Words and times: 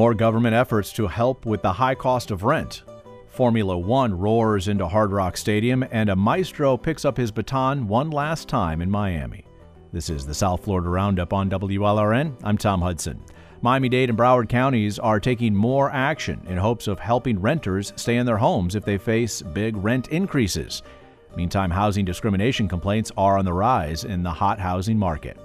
More 0.00 0.14
government 0.14 0.54
efforts 0.54 0.94
to 0.94 1.06
help 1.06 1.44
with 1.44 1.60
the 1.60 1.74
high 1.74 1.94
cost 1.94 2.30
of 2.30 2.42
rent. 2.42 2.84
Formula 3.28 3.76
One 3.76 4.18
roars 4.18 4.66
into 4.66 4.88
Hard 4.88 5.12
Rock 5.12 5.36
Stadium, 5.36 5.84
and 5.90 6.08
a 6.08 6.16
maestro 6.16 6.78
picks 6.78 7.04
up 7.04 7.18
his 7.18 7.30
baton 7.30 7.86
one 7.86 8.08
last 8.08 8.48
time 8.48 8.80
in 8.80 8.90
Miami. 8.90 9.44
This 9.92 10.08
is 10.08 10.24
the 10.24 10.32
South 10.32 10.64
Florida 10.64 10.88
Roundup 10.88 11.34
on 11.34 11.50
WLRN. 11.50 12.34
I'm 12.42 12.56
Tom 12.56 12.80
Hudson. 12.80 13.22
Miami 13.60 13.90
Dade 13.90 14.08
and 14.08 14.18
Broward 14.18 14.48
counties 14.48 14.98
are 14.98 15.20
taking 15.20 15.54
more 15.54 15.90
action 15.90 16.40
in 16.48 16.56
hopes 16.56 16.88
of 16.88 16.98
helping 16.98 17.38
renters 17.38 17.92
stay 17.96 18.16
in 18.16 18.24
their 18.24 18.38
homes 18.38 18.76
if 18.76 18.86
they 18.86 18.96
face 18.96 19.42
big 19.42 19.76
rent 19.76 20.08
increases. 20.08 20.82
Meantime, 21.36 21.70
housing 21.70 22.06
discrimination 22.06 22.68
complaints 22.68 23.12
are 23.18 23.36
on 23.36 23.44
the 23.44 23.52
rise 23.52 24.04
in 24.04 24.22
the 24.22 24.32
hot 24.32 24.58
housing 24.58 24.96
market. 24.96 25.36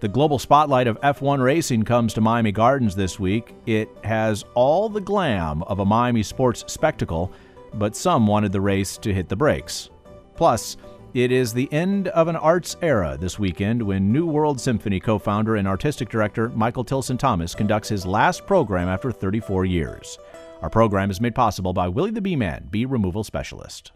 The 0.00 0.08
global 0.08 0.38
spotlight 0.38 0.86
of 0.86 1.00
F1 1.00 1.42
racing 1.42 1.84
comes 1.84 2.12
to 2.14 2.20
Miami 2.20 2.52
Gardens 2.52 2.96
this 2.96 3.18
week. 3.18 3.54
It 3.66 3.88
has 4.02 4.44
all 4.54 4.88
the 4.88 5.00
glam 5.00 5.62
of 5.64 5.78
a 5.78 5.84
Miami 5.84 6.22
sports 6.22 6.64
spectacle, 6.66 7.32
but 7.74 7.96
some 7.96 8.26
wanted 8.26 8.52
the 8.52 8.60
race 8.60 8.98
to 8.98 9.14
hit 9.14 9.28
the 9.28 9.36
brakes. 9.36 9.90
Plus, 10.36 10.76
it 11.14 11.30
is 11.30 11.52
the 11.52 11.72
end 11.72 12.08
of 12.08 12.26
an 12.26 12.34
arts 12.34 12.76
era 12.82 13.16
this 13.18 13.38
weekend 13.38 13.80
when 13.80 14.12
New 14.12 14.26
World 14.26 14.60
Symphony 14.60 14.98
co 14.98 15.16
founder 15.18 15.56
and 15.56 15.68
artistic 15.68 16.08
director 16.08 16.48
Michael 16.50 16.84
Tilson 16.84 17.16
Thomas 17.16 17.54
conducts 17.54 17.88
his 17.88 18.04
last 18.04 18.46
program 18.46 18.88
after 18.88 19.12
34 19.12 19.64
years. 19.64 20.18
Our 20.60 20.70
program 20.70 21.10
is 21.10 21.20
made 21.20 21.34
possible 21.34 21.72
by 21.72 21.86
Willie 21.86 22.10
the 22.10 22.20
Bee 22.20 22.36
Man, 22.36 22.66
bee 22.68 22.84
removal 22.84 23.22
specialist. 23.22 23.92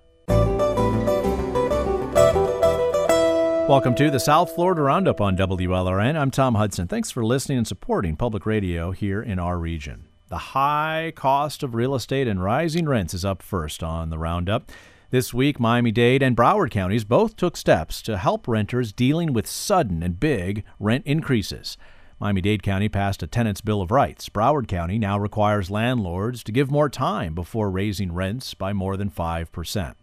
Welcome 3.68 3.94
to 3.96 4.10
the 4.10 4.18
South 4.18 4.54
Florida 4.54 4.80
Roundup 4.80 5.20
on 5.20 5.36
WLRN. 5.36 6.18
I'm 6.18 6.30
Tom 6.30 6.54
Hudson. 6.54 6.88
Thanks 6.88 7.10
for 7.10 7.22
listening 7.22 7.58
and 7.58 7.66
supporting 7.66 8.16
public 8.16 8.46
radio 8.46 8.92
here 8.92 9.20
in 9.20 9.38
our 9.38 9.58
region. 9.58 10.08
The 10.28 10.38
high 10.38 11.12
cost 11.14 11.62
of 11.62 11.74
real 11.74 11.94
estate 11.94 12.26
and 12.26 12.42
rising 12.42 12.88
rents 12.88 13.12
is 13.12 13.26
up 13.26 13.42
first 13.42 13.82
on 13.82 14.08
the 14.08 14.16
Roundup. 14.16 14.72
This 15.10 15.34
week, 15.34 15.60
Miami 15.60 15.92
Dade 15.92 16.22
and 16.22 16.34
Broward 16.34 16.70
counties 16.70 17.04
both 17.04 17.36
took 17.36 17.58
steps 17.58 18.00
to 18.02 18.16
help 18.16 18.48
renters 18.48 18.90
dealing 18.90 19.34
with 19.34 19.46
sudden 19.46 20.02
and 20.02 20.18
big 20.18 20.64
rent 20.80 21.04
increases. 21.04 21.76
Miami 22.18 22.40
Dade 22.40 22.62
County 22.62 22.88
passed 22.88 23.22
a 23.22 23.26
tenant's 23.26 23.60
bill 23.60 23.82
of 23.82 23.90
rights. 23.90 24.30
Broward 24.30 24.66
County 24.66 24.98
now 24.98 25.18
requires 25.18 25.70
landlords 25.70 26.42
to 26.44 26.52
give 26.52 26.70
more 26.70 26.88
time 26.88 27.34
before 27.34 27.70
raising 27.70 28.14
rents 28.14 28.54
by 28.54 28.72
more 28.72 28.96
than 28.96 29.10
5%. 29.10 29.94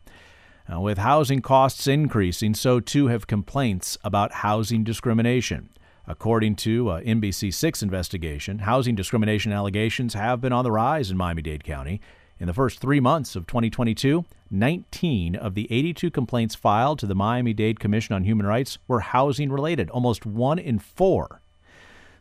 Now, 0.68 0.82
with 0.82 0.98
housing 0.98 1.42
costs 1.42 1.86
increasing, 1.86 2.56
so 2.56 2.80
too 2.80 3.08
have 3.08 3.28
complaints 3.28 4.00
about 4.04 4.32
housing 4.34 4.84
discrimination. 4.84 5.70
According 6.08 6.56
to 6.58 6.92
uh, 6.92 6.98
a 6.98 7.02
NBC6 7.02 7.84
investigation, 7.84 8.60
housing 8.60 8.96
discrimination 8.96 9.52
allegations 9.52 10.16
have 10.16 10.42
been 10.42 10.54
on 10.54 10.64
the 10.64 10.72
rise 10.72 11.12
in 11.12 11.18
Miami 11.18 11.44
Dade 11.44 11.64
County. 11.64 12.02
In 12.40 12.48
the 12.48 12.54
first 12.54 12.80
three 12.80 13.00
months 13.00 13.36
of 13.36 13.48
2022, 13.48 14.26
19 14.52 15.36
of 15.36 15.56
the 15.56 15.68
82 15.72 16.12
complaints 16.12 16.56
filed 16.56 17.00
to 17.00 17.06
the 17.06 17.16
Miami 17.16 17.54
Dade 17.54 17.80
Commission 17.80 18.16
on 18.16 18.24
Human 18.24 18.46
Rights 18.46 18.78
were 18.88 19.00
housing 19.00 19.52
related, 19.52 19.90
almost 19.92 20.26
one 20.26 20.60
in 20.60 20.80
four. 20.80 21.42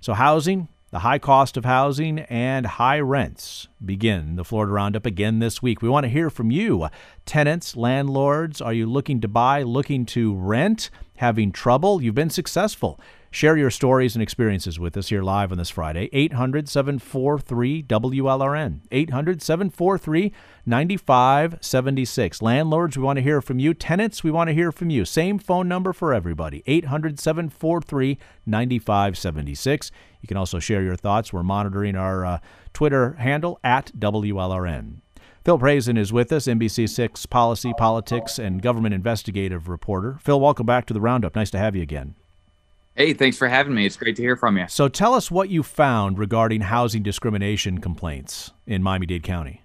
So, 0.00 0.12
housing 0.12 0.68
the 0.94 1.00
high 1.00 1.18
cost 1.18 1.56
of 1.56 1.64
housing 1.64 2.20
and 2.20 2.64
high 2.64 3.00
rents 3.00 3.66
begin 3.84 4.36
the 4.36 4.44
Florida 4.44 4.70
Roundup 4.70 5.04
again 5.04 5.40
this 5.40 5.60
week. 5.60 5.82
We 5.82 5.88
want 5.88 6.04
to 6.04 6.08
hear 6.08 6.30
from 6.30 6.52
you. 6.52 6.86
Tenants, 7.26 7.76
landlords, 7.76 8.60
are 8.60 8.72
you 8.72 8.86
looking 8.86 9.20
to 9.22 9.26
buy, 9.26 9.64
looking 9.64 10.06
to 10.06 10.32
rent, 10.36 10.90
having 11.16 11.50
trouble? 11.50 12.00
You've 12.00 12.14
been 12.14 12.30
successful. 12.30 13.00
Share 13.34 13.56
your 13.56 13.70
stories 13.70 14.14
and 14.14 14.22
experiences 14.22 14.78
with 14.78 14.96
us 14.96 15.08
here 15.08 15.20
live 15.20 15.50
on 15.50 15.58
this 15.58 15.68
Friday. 15.68 16.08
800 16.12 16.68
743 16.68 17.82
WLRN. 17.82 18.82
800 18.92 19.42
743 19.42 20.32
9576. 20.64 22.40
Landlords, 22.40 22.96
we 22.96 23.02
want 23.02 23.16
to 23.16 23.24
hear 23.24 23.42
from 23.42 23.58
you. 23.58 23.74
Tenants, 23.74 24.22
we 24.22 24.30
want 24.30 24.50
to 24.50 24.54
hear 24.54 24.70
from 24.70 24.88
you. 24.88 25.04
Same 25.04 25.40
phone 25.40 25.66
number 25.66 25.92
for 25.92 26.14
everybody 26.14 26.62
800 26.68 27.18
743 27.18 28.20
9576. 28.46 29.90
You 30.20 30.28
can 30.28 30.36
also 30.36 30.60
share 30.60 30.82
your 30.82 30.94
thoughts. 30.94 31.32
We're 31.32 31.42
monitoring 31.42 31.96
our 31.96 32.24
uh, 32.24 32.38
Twitter 32.72 33.14
handle 33.14 33.58
at 33.64 33.90
WLRN. 33.98 34.98
Phil 35.44 35.58
Prazan 35.58 35.98
is 35.98 36.12
with 36.12 36.30
us, 36.30 36.46
NBC6 36.46 37.28
policy, 37.28 37.72
politics, 37.76 38.38
and 38.38 38.62
government 38.62 38.94
investigative 38.94 39.68
reporter. 39.68 40.18
Phil, 40.22 40.40
welcome 40.40 40.66
back 40.66 40.86
to 40.86 40.94
the 40.94 41.00
Roundup. 41.00 41.34
Nice 41.34 41.50
to 41.50 41.58
have 41.58 41.74
you 41.74 41.82
again. 41.82 42.14
Hey, 42.96 43.12
thanks 43.12 43.36
for 43.36 43.48
having 43.48 43.74
me. 43.74 43.86
It's 43.86 43.96
great 43.96 44.14
to 44.16 44.22
hear 44.22 44.36
from 44.36 44.56
you. 44.56 44.66
So 44.68 44.86
tell 44.86 45.14
us 45.14 45.28
what 45.28 45.48
you 45.48 45.64
found 45.64 46.16
regarding 46.16 46.60
housing 46.60 47.02
discrimination 47.02 47.78
complaints 47.78 48.52
in 48.66 48.84
Miami 48.84 49.06
Dade 49.06 49.24
County. 49.24 49.64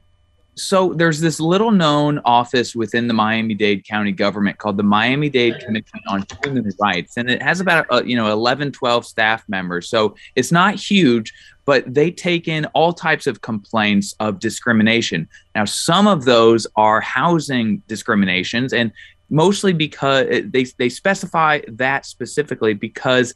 So 0.55 0.93
there's 0.93 1.21
this 1.21 1.39
little 1.39 1.71
known 1.71 2.19
office 2.25 2.75
within 2.75 3.07
the 3.07 3.13
Miami-Dade 3.13 3.85
County 3.85 4.11
government 4.11 4.57
called 4.57 4.75
the 4.75 4.83
Miami-Dade 4.83 5.59
Commission 5.59 5.99
on 6.07 6.25
Human 6.43 6.69
Rights 6.79 7.15
and 7.15 7.29
it 7.29 7.41
has 7.41 7.61
about 7.61 7.85
uh, 7.89 8.03
you 8.03 8.17
know 8.17 8.31
11 8.31 8.71
12 8.73 9.05
staff 9.05 9.47
members. 9.47 9.87
So 9.87 10.15
it's 10.35 10.51
not 10.51 10.75
huge, 10.75 11.33
but 11.65 11.91
they 11.93 12.11
take 12.11 12.47
in 12.47 12.65
all 12.67 12.91
types 12.91 13.25
of 13.25 13.41
complaints 13.41 14.15
of 14.19 14.39
discrimination. 14.39 15.29
Now 15.55 15.63
some 15.65 16.07
of 16.07 16.25
those 16.25 16.67
are 16.75 16.99
housing 16.99 17.81
discriminations 17.87 18.73
and 18.73 18.91
mostly 19.29 19.73
because 19.73 20.27
they, 20.45 20.63
they 20.77 20.89
specify 20.89 21.61
that 21.67 22.05
specifically 22.05 22.73
because 22.73 23.33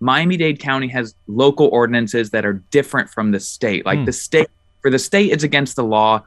Miami 0.00 0.36
Dade 0.36 0.58
County 0.58 0.88
has 0.88 1.14
local 1.26 1.68
ordinances 1.68 2.30
that 2.30 2.44
are 2.44 2.54
different 2.70 3.08
from 3.08 3.30
the 3.30 3.40
state. 3.40 3.86
Like 3.86 4.00
mm. 4.00 4.06
the 4.06 4.12
state, 4.12 4.48
for 4.82 4.90
the 4.90 4.98
state, 4.98 5.32
it's 5.32 5.44
against 5.44 5.76
the 5.76 5.84
law 5.84 6.22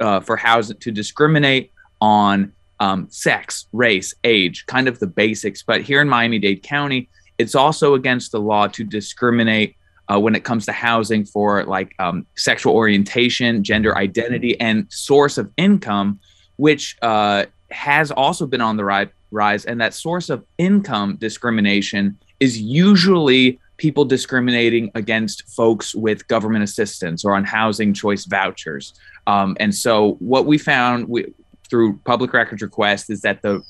uh, 0.00 0.20
for 0.20 0.36
housing 0.36 0.78
to 0.78 0.90
discriminate 0.90 1.70
on 2.00 2.52
um, 2.80 3.06
sex, 3.10 3.66
race, 3.72 4.14
age, 4.24 4.66
kind 4.66 4.88
of 4.88 4.98
the 4.98 5.06
basics. 5.06 5.62
But 5.62 5.82
here 5.82 6.00
in 6.00 6.08
Miami 6.08 6.38
Dade 6.38 6.62
County, 6.62 7.08
it's 7.38 7.54
also 7.54 7.94
against 7.94 8.32
the 8.32 8.40
law 8.40 8.66
to 8.68 8.84
discriminate 8.84 9.76
uh, 10.12 10.20
when 10.20 10.34
it 10.34 10.44
comes 10.44 10.66
to 10.66 10.72
housing 10.72 11.24
for 11.24 11.64
like 11.64 11.94
um, 11.98 12.26
sexual 12.36 12.74
orientation, 12.74 13.64
gender 13.64 13.96
identity, 13.96 14.60
and 14.60 14.86
source 14.90 15.38
of 15.38 15.50
income, 15.56 16.20
which 16.56 16.96
uh, 17.00 17.46
has 17.74 18.10
also 18.10 18.46
been 18.46 18.60
on 18.60 18.76
the 18.76 18.84
ri- 18.84 19.10
rise. 19.30 19.64
And 19.64 19.80
that 19.80 19.92
source 19.92 20.30
of 20.30 20.44
income 20.58 21.16
discrimination 21.16 22.16
is 22.40 22.60
usually 22.60 23.58
people 23.76 24.04
discriminating 24.04 24.90
against 24.94 25.48
folks 25.48 25.94
with 25.94 26.26
government 26.28 26.62
assistance 26.62 27.24
or 27.24 27.34
on 27.34 27.44
housing 27.44 27.92
choice 27.92 28.24
vouchers. 28.24 28.94
Um, 29.26 29.56
and 29.58 29.74
so 29.74 30.12
what 30.20 30.46
we 30.46 30.58
found 30.58 31.08
we, 31.08 31.26
through 31.68 31.98
public 32.04 32.32
records 32.32 32.62
request 32.62 33.10
is 33.10 33.20
that 33.22 33.42
the 33.42 33.62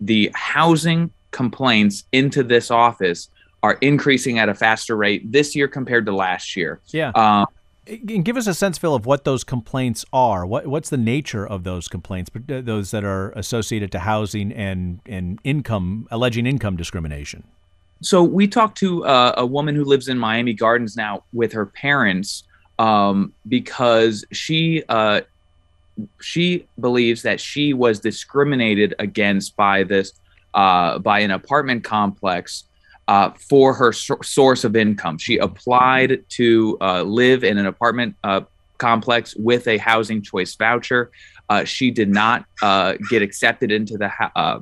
the 0.00 0.30
housing 0.34 1.10
complaints 1.30 2.04
into 2.12 2.42
this 2.42 2.70
office 2.70 3.28
are 3.62 3.74
increasing 3.80 4.38
at 4.38 4.48
a 4.48 4.54
faster 4.54 4.96
rate 4.96 5.30
this 5.30 5.56
year 5.56 5.68
compared 5.68 6.06
to 6.06 6.14
last 6.14 6.56
year. 6.56 6.80
Yeah. 6.88 7.10
Um, 7.14 7.46
give 7.96 8.36
us 8.36 8.46
a 8.46 8.54
sense, 8.54 8.78
Phil, 8.78 8.94
of 8.94 9.06
what 9.06 9.24
those 9.24 9.44
complaints 9.44 10.04
are. 10.12 10.46
What 10.46 10.66
what's 10.66 10.90
the 10.90 10.96
nature 10.96 11.46
of 11.46 11.64
those 11.64 11.88
complaints? 11.88 12.30
Uh, 12.34 12.60
those 12.60 12.90
that 12.90 13.04
are 13.04 13.30
associated 13.30 13.92
to 13.92 14.00
housing 14.00 14.52
and 14.52 15.00
and 15.06 15.38
income, 15.44 16.06
alleging 16.10 16.46
income 16.46 16.76
discrimination. 16.76 17.44
So 18.00 18.22
we 18.22 18.46
talked 18.46 18.78
to 18.78 19.04
uh, 19.04 19.34
a 19.36 19.46
woman 19.46 19.74
who 19.74 19.84
lives 19.84 20.08
in 20.08 20.18
Miami 20.18 20.54
Gardens 20.54 20.96
now 20.96 21.24
with 21.32 21.52
her 21.52 21.66
parents 21.66 22.44
um, 22.78 23.32
because 23.48 24.24
she 24.30 24.84
uh, 24.88 25.22
she 26.20 26.66
believes 26.78 27.22
that 27.22 27.40
she 27.40 27.74
was 27.74 27.98
discriminated 28.00 28.94
against 28.98 29.56
by 29.56 29.82
this 29.82 30.12
uh, 30.54 30.98
by 30.98 31.20
an 31.20 31.30
apartment 31.30 31.84
complex 31.84 32.64
uh, 33.08 33.30
for 33.30 33.72
her 33.74 33.92
so- 33.92 34.20
source 34.22 34.64
of 34.64 34.76
income. 34.76 35.18
She 35.18 35.38
applied 35.38 36.24
to 36.30 36.76
uh, 36.80 37.02
live 37.02 37.42
in 37.42 37.58
an 37.58 37.66
apartment 37.66 38.14
uh, 38.22 38.42
complex 38.76 39.34
with 39.34 39.66
a 39.66 39.78
housing 39.78 40.22
choice 40.22 40.54
voucher. 40.54 41.10
Uh, 41.48 41.64
she 41.64 41.90
did 41.90 42.10
not 42.10 42.44
uh, 42.62 42.94
get 43.08 43.22
accepted 43.22 43.72
into 43.72 43.96
the 43.96 44.08
ha- 44.08 44.60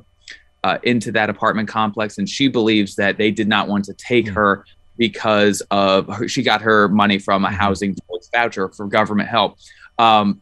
uh, 0.63 0.77
into 0.83 1.11
that 1.11 1.29
apartment 1.29 1.67
complex, 1.67 2.17
and 2.17 2.27
she 2.27 2.47
believes 2.47 2.95
that 2.95 3.17
they 3.17 3.31
did 3.31 3.47
not 3.47 3.67
want 3.67 3.85
to 3.85 3.93
take 3.93 4.25
mm-hmm. 4.25 4.35
her 4.35 4.65
because 4.97 5.61
of 5.69 6.07
her, 6.07 6.27
she 6.27 6.41
got 6.41 6.61
her 6.61 6.87
money 6.87 7.19
from 7.19 7.43
a 7.43 7.49
mm-hmm. 7.49 7.55
housing 7.57 7.95
choice 7.95 8.29
voucher 8.33 8.69
for 8.69 8.87
government 8.87 9.29
help. 9.29 9.57
Um, 9.99 10.41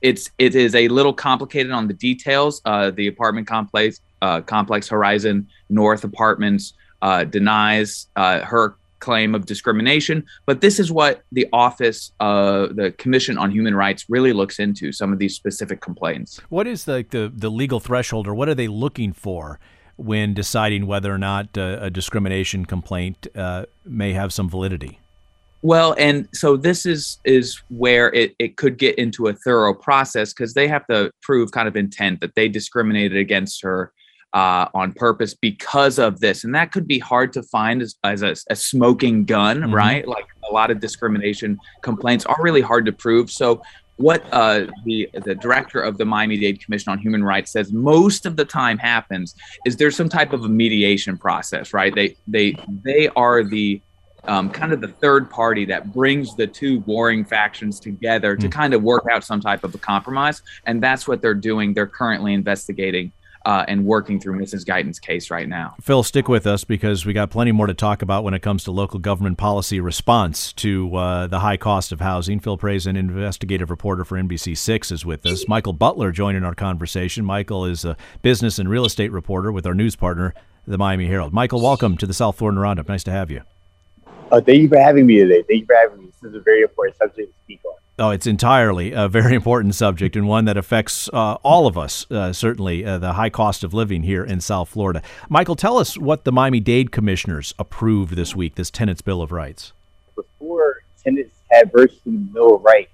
it's 0.00 0.30
it 0.38 0.54
is 0.54 0.74
a 0.74 0.88
little 0.88 1.12
complicated 1.12 1.72
on 1.72 1.86
the 1.86 1.94
details. 1.94 2.62
the 2.62 3.06
apartment 3.08 3.46
complex 3.46 4.00
complex 4.46 4.88
Horizon 4.88 5.48
North 5.68 6.04
Apartments 6.04 6.74
uh, 7.02 7.24
denies 7.24 8.08
uh, 8.16 8.40
her 8.40 8.76
claim 8.98 9.34
of 9.34 9.46
discrimination. 9.46 10.24
But 10.46 10.60
this 10.60 10.80
is 10.80 10.90
what 10.90 11.22
the 11.32 11.46
office, 11.52 12.12
uh, 12.20 12.68
the 12.72 12.92
Commission 12.98 13.38
on 13.38 13.50
Human 13.50 13.74
Rights, 13.74 14.06
really 14.08 14.32
looks 14.32 14.58
into 14.58 14.92
some 14.92 15.12
of 15.12 15.18
these 15.18 15.34
specific 15.34 15.80
complaints. 15.80 16.40
What 16.48 16.66
is 16.66 16.84
the, 16.84 17.04
the, 17.08 17.32
the 17.34 17.50
legal 17.50 17.80
threshold, 17.80 18.26
or 18.26 18.34
what 18.34 18.48
are 18.48 18.54
they 18.54 18.68
looking 18.68 19.12
for 19.12 19.60
when 19.96 20.34
deciding 20.34 20.86
whether 20.86 21.12
or 21.12 21.18
not 21.18 21.56
uh, 21.56 21.78
a 21.80 21.90
discrimination 21.90 22.66
complaint 22.66 23.26
uh, 23.34 23.66
may 23.84 24.12
have 24.12 24.32
some 24.32 24.48
validity? 24.48 24.98
Well, 25.62 25.94
and 25.98 26.28
so 26.32 26.56
this 26.56 26.86
is 26.86 27.18
is 27.24 27.60
where 27.70 28.12
it, 28.12 28.36
it 28.38 28.56
could 28.56 28.78
get 28.78 28.96
into 28.98 29.26
a 29.26 29.32
thorough 29.32 29.74
process 29.74 30.32
because 30.32 30.54
they 30.54 30.68
have 30.68 30.86
to 30.86 31.10
prove 31.22 31.50
kind 31.50 31.66
of 31.66 31.76
intent 31.76 32.20
that 32.20 32.34
they 32.34 32.48
discriminated 32.48 33.16
against 33.16 33.62
her 33.62 33.92
uh, 34.32 34.68
on 34.74 34.92
purpose 34.92 35.34
because 35.34 35.98
of 35.98 36.20
this, 36.20 36.44
and 36.44 36.54
that 36.54 36.72
could 36.72 36.86
be 36.86 36.98
hard 36.98 37.32
to 37.32 37.42
find 37.42 37.80
as, 37.80 37.96
as 38.04 38.22
a, 38.22 38.34
a, 38.50 38.56
smoking 38.56 39.24
gun, 39.24 39.60
mm-hmm. 39.60 39.74
right? 39.74 40.06
Like 40.06 40.26
a 40.48 40.52
lot 40.52 40.70
of 40.70 40.80
discrimination 40.80 41.58
complaints 41.82 42.26
are 42.26 42.36
really 42.40 42.60
hard 42.60 42.84
to 42.86 42.92
prove. 42.92 43.30
So 43.30 43.62
what 43.96 44.24
uh, 44.30 44.66
the 44.84 45.08
the 45.24 45.34
director 45.34 45.80
of 45.80 45.96
the 45.96 46.04
Miami 46.04 46.36
Dade 46.36 46.62
Commission 46.62 46.92
on 46.92 46.98
Human 46.98 47.24
Rights 47.24 47.50
says 47.50 47.72
most 47.72 48.26
of 48.26 48.36
the 48.36 48.44
time 48.44 48.76
happens 48.78 49.34
is 49.64 49.76
there's 49.76 49.96
some 49.96 50.08
type 50.08 50.32
of 50.32 50.44
a 50.44 50.48
mediation 50.48 51.16
process, 51.16 51.72
right? 51.72 51.94
They 51.94 52.16
they 52.26 52.56
they 52.84 53.08
are 53.16 53.42
the 53.42 53.80
um, 54.24 54.50
kind 54.50 54.72
of 54.72 54.80
the 54.80 54.88
third 54.88 55.30
party 55.30 55.64
that 55.66 55.92
brings 55.92 56.34
the 56.34 56.46
two 56.46 56.80
warring 56.80 57.24
factions 57.24 57.80
together 57.80 58.36
to 58.36 58.48
mm. 58.48 58.52
kind 58.52 58.74
of 58.74 58.82
work 58.82 59.06
out 59.10 59.24
some 59.24 59.40
type 59.40 59.64
of 59.64 59.74
a 59.74 59.78
compromise, 59.78 60.42
and 60.66 60.82
that's 60.82 61.08
what 61.08 61.22
they're 61.22 61.34
doing. 61.34 61.72
They're 61.72 61.86
currently 61.86 62.34
investigating 62.34 63.12
uh, 63.46 63.64
and 63.68 63.86
working 63.86 64.18
through 64.18 64.36
Mrs. 64.38 64.66
Guyton's 64.66 64.98
case 64.98 65.30
right 65.30 65.48
now. 65.48 65.76
Phil, 65.80 66.02
stick 66.02 66.28
with 66.28 66.48
us 66.48 66.64
because 66.64 67.06
we 67.06 67.12
got 67.12 67.30
plenty 67.30 67.52
more 67.52 67.68
to 67.68 67.74
talk 67.74 68.02
about 68.02 68.24
when 68.24 68.34
it 68.34 68.42
comes 68.42 68.64
to 68.64 68.72
local 68.72 68.98
government 68.98 69.38
policy 69.38 69.78
response 69.78 70.52
to 70.54 70.94
uh, 70.96 71.26
the 71.28 71.38
high 71.38 71.56
cost 71.56 71.92
of 71.92 72.00
housing. 72.00 72.40
Phil 72.40 72.58
Prazan 72.58 72.98
investigative 72.98 73.70
reporter 73.70 74.04
for 74.04 74.18
NBC6, 74.18 74.90
is 74.90 75.06
with 75.06 75.24
us. 75.24 75.46
Michael 75.46 75.72
Butler 75.72 76.10
joining 76.10 76.42
our 76.42 76.56
conversation. 76.56 77.24
Michael 77.24 77.64
is 77.64 77.84
a 77.84 77.96
business 78.20 78.58
and 78.58 78.68
real 78.68 78.84
estate 78.84 79.12
reporter 79.12 79.52
with 79.52 79.64
our 79.64 79.74
news 79.74 79.94
partner, 79.94 80.34
the 80.66 80.76
Miami 80.76 81.06
Herald. 81.06 81.32
Michael, 81.32 81.60
welcome 81.60 81.96
to 81.98 82.06
the 82.06 82.14
South 82.14 82.36
Florida 82.36 82.60
Roundup. 82.60 82.88
Nice 82.88 83.04
to 83.04 83.12
have 83.12 83.30
you. 83.30 83.42
Uh, 84.32 84.40
thank 84.40 84.60
you 84.60 84.68
for 84.68 84.78
having 84.78 85.06
me 85.06 85.20
today. 85.20 85.44
Thank 85.48 85.60
you 85.60 85.66
for 85.66 85.76
having 85.76 86.00
me. 86.00 86.06
This 86.06 86.30
is 86.30 86.34
a 86.34 86.40
very 86.40 86.62
important 86.62 86.96
subject 86.96 87.32
to 87.32 87.38
speak 87.44 87.60
on. 87.64 87.74
Oh, 87.98 88.10
it's 88.10 88.26
entirely 88.26 88.92
a 88.92 89.08
very 89.08 89.34
important 89.36 89.74
subject 89.74 90.16
and 90.16 90.28
one 90.28 90.44
that 90.44 90.56
affects 90.58 91.08
uh, 91.12 91.34
all 91.42 91.66
of 91.66 91.78
us, 91.78 92.10
uh, 92.10 92.32
certainly, 92.32 92.84
uh, 92.84 92.98
the 92.98 93.14
high 93.14 93.30
cost 93.30 93.64
of 93.64 93.72
living 93.72 94.02
here 94.02 94.22
in 94.22 94.40
South 94.40 94.68
Florida. 94.68 95.02
Michael, 95.30 95.56
tell 95.56 95.78
us 95.78 95.96
what 95.96 96.24
the 96.24 96.32
Miami 96.32 96.60
Dade 96.60 96.92
commissioners 96.92 97.54
approved 97.58 98.14
this 98.14 98.36
week, 98.36 98.56
this 98.56 98.70
Tenants' 98.70 99.00
Bill 99.00 99.22
of 99.22 99.32
Rights. 99.32 99.72
Before 100.14 100.82
tenants 101.02 101.36
had 101.50 101.72
virtually 101.72 102.18
no 102.32 102.58
rights, 102.58 102.90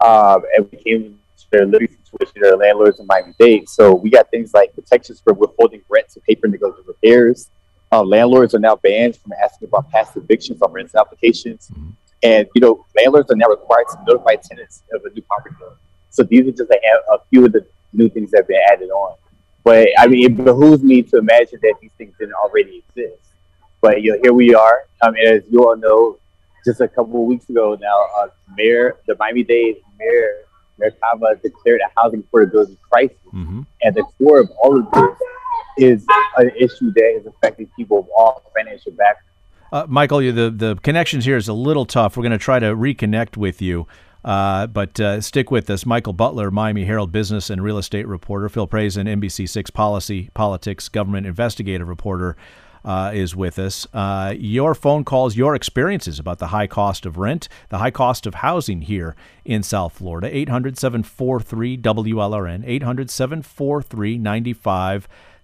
um, 0.00 0.42
and 0.56 0.68
we 0.70 0.78
came 0.78 1.20
to 1.38 1.44
their 1.52 1.66
living 1.66 1.96
situation, 2.02 2.42
their 2.42 2.56
landlords 2.56 2.98
in 2.98 3.06
Miami 3.06 3.34
Dade. 3.38 3.68
So 3.68 3.94
we 3.94 4.10
got 4.10 4.30
things 4.32 4.52
like 4.52 4.74
protections 4.74 5.20
for 5.20 5.32
withholding 5.32 5.82
rent 5.88 6.08
to 6.10 6.20
pay 6.20 6.34
for 6.34 6.48
negotiable 6.48 6.88
repairs. 6.88 7.50
Uh, 7.92 8.02
landlords 8.02 8.52
are 8.52 8.58
now 8.58 8.74
banned 8.76 9.16
from 9.16 9.32
asking 9.42 9.68
about 9.68 9.88
past 9.90 10.16
evictions 10.16 10.60
on 10.60 10.72
rent 10.72 10.90
applications. 10.96 11.68
Mm-hmm 11.72 11.90
and 12.22 12.46
you 12.54 12.60
know, 12.60 12.84
landlords 12.96 13.30
are 13.30 13.36
now 13.36 13.48
required 13.48 13.86
to 13.92 13.98
notify 14.06 14.36
tenants 14.36 14.82
of 14.92 15.04
a 15.04 15.10
new 15.10 15.22
property 15.22 15.54
So 16.10 16.22
these 16.24 16.46
are 16.48 16.52
just 16.52 16.70
a, 16.70 16.78
a 17.12 17.18
few 17.30 17.46
of 17.46 17.52
the 17.52 17.66
new 17.92 18.08
things 18.08 18.30
that 18.32 18.38
have 18.38 18.48
been 18.48 18.60
added 18.70 18.90
on. 18.90 19.16
But 19.64 19.88
I 19.98 20.06
mean, 20.06 20.24
it 20.24 20.36
behooves 20.36 20.82
me 20.82 21.02
to 21.02 21.18
imagine 21.18 21.58
that 21.62 21.74
these 21.80 21.90
things 21.98 22.14
didn't 22.18 22.34
already 22.34 22.84
exist. 22.88 23.22
But 23.80 24.02
you 24.02 24.12
know, 24.12 24.18
here 24.22 24.32
we 24.32 24.54
are. 24.54 24.84
I 25.02 25.10
mean, 25.10 25.26
as 25.26 25.42
you 25.50 25.64
all 25.64 25.76
know, 25.76 26.18
just 26.64 26.80
a 26.80 26.88
couple 26.88 27.22
of 27.22 27.26
weeks 27.26 27.48
ago 27.48 27.76
now, 27.80 28.06
uh, 28.18 28.28
Mayor, 28.56 28.96
the 29.06 29.16
Miami-Dade 29.18 29.76
Mayor, 29.98 30.44
Mayor 30.78 30.90
Cava 31.02 31.36
declared 31.42 31.80
a 31.80 32.00
housing 32.00 32.22
affordability 32.22 32.76
crisis. 32.90 33.16
Mm-hmm. 33.32 33.62
And 33.82 33.94
the 33.94 34.02
core 34.18 34.40
of 34.40 34.50
all 34.62 34.78
of 34.78 34.90
this 34.90 35.18
is 35.78 36.06
an 36.36 36.50
issue 36.56 36.92
that 36.92 37.16
is 37.20 37.26
affecting 37.26 37.68
people 37.76 38.00
of 38.00 38.08
all 38.16 38.42
financial 38.56 38.92
backgrounds. 38.92 39.27
Uh, 39.70 39.84
Michael, 39.88 40.20
the 40.20 40.50
the 40.50 40.78
connections 40.82 41.24
here 41.24 41.36
is 41.36 41.48
a 41.48 41.52
little 41.52 41.84
tough. 41.84 42.16
We're 42.16 42.22
going 42.22 42.32
to 42.32 42.38
try 42.38 42.58
to 42.58 42.74
reconnect 42.74 43.36
with 43.36 43.60
you, 43.60 43.86
uh, 44.24 44.66
but 44.66 44.98
uh, 44.98 45.20
stick 45.20 45.50
with 45.50 45.68
us. 45.68 45.84
Michael 45.84 46.14
Butler, 46.14 46.50
Miami 46.50 46.84
Herald 46.84 47.12
business 47.12 47.50
and 47.50 47.62
real 47.62 47.76
estate 47.76 48.06
reporter. 48.06 48.48
Phil 48.48 48.66
Prazan, 48.66 49.06
NBC 49.06 49.48
Six 49.48 49.70
policy, 49.70 50.30
politics, 50.32 50.88
government 50.88 51.26
investigative 51.26 51.88
reporter. 51.88 52.36
Uh, 52.84 53.10
is 53.12 53.34
with 53.34 53.58
us. 53.58 53.88
Uh, 53.92 54.32
your 54.38 54.72
phone 54.72 55.04
calls, 55.04 55.36
your 55.36 55.54
experiences 55.56 56.20
about 56.20 56.38
the 56.38 56.46
high 56.46 56.68
cost 56.68 57.04
of 57.04 57.18
rent, 57.18 57.48
the 57.70 57.78
high 57.78 57.90
cost 57.90 58.24
of 58.24 58.36
housing 58.36 58.82
here 58.82 59.16
in 59.44 59.64
South 59.64 59.94
Florida. 59.94 60.34
800 60.34 60.78
743 60.78 61.76
WLRN, 61.76 62.62
800 62.64 63.10
743 63.10 64.16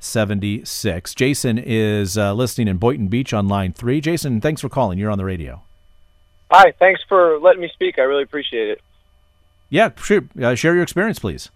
76. 0.05 1.15
Jason 1.15 1.59
is 1.59 2.17
uh, 2.19 2.35
listening 2.35 2.69
in 2.69 2.77
Boynton 2.77 3.09
Beach 3.09 3.33
on 3.33 3.49
line 3.49 3.73
three. 3.73 4.01
Jason, 4.01 4.41
thanks 4.41 4.61
for 4.61 4.69
calling. 4.69 4.99
You're 4.99 5.11
on 5.11 5.19
the 5.19 5.25
radio. 5.25 5.62
Hi, 6.51 6.73
thanks 6.79 7.01
for 7.09 7.39
letting 7.41 7.62
me 7.62 7.71
speak. 7.73 7.99
I 7.99 8.03
really 8.03 8.23
appreciate 8.23 8.69
it. 8.69 8.81
Yeah, 9.71 9.91
sure. 9.97 10.23
Uh, 10.41 10.55
share 10.55 10.75
your 10.75 10.83
experience, 10.83 11.19
please. 11.19 11.51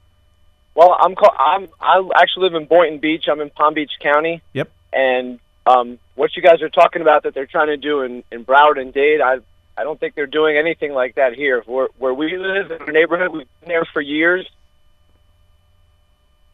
Well, 0.74 0.96
I'm 1.00 1.14
call- 1.14 1.36
I'm 1.38 1.68
I 1.80 2.02
actually 2.16 2.50
live 2.50 2.54
in 2.54 2.66
Boynton 2.66 2.98
Beach. 2.98 3.26
I'm 3.30 3.40
in 3.40 3.50
Palm 3.50 3.74
Beach 3.74 3.92
County. 4.00 4.42
Yep. 4.54 4.70
And 4.92 5.38
um, 5.66 5.98
what 6.14 6.34
you 6.36 6.42
guys 6.42 6.62
are 6.62 6.68
talking 6.68 7.02
about 7.02 7.24
that 7.24 7.34
they're 7.34 7.46
trying 7.46 7.66
to 7.68 7.76
do 7.76 8.02
in, 8.02 8.24
in 8.32 8.44
Broward 8.44 8.80
and 8.80 8.92
Dade, 8.92 9.20
I 9.20 9.38
I 9.76 9.84
don't 9.84 10.00
think 10.00 10.14
they're 10.14 10.26
doing 10.26 10.56
anything 10.56 10.92
like 10.92 11.16
that 11.16 11.34
here. 11.34 11.62
Where 11.66 11.88
where 11.98 12.14
we 12.14 12.36
live 12.36 12.70
in 12.70 12.84
the 12.86 12.92
neighborhood, 12.92 13.30
we've 13.30 13.46
been 13.60 13.68
there 13.68 13.84
for 13.84 14.00
years. 14.00 14.48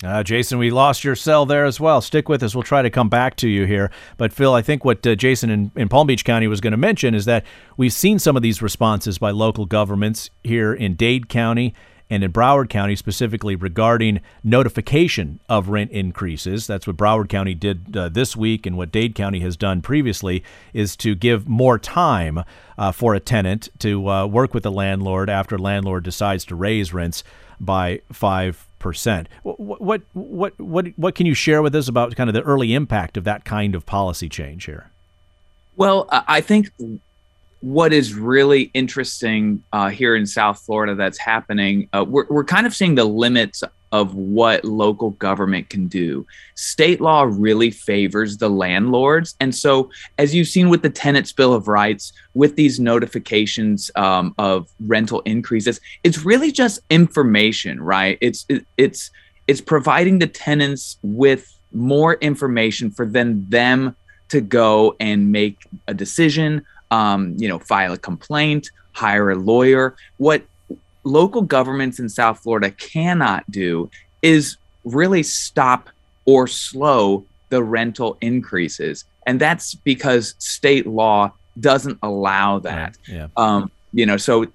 Uh, 0.04 0.22
Jason, 0.22 0.58
we 0.58 0.70
lost 0.70 1.04
your 1.04 1.14
cell 1.14 1.46
there 1.46 1.64
as 1.64 1.80
well. 1.80 2.00
Stick 2.00 2.28
with 2.28 2.42
us. 2.42 2.54
We'll 2.54 2.62
try 2.62 2.82
to 2.82 2.90
come 2.90 3.08
back 3.08 3.36
to 3.36 3.48
you 3.48 3.64
here. 3.64 3.90
But, 4.16 4.32
Phil, 4.32 4.52
I 4.52 4.62
think 4.62 4.84
what 4.84 5.06
uh, 5.06 5.14
Jason 5.14 5.50
in, 5.50 5.70
in 5.76 5.88
Palm 5.88 6.06
Beach 6.06 6.24
County 6.24 6.46
was 6.46 6.60
going 6.60 6.72
to 6.72 6.76
mention 6.76 7.14
is 7.14 7.24
that 7.24 7.44
we've 7.76 7.92
seen 7.92 8.18
some 8.18 8.36
of 8.36 8.42
these 8.42 8.60
responses 8.60 9.18
by 9.18 9.30
local 9.30 9.66
governments 9.66 10.30
here 10.42 10.74
in 10.74 10.94
Dade 10.94 11.28
County 11.28 11.74
and 12.10 12.22
in 12.22 12.32
Broward 12.32 12.68
County 12.68 12.96
specifically 12.96 13.56
regarding 13.56 14.20
notification 14.42 15.40
of 15.48 15.68
rent 15.68 15.90
increases. 15.90 16.66
That's 16.66 16.86
what 16.86 16.96
Broward 16.96 17.28
County 17.28 17.54
did 17.54 17.96
uh, 17.96 18.08
this 18.08 18.36
week, 18.36 18.66
and 18.66 18.76
what 18.76 18.92
Dade 18.92 19.14
County 19.14 19.40
has 19.40 19.56
done 19.56 19.80
previously 19.80 20.44
is 20.72 20.96
to 20.98 21.14
give 21.14 21.48
more 21.48 21.78
time 21.78 22.44
uh, 22.76 22.92
for 22.92 23.14
a 23.14 23.20
tenant 23.20 23.70
to 23.78 24.08
uh, 24.08 24.26
work 24.26 24.52
with 24.52 24.64
the 24.64 24.70
landlord 24.70 25.30
after 25.30 25.58
landlord 25.58 26.04
decides 26.04 26.44
to 26.46 26.54
raise 26.54 26.92
rents 26.92 27.24
by 27.60 28.00
five 28.12 28.66
percent. 28.78 29.28
What, 29.42 29.58
what 29.60 30.02
what 30.12 30.60
what 30.60 30.86
what 30.96 31.14
can 31.14 31.26
you 31.26 31.34
share 31.34 31.62
with 31.62 31.74
us 31.74 31.88
about 31.88 32.14
kind 32.16 32.28
of 32.28 32.34
the 32.34 32.42
early 32.42 32.74
impact 32.74 33.16
of 33.16 33.24
that 33.24 33.44
kind 33.44 33.74
of 33.74 33.86
policy 33.86 34.28
change 34.28 34.66
here? 34.66 34.90
Well, 35.76 36.08
I 36.10 36.40
think 36.40 36.70
what 37.64 37.94
is 37.94 38.12
really 38.12 38.70
interesting 38.74 39.64
uh, 39.72 39.88
here 39.88 40.14
in 40.14 40.26
South 40.26 40.60
Florida 40.60 40.94
that's 40.94 41.16
happening, 41.16 41.88
uh, 41.94 42.04
we're, 42.06 42.26
we're 42.28 42.44
kind 42.44 42.66
of 42.66 42.76
seeing 42.76 42.94
the 42.94 43.06
limits 43.06 43.64
of 43.90 44.14
what 44.14 44.66
local 44.66 45.10
government 45.12 45.70
can 45.70 45.86
do. 45.86 46.26
State 46.56 47.00
law 47.00 47.22
really 47.22 47.70
favors 47.70 48.36
the 48.36 48.50
landlords. 48.50 49.34
And 49.40 49.54
so, 49.54 49.88
as 50.18 50.34
you've 50.34 50.48
seen 50.48 50.68
with 50.68 50.82
the 50.82 50.90
Tenants' 50.90 51.32
Bill 51.32 51.54
of 51.54 51.66
Rights, 51.66 52.12
with 52.34 52.54
these 52.54 52.78
notifications 52.78 53.90
um, 53.96 54.34
of 54.36 54.68
rental 54.80 55.20
increases, 55.20 55.80
it's 56.02 56.22
really 56.22 56.52
just 56.52 56.80
information, 56.90 57.80
right? 57.80 58.18
It's, 58.20 58.44
it, 58.50 58.66
it's, 58.76 59.10
it's 59.48 59.62
providing 59.62 60.18
the 60.18 60.26
tenants 60.26 60.98
with 61.02 61.50
more 61.72 62.14
information 62.16 62.90
for 62.90 63.06
then 63.06 63.46
them 63.48 63.96
to 64.28 64.42
go 64.42 64.96
and 65.00 65.32
make 65.32 65.64
a 65.86 65.94
decision 65.94 66.66
um, 66.94 67.34
you 67.36 67.48
know, 67.48 67.58
file 67.58 67.92
a 67.92 67.98
complaint, 67.98 68.70
hire 68.92 69.30
a 69.30 69.34
lawyer. 69.34 69.96
What 70.18 70.44
local 71.02 71.42
governments 71.42 71.98
in 71.98 72.08
South 72.08 72.38
Florida 72.38 72.70
cannot 72.70 73.50
do 73.50 73.90
is 74.22 74.56
really 74.84 75.24
stop 75.24 75.90
or 76.24 76.46
slow 76.46 77.26
the 77.48 77.62
rental 77.62 78.16
increases. 78.20 79.04
And 79.26 79.40
that's 79.40 79.74
because 79.74 80.36
state 80.38 80.86
law 80.86 81.32
doesn't 81.58 81.98
allow 82.02 82.60
that. 82.60 82.96
Yeah. 83.08 83.26
Um, 83.36 83.72
you 83.92 84.06
know, 84.06 84.16
so 84.16 84.46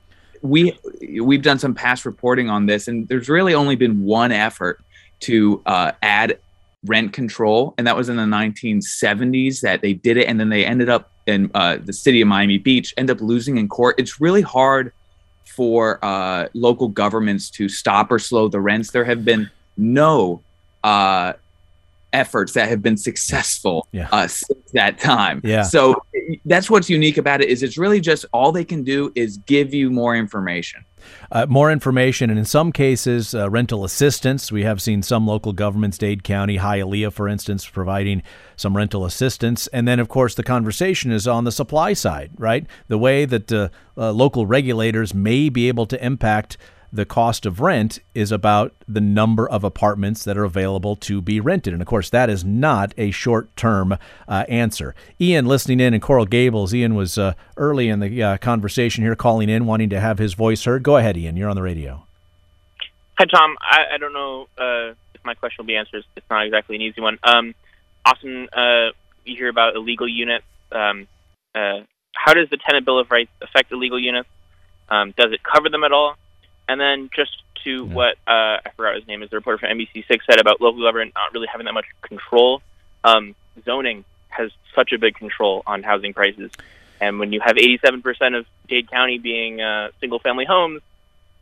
we 0.41 0.77
we've 1.21 1.41
done 1.41 1.59
some 1.59 1.75
past 1.75 2.05
reporting 2.05 2.49
on 2.49 2.65
this, 2.65 2.87
and 2.87 3.07
there's 3.09 3.27
really 3.27 3.53
only 3.53 3.75
been 3.75 4.03
one 4.03 4.31
effort 4.31 4.79
to 5.21 5.61
uh, 5.65 5.91
add 6.01 6.39
rent 6.85 7.11
control, 7.11 7.73
and 7.77 7.85
that 7.87 7.97
was 7.97 8.07
in 8.07 8.15
the 8.15 8.23
1970s 8.23 9.61
that 9.61 9.81
they 9.81 9.93
did 9.93 10.15
it, 10.15 10.27
and 10.27 10.39
then 10.39 10.49
they 10.49 10.65
ended 10.65 10.89
up 10.89 11.11
in 11.29 11.51
uh, 11.53 11.77
the 11.89 11.93
city 11.93 12.19
of 12.21 12.27
Miami 12.27 12.57
Beach, 12.57 12.93
end 12.97 13.09
up 13.09 13.21
losing 13.21 13.57
in 13.57 13.67
court. 13.67 13.95
It's 13.97 14.19
really 14.19 14.41
hard 14.41 14.91
for 15.45 16.03
uh, 16.03 16.47
local 16.53 16.87
governments 16.87 17.49
to 17.51 17.69
stop 17.69 18.11
or 18.11 18.19
slow 18.19 18.47
the 18.47 18.59
rents. 18.59 18.91
There 18.91 19.05
have 19.05 19.23
been 19.23 19.49
no 19.77 20.41
uh, 20.83 21.33
efforts 22.13 22.53
that 22.53 22.69
have 22.69 22.81
been 22.81 22.97
successful 22.97 23.87
Yeah. 23.91 24.09
uh, 24.11 24.27
since 24.27 24.71
that 24.73 24.99
time. 24.99 25.41
Yeah. 25.43 25.63
So 25.63 26.01
that's 26.45 26.69
what's 26.69 26.89
unique 26.89 27.17
about 27.17 27.41
it 27.41 27.49
is 27.49 27.63
it's 27.63 27.77
really 27.77 27.99
just 27.99 28.25
all 28.33 28.51
they 28.51 28.65
can 28.65 28.83
do 28.83 29.11
is 29.15 29.37
give 29.37 29.73
you 29.73 29.89
more 29.89 30.15
information. 30.15 30.85
Uh, 31.31 31.45
more 31.47 31.71
information, 31.71 32.29
and 32.29 32.37
in 32.37 32.43
some 32.43 32.71
cases, 32.73 33.33
uh, 33.33 33.49
rental 33.49 33.85
assistance. 33.85 34.51
We 34.51 34.63
have 34.63 34.81
seen 34.81 35.01
some 35.01 35.25
local 35.25 35.53
governments, 35.53 35.97
Dade 35.97 36.23
County, 36.23 36.57
Hialeah, 36.57 37.13
for 37.13 37.27
instance, 37.29 37.67
providing 37.67 38.21
some 38.57 38.75
rental 38.75 39.05
assistance. 39.05 39.67
And 39.67 39.87
then, 39.87 39.99
of 39.99 40.09
course, 40.09 40.35
the 40.35 40.43
conversation 40.43 41.11
is 41.11 41.25
on 41.25 41.45
the 41.45 41.51
supply 41.53 41.93
side, 41.93 42.31
right? 42.37 42.65
The 42.89 42.97
way 42.97 43.23
that 43.25 43.51
uh, 43.51 43.69
uh, 43.97 44.11
local 44.11 44.45
regulators 44.45 45.13
may 45.13 45.47
be 45.47 45.69
able 45.69 45.85
to 45.85 46.05
impact 46.05 46.57
the 46.91 47.05
cost 47.05 47.45
of 47.45 47.59
rent 47.59 47.99
is 48.13 48.31
about 48.31 48.73
the 48.87 49.01
number 49.01 49.47
of 49.47 49.63
apartments 49.63 50.23
that 50.23 50.37
are 50.37 50.43
available 50.43 50.95
to 50.95 51.21
be 51.21 51.39
rented. 51.39 51.73
And 51.73 51.81
of 51.81 51.87
course, 51.87 52.09
that 52.09 52.29
is 52.29 52.43
not 52.43 52.93
a 52.97 53.11
short 53.11 53.55
term 53.55 53.97
uh, 54.27 54.45
answer. 54.47 54.95
Ian, 55.19 55.45
listening 55.45 55.79
in 55.79 55.93
in 55.93 56.01
Coral 56.01 56.25
Gables, 56.25 56.73
Ian 56.73 56.95
was 56.95 57.17
uh, 57.17 57.33
early 57.57 57.89
in 57.89 57.99
the 57.99 58.23
uh, 58.23 58.37
conversation 58.37 59.03
here, 59.03 59.15
calling 59.15 59.49
in, 59.49 59.65
wanting 59.65 59.89
to 59.89 59.99
have 59.99 60.17
his 60.17 60.33
voice 60.33 60.63
heard. 60.63 60.83
Go 60.83 60.97
ahead, 60.97 61.17
Ian. 61.17 61.37
You're 61.37 61.49
on 61.49 61.55
the 61.55 61.61
radio. 61.61 62.05
Hi, 63.17 63.25
Tom. 63.25 63.57
I, 63.61 63.95
I 63.95 63.97
don't 63.97 64.13
know 64.13 64.47
uh, 64.57 64.93
if 65.13 65.23
my 65.23 65.33
question 65.33 65.63
will 65.63 65.67
be 65.67 65.75
answered. 65.75 66.05
It's 66.15 66.29
not 66.29 66.45
exactly 66.45 66.75
an 66.75 66.81
easy 66.81 67.01
one. 67.01 67.19
Um, 67.23 67.53
often 68.05 68.47
uh, 68.53 68.91
you 69.25 69.35
hear 69.35 69.49
about 69.49 69.75
illegal 69.75 70.07
units. 70.07 70.45
Um, 70.71 71.07
uh, 71.53 71.81
how 72.13 72.33
does 72.33 72.49
the 72.49 72.57
Tenant 72.57 72.85
Bill 72.85 72.99
of 72.99 73.11
Rights 73.11 73.31
affect 73.41 73.71
illegal 73.71 73.99
units? 73.99 74.29
Um, 74.89 75.13
does 75.17 75.31
it 75.31 75.41
cover 75.43 75.69
them 75.69 75.83
at 75.83 75.91
all? 75.91 76.15
And 76.69 76.79
then 76.79 77.09
just 77.13 77.31
to 77.65 77.71
Yeah. 77.85 77.93
what 77.93 78.15
uh, 78.27 78.63
I 78.65 78.69
forgot 78.77 78.95
his 78.95 79.05
name 79.07 79.21
is 79.23 79.29
the 79.29 79.35
reporter 79.35 79.57
from 79.57 79.77
NBC6 79.77 80.19
said 80.29 80.39
about 80.39 80.61
local 80.61 80.81
government 80.81 81.11
not 81.15 81.33
really 81.33 81.47
having 81.51 81.65
that 81.65 81.73
much 81.73 81.85
control. 82.01 82.61
Um, 83.03 83.35
zoning 83.65 84.05
has 84.29 84.51
such 84.75 84.93
a 84.93 84.97
big 84.97 85.15
control 85.15 85.63
on 85.67 85.83
housing 85.83 86.13
prices, 86.13 86.51
and 87.01 87.19
when 87.19 87.33
you 87.33 87.41
have 87.41 87.55
87% 87.57 88.37
of 88.37 88.45
Dade 88.69 88.89
County 88.89 89.17
being 89.17 89.59
uh, 89.59 89.89
single-family 89.99 90.45
homes, 90.45 90.81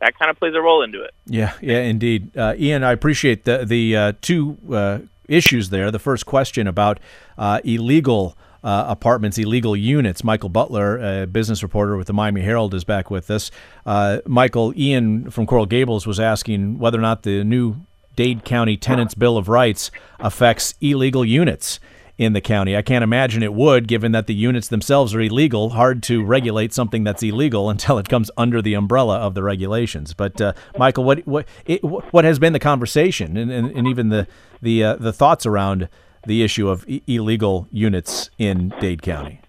that 0.00 0.18
kind 0.18 0.30
of 0.30 0.38
plays 0.38 0.54
a 0.54 0.60
role 0.60 0.82
into 0.82 1.02
it. 1.02 1.12
Yeah, 1.26 1.52
yeah, 1.60 1.80
indeed. 1.80 2.36
Uh, 2.36 2.54
Ian, 2.58 2.82
I 2.84 2.92
appreciate 2.92 3.44
the 3.44 3.64
the 3.64 3.96
uh, 3.96 4.12
two 4.22 4.56
uh, 4.72 4.98
issues 5.28 5.70
there. 5.70 5.90
The 5.90 5.98
first 5.98 6.24
question 6.26 6.66
about 6.66 6.98
uh, 7.36 7.60
illegal 7.64 8.36
uh, 8.64 8.84
apartments, 8.88 9.38
illegal 9.38 9.76
units. 9.76 10.24
Michael 10.24 10.48
Butler, 10.48 11.22
a 11.22 11.26
business 11.26 11.62
reporter 11.62 11.96
with 11.96 12.06
the 12.06 12.12
Miami 12.12 12.42
Herald, 12.42 12.74
is 12.74 12.84
back 12.84 13.10
with 13.10 13.30
us. 13.30 13.50
Uh, 13.86 14.18
Michael, 14.26 14.72
Ian 14.76 15.30
from 15.30 15.46
Coral 15.46 15.66
Gables 15.66 16.06
was 16.06 16.18
asking 16.18 16.78
whether 16.78 16.98
or 16.98 17.02
not 17.02 17.22
the 17.22 17.44
new 17.44 17.76
Dade 18.16 18.44
County 18.44 18.76
Tenants 18.76 19.14
Bill 19.14 19.36
of 19.36 19.48
Rights 19.48 19.90
affects 20.18 20.74
illegal 20.80 21.24
units 21.24 21.78
in 22.18 22.32
the 22.32 22.40
county. 22.40 22.76
I 22.76 22.82
can't 22.82 23.04
imagine 23.04 23.44
it 23.44 23.54
would, 23.54 23.86
given 23.86 24.10
that 24.10 24.26
the 24.26 24.34
units 24.34 24.66
themselves 24.66 25.14
are 25.14 25.20
illegal. 25.20 25.70
Hard 25.70 26.02
to 26.04 26.24
regulate 26.24 26.74
something 26.74 27.04
that's 27.04 27.22
illegal 27.22 27.70
until 27.70 27.96
it 27.96 28.08
comes 28.08 28.30
under 28.36 28.60
the 28.60 28.74
umbrella 28.74 29.18
of 29.18 29.34
the 29.34 29.42
regulations. 29.42 30.14
But 30.14 30.40
uh, 30.40 30.52
Michael, 30.76 31.04
what 31.04 31.26
what 31.26 31.46
it, 31.64 31.82
what 31.84 32.24
has 32.24 32.38
been 32.40 32.52
the 32.52 32.58
conversation 32.58 33.36
and, 33.36 33.50
and, 33.50 33.70
and 33.70 33.86
even 33.86 34.08
the 34.08 34.26
the 34.60 34.82
uh, 34.82 34.96
the 34.96 35.12
thoughts 35.12 35.46
around 35.46 35.88
the 36.26 36.42
issue 36.42 36.68
of 36.68 36.84
illegal 37.06 37.68
units 37.70 38.30
in 38.38 38.72
Dade 38.80 39.02
County? 39.02 39.40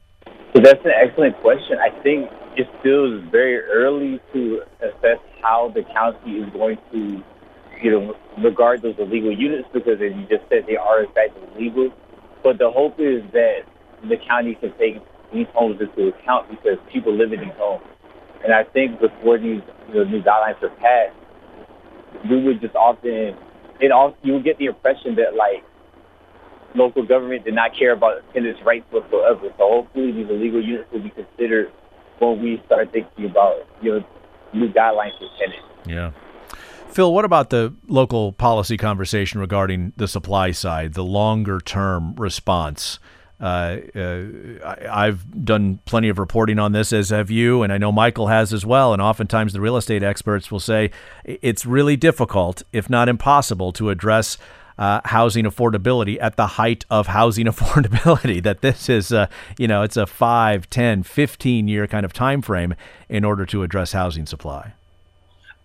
That's 0.54 0.84
an 0.84 0.92
excellent 0.96 1.38
question. 1.42 1.78
I 1.80 1.90
think 2.02 2.30
it 2.58 2.68
still 2.80 3.22
very 3.30 3.62
early 3.62 4.20
to 4.34 4.62
assess 4.82 5.20
how 5.42 5.72
the 5.74 5.84
county 5.84 6.40
is 6.40 6.50
going 6.52 6.78
to, 6.92 7.24
you 7.82 7.92
know, 7.92 8.16
regard 8.44 8.82
those 8.82 8.96
illegal 8.98 9.32
units 9.32 9.68
because, 9.72 10.02
as 10.02 10.12
you 10.16 10.26
just 10.30 10.48
said, 10.50 10.66
they 10.68 10.76
are 10.76 11.04
in 11.04 11.12
fact 11.14 11.38
illegal. 11.56 11.92
But 12.44 12.58
the 12.58 12.72
hope 12.72 13.00
is 13.00 13.24
that 13.32 13.62
the 14.08 14.18
county 14.28 14.56
can 14.56 14.74
take 14.78 15.02
these 15.34 15.48
homes 15.54 15.80
into 15.80 16.08
account 16.10 16.50
because 16.50 16.78
people 16.92 17.14
live 17.14 17.32
in 17.32 17.42
these 17.42 17.58
homes. 17.58 17.84
And 18.44 18.54
I 18.54 18.64
think 18.64 19.00
before 19.00 19.38
these 19.38 19.62
you 19.90 19.94
know, 19.94 20.04
new 20.04 20.22
guidelines 20.22 20.62
are 20.64 20.70
passed, 20.70 21.16
we 22.30 22.44
would 22.44 22.62
just 22.62 22.76
often, 22.76 23.36
it 23.80 23.92
also 23.92 24.16
you 24.24 24.34
would 24.34 24.44
get 24.44 24.58
the 24.58 24.66
impression 24.66 25.16
that 25.16 25.36
like 25.36 25.64
local 26.76 27.04
government 27.04 27.46
did 27.46 27.54
not 27.54 27.78
care 27.78 27.94
about 27.94 28.22
tenants' 28.34 28.62
rights 28.66 28.86
whatsoever. 28.92 29.54
So 29.58 29.70
hopefully 29.70 30.12
these 30.12 30.30
illegal 30.30 30.64
units 30.64 30.92
will 30.92 31.02
be 31.02 31.10
considered 31.10 31.72
when 32.20 32.42
we 32.42 32.62
start 32.66 32.92
thinking 32.92 33.26
about 33.26 33.66
you 33.82 34.00
know 34.00 34.06
new 34.54 34.72
guidelines 34.72 35.18
for 35.18 35.28
tenants. 35.40 35.66
Yeah. 35.86 36.12
Phil, 36.90 37.14
what 37.14 37.24
about 37.24 37.52
the 37.52 37.76
local 37.88 38.34
policy 38.34 38.76
conversation 38.76 39.40
regarding 39.40 39.94
the 39.96 40.08
supply 40.08 40.52
side, 40.52 40.94
the 40.96 41.04
longer 41.04 41.60
term 41.60 42.16
response? 42.16 43.00
Uh, 43.40 43.78
uh, 43.96 44.26
I, 44.66 45.06
I've 45.08 45.46
done 45.46 45.80
plenty 45.86 46.10
of 46.10 46.20
reporting 46.20 46.60
on 46.60 46.74
this, 46.74 46.92
as 46.92 47.10
have 47.10 47.32
you, 47.32 47.64
and 47.64 47.72
I 47.72 47.78
know 47.78 47.92
Michael 47.92 48.28
has 48.28 48.52
as 48.52 48.66
well. 48.66 48.92
And 48.92 49.02
oftentimes 49.02 49.54
the 49.54 49.62
real 49.62 49.78
estate 49.78 50.04
experts 50.04 50.52
will 50.52 50.60
say 50.60 50.92
it's 51.24 51.66
really 51.66 51.96
difficult, 51.96 52.64
if 52.74 52.90
not 52.90 53.08
impossible, 53.08 53.72
to 53.74 53.92
address 53.92 54.38
uh, 54.80 55.02
housing 55.06 55.46
affordability 55.46 56.18
at 56.20 56.38
the 56.38 56.48
height 56.48 56.86
of 56.90 57.08
housing 57.08 57.46
affordability. 57.54 58.42
That 58.42 58.62
this 58.62 58.90
is, 58.90 59.14
uh, 59.14 59.28
you 59.60 59.68
know, 59.68 59.84
it's 59.84 59.98
a 59.98 60.08
5, 60.08 60.70
10, 60.70 61.04
15 61.04 61.68
year 61.68 61.86
kind 61.86 62.06
of 62.06 62.14
time 62.14 62.42
frame 62.42 62.74
in 63.10 63.24
order 63.24 63.46
to 63.46 63.62
address 63.62 63.92
housing 63.92 64.26
supply. 64.26 64.74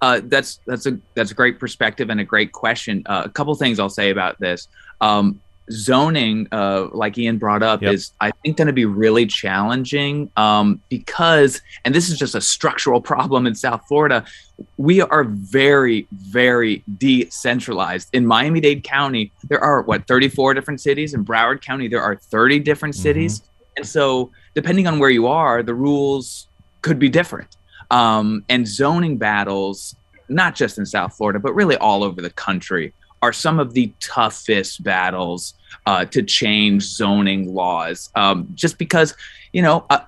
Uh, 0.02 0.20
that's 0.24 0.60
that's 0.66 0.84
a 0.84 0.98
that's 1.14 1.30
a 1.30 1.34
great 1.34 1.58
perspective 1.58 2.10
and 2.10 2.20
a 2.20 2.24
great 2.24 2.52
question. 2.52 3.02
Uh, 3.06 3.22
a 3.24 3.28
couple 3.30 3.54
things 3.54 3.78
I'll 3.78 3.88
say 3.88 4.10
about 4.10 4.38
this. 4.38 4.68
Um, 5.00 5.40
zoning, 5.70 6.46
uh, 6.52 6.88
like 6.92 7.16
Ian 7.18 7.38
brought 7.38 7.62
up, 7.62 7.82
Yep. 7.82 7.92
is 7.94 8.12
I 8.20 8.30
think 8.42 8.56
going 8.56 8.66
to 8.66 8.72
be 8.72 8.84
really 8.84 9.26
challenging 9.26 10.30
um, 10.36 10.80
because, 10.88 11.60
and 11.84 11.94
this 11.94 12.08
is 12.10 12.18
just 12.18 12.34
a 12.34 12.40
structural 12.40 13.00
problem 13.12 13.46
in 13.46 13.54
South 13.54 13.82
Florida. 13.88 14.24
We 14.76 15.00
are 15.00 15.24
very, 15.24 16.06
very 16.12 16.82
decentralized. 16.98 18.08
In 18.12 18.26
Miami 18.26 18.60
Dade 18.60 18.84
County, 18.84 19.32
there 19.48 19.62
are 19.62 19.82
what 19.82 20.06
34 20.06 20.54
different 20.54 20.80
cities. 20.80 21.14
In 21.14 21.24
Broward 21.24 21.62
County, 21.62 21.88
there 21.88 22.02
are 22.02 22.16
30 22.16 22.58
different 22.60 22.94
Mhm. 22.94 22.98
cities, 22.98 23.42
and 23.76 23.86
so 23.86 24.30
depending 24.54 24.86
on 24.86 24.98
where 24.98 25.10
you 25.10 25.26
are, 25.26 25.62
the 25.62 25.74
rules 25.74 26.46
could 26.82 26.98
be 26.98 27.08
different. 27.08 27.56
Um, 27.90 28.44
and 28.48 28.66
zoning 28.66 29.16
battles, 29.18 29.96
not 30.28 30.54
just 30.54 30.78
in 30.78 30.86
South 30.86 31.16
Florida, 31.16 31.38
but 31.38 31.54
really 31.54 31.76
all 31.78 32.02
over 32.04 32.20
the 32.22 32.30
country, 32.30 32.92
are 33.24 33.32
some 33.32 33.58
of 33.58 33.72
the 33.72 33.90
toughest 34.00 34.84
battles 34.84 35.54
uh, 35.86 36.04
to 36.04 36.22
change 36.22 36.82
zoning 36.82 37.54
laws. 37.54 38.10
Um, 38.14 38.48
just 38.54 38.76
because, 38.76 39.14
you 39.54 39.62
know, 39.62 39.86
uh, 39.88 40.00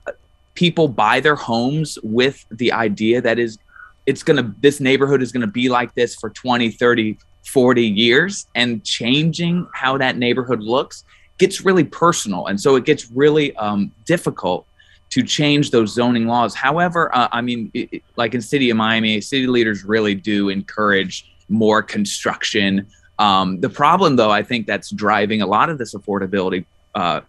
people 0.55 0.87
buy 0.87 1.21
their 1.21 1.35
homes 1.35 1.99
with 2.03 2.45
the 2.51 2.73
idea 2.73 3.23
that 3.23 3.39
is, 3.39 3.57
it's 4.05 4.23
going 4.23 4.37
to, 4.37 4.55
this 4.61 4.81
neighborhood 4.81 5.23
is 5.23 5.33
going 5.33 5.41
to 5.41 5.47
be 5.47 5.71
like 5.71 5.95
this 5.95 6.15
for 6.15 6.29
20, 6.29 6.71
30, 6.73 7.17
40 7.47 7.83
years. 7.83 8.49
And 8.55 8.85
changing 8.85 9.67
how 9.73 9.97
that 9.97 10.19
neighborhood 10.19 10.61
looks 10.61 11.05
gets 11.39 11.63
really 11.63 11.85
personal. 11.85 12.49
And 12.49 12.61
so 12.61 12.77
it 12.77 12.85
gets 12.85 13.11
really 13.11 13.57
um, 13.57 13.93
difficult 14.05 14.67
to 15.09 15.23
change 15.23 15.71
those 15.71 15.95
zoning 15.95 16.27
laws. 16.27 16.55
However, 16.55 17.15
uh, 17.17 17.29
I 17.33 17.41
mean, 17.41 17.71
it, 17.73 18.03
like 18.17 18.35
in 18.35 18.43
City 18.43 18.69
of 18.69 18.77
Miami, 18.77 19.23
city 19.23 19.47
leaders 19.47 19.85
really 19.85 20.15
do 20.15 20.51
encourage 20.51 21.33
more 21.49 21.83
construction. 21.83 22.87
Um, 23.19 23.61
the 23.61 23.69
problem, 23.71 24.17
though, 24.17 24.31
I 24.31 24.43
think 24.43 24.67
that's 24.67 24.91
driving 24.91 25.41
a 25.43 25.47
lot 25.47 25.71
of 25.71 25.79
this 25.79 25.95
affordability 25.95 26.65
uh, 26.95 27.21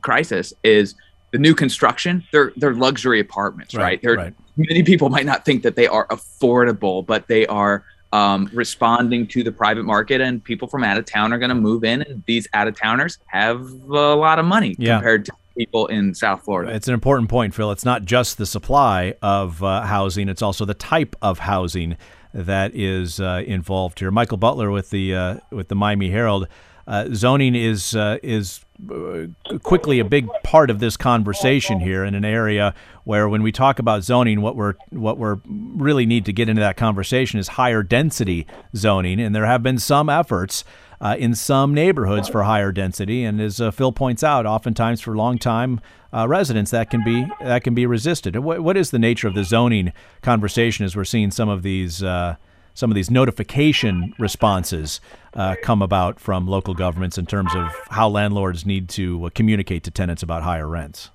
crisis 0.00 0.52
is 0.62 0.94
the 1.32 1.38
new 1.38 1.54
construction. 1.54 2.24
They're 2.32 2.52
they're 2.56 2.74
luxury 2.74 3.20
apartments, 3.20 3.74
right? 3.74 4.00
They're, 4.02 4.14
right. 4.16 4.34
Many 4.56 4.82
people 4.82 5.08
might 5.08 5.26
not 5.26 5.44
think 5.44 5.62
that 5.62 5.76
they 5.76 5.86
are 5.86 6.06
affordable, 6.08 7.04
but 7.04 7.26
they 7.26 7.46
are 7.46 7.84
um, 8.12 8.50
responding 8.52 9.26
to 9.28 9.42
the 9.42 9.50
private 9.50 9.84
market, 9.84 10.20
and 10.20 10.44
people 10.44 10.68
from 10.68 10.84
out 10.84 10.98
of 10.98 11.06
town 11.06 11.32
are 11.32 11.38
going 11.38 11.48
to 11.48 11.54
move 11.54 11.84
in, 11.84 12.02
and 12.02 12.22
these 12.26 12.46
out 12.52 12.68
of 12.68 12.78
towners 12.78 13.18
have 13.26 13.60
a 13.62 14.14
lot 14.14 14.38
of 14.38 14.44
money 14.44 14.76
Yeah. 14.78 14.96
compared 14.96 15.24
to 15.26 15.32
people 15.56 15.86
in 15.86 16.14
South 16.14 16.42
Florida. 16.44 16.74
It's 16.74 16.88
an 16.88 16.94
important 16.94 17.30
point, 17.30 17.54
Phil. 17.54 17.70
It's 17.72 17.84
not 17.84 18.04
just 18.04 18.38
the 18.38 18.46
supply 18.46 19.14
of 19.22 19.62
uh, 19.62 19.82
housing; 19.82 20.28
it's 20.28 20.42
also 20.42 20.64
the 20.66 20.74
type 20.74 21.16
of 21.22 21.38
housing 21.40 21.96
that 22.32 22.74
is 22.74 23.20
uh, 23.20 23.42
involved 23.46 23.98
here. 23.98 24.10
Michael 24.10 24.36
Butler 24.38 24.70
with 24.70 24.90
the 24.90 25.14
uh, 25.14 25.36
with 25.50 25.68
the 25.68 25.74
Miami 25.74 26.10
Herald. 26.10 26.48
Uh, 26.86 27.08
zoning 27.12 27.54
is 27.54 27.94
uh, 27.94 28.18
is 28.22 28.64
uh, 28.90 29.26
quickly 29.62 30.00
a 30.00 30.04
big 30.04 30.28
part 30.42 30.70
of 30.70 30.80
this 30.80 30.96
conversation 30.96 31.80
here 31.80 32.04
in 32.04 32.14
an 32.14 32.24
area 32.24 32.74
where 33.04 33.28
when 33.28 33.42
we 33.42 33.52
talk 33.52 33.78
about 33.78 34.02
zoning 34.02 34.40
what 34.40 34.56
we're 34.56 34.74
what 34.90 35.18
we're 35.18 35.38
really 35.46 36.06
need 36.06 36.24
to 36.24 36.32
get 36.32 36.48
into 36.48 36.60
that 36.60 36.76
conversation 36.76 37.38
is 37.38 37.48
higher 37.48 37.82
density 37.82 38.46
zoning. 38.74 39.20
And 39.20 39.34
there 39.34 39.46
have 39.46 39.62
been 39.62 39.78
some 39.78 40.08
efforts 40.08 40.64
uh, 41.00 41.16
in 41.18 41.34
some 41.34 41.74
neighborhoods 41.74 42.28
for 42.28 42.42
higher 42.42 42.72
density. 42.72 43.24
And 43.24 43.40
as 43.40 43.60
uh, 43.60 43.70
Phil 43.70 43.92
points 43.92 44.22
out 44.22 44.46
oftentimes 44.46 45.00
for 45.00 45.16
long 45.16 45.38
time 45.38 45.80
uh, 46.12 46.28
residents 46.28 46.70
that 46.72 46.90
can 46.90 47.04
be 47.04 47.26
that 47.40 47.62
can 47.62 47.74
be 47.74 47.86
resisted. 47.86 48.36
What, 48.36 48.60
what 48.60 48.76
is 48.76 48.90
the 48.90 48.98
nature 48.98 49.28
of 49.28 49.34
the 49.34 49.44
zoning 49.44 49.92
conversation 50.22 50.84
as 50.84 50.96
we're 50.96 51.04
seeing 51.04 51.30
some 51.30 51.48
of 51.48 51.62
these 51.62 52.02
uh, 52.02 52.36
some 52.74 52.90
of 52.90 52.94
these 52.94 53.10
notification 53.10 54.14
responses 54.18 55.00
uh, 55.34 55.56
come 55.62 55.82
about 55.82 56.18
from 56.20 56.46
local 56.46 56.74
governments 56.74 57.18
in 57.18 57.26
terms 57.26 57.54
of 57.54 57.68
how 57.90 58.08
landlords 58.08 58.64
need 58.64 58.88
to 58.90 59.26
uh, 59.26 59.30
communicate 59.34 59.82
to 59.84 59.90
tenants 59.90 60.22
about 60.22 60.42
higher 60.42 60.68
rents? 60.68 61.10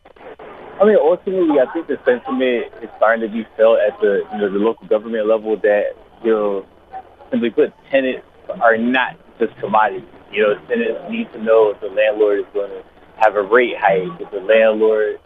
I 0.80 0.86
mean, 0.86 0.98
ultimately, 1.02 1.60
I 1.60 1.72
think 1.74 1.88
the 1.88 1.98
sentiment 2.06 2.72
is 2.84 2.90
starting 2.98 3.28
to 3.28 3.34
be 3.34 3.46
felt 3.58 3.80
at 3.80 4.00
the 4.00 4.22
you 4.34 4.38
know 4.38 4.52
the 4.52 4.60
local 4.60 4.88
government 4.88 5.28
level 5.28 5.58
that 5.58 5.94
you 6.24 6.32
know 6.32 6.66
simply 7.32 7.50
put, 7.50 7.74
tenants 7.90 8.26
are 8.62 8.78
not 8.78 9.18
just 9.40 9.58
commodities. 9.60 10.08
You 10.32 10.44
know, 10.44 10.68
tenants 10.68 11.02
need 11.10 11.32
to 11.34 11.42
know 11.42 11.74
if 11.74 11.82
the 11.82 11.88
landlord 11.88 12.40
is 12.40 12.46
going 12.54 12.70
to 12.70 12.84
have 13.18 13.36
a 13.36 13.42
rate 13.42 13.76
hike, 13.80 14.22
if 14.22 14.30
the 14.30 14.40
landlord 14.40 15.20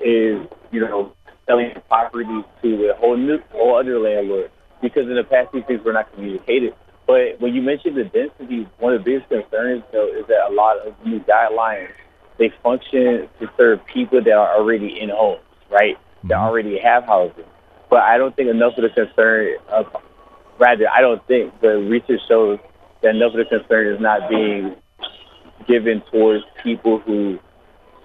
is 0.00 0.42
you 0.72 0.80
know 0.80 1.12
selling 1.46 1.70
property 1.88 2.42
to 2.62 2.90
a 2.90 2.94
whole 2.98 3.16
new, 3.16 3.38
whole 3.52 3.78
other 3.78 4.00
landlord. 4.00 4.50
Because 4.82 5.08
in 5.08 5.16
the 5.16 5.24
past, 5.24 5.52
these 5.52 5.64
things 5.64 5.82
were 5.84 5.92
not 5.92 6.12
communicated. 6.12 6.74
But 7.06 7.40
when 7.40 7.54
you 7.54 7.62
mentioned 7.62 7.96
the 7.96 8.04
density, 8.04 8.68
one 8.78 8.92
of 8.92 9.04
the 9.04 9.04
biggest 9.04 9.28
concerns, 9.28 9.84
though, 9.92 10.08
is 10.08 10.26
that 10.26 10.50
a 10.50 10.52
lot 10.52 10.78
of 10.86 10.94
new 11.04 11.20
guidelines 11.20 11.90
they 12.38 12.52
function 12.62 13.28
to 13.40 13.50
serve 13.56 13.80
people 13.86 14.22
that 14.22 14.32
are 14.32 14.58
already 14.58 15.00
in 15.00 15.08
homes, 15.08 15.40
right? 15.70 15.96
That 16.24 16.34
Mm-hmm. 16.34 16.42
already 16.42 16.78
have 16.78 17.04
housing. 17.04 17.44
But 17.88 18.00
I 18.00 18.18
don't 18.18 18.34
think 18.34 18.48
enough 18.50 18.76
of 18.76 18.82
the 18.82 18.90
concern, 18.90 19.56
of, 19.68 19.86
rather, 20.58 20.88
I 20.88 21.00
don't 21.00 21.24
think 21.26 21.60
the 21.60 21.78
research 21.78 22.20
shows 22.28 22.58
that 23.02 23.14
enough 23.14 23.32
of 23.34 23.38
the 23.38 23.58
concern 23.58 23.94
is 23.94 24.00
not 24.00 24.28
being 24.28 24.74
given 25.68 26.02
towards 26.10 26.44
people 26.62 26.98
who 26.98 27.38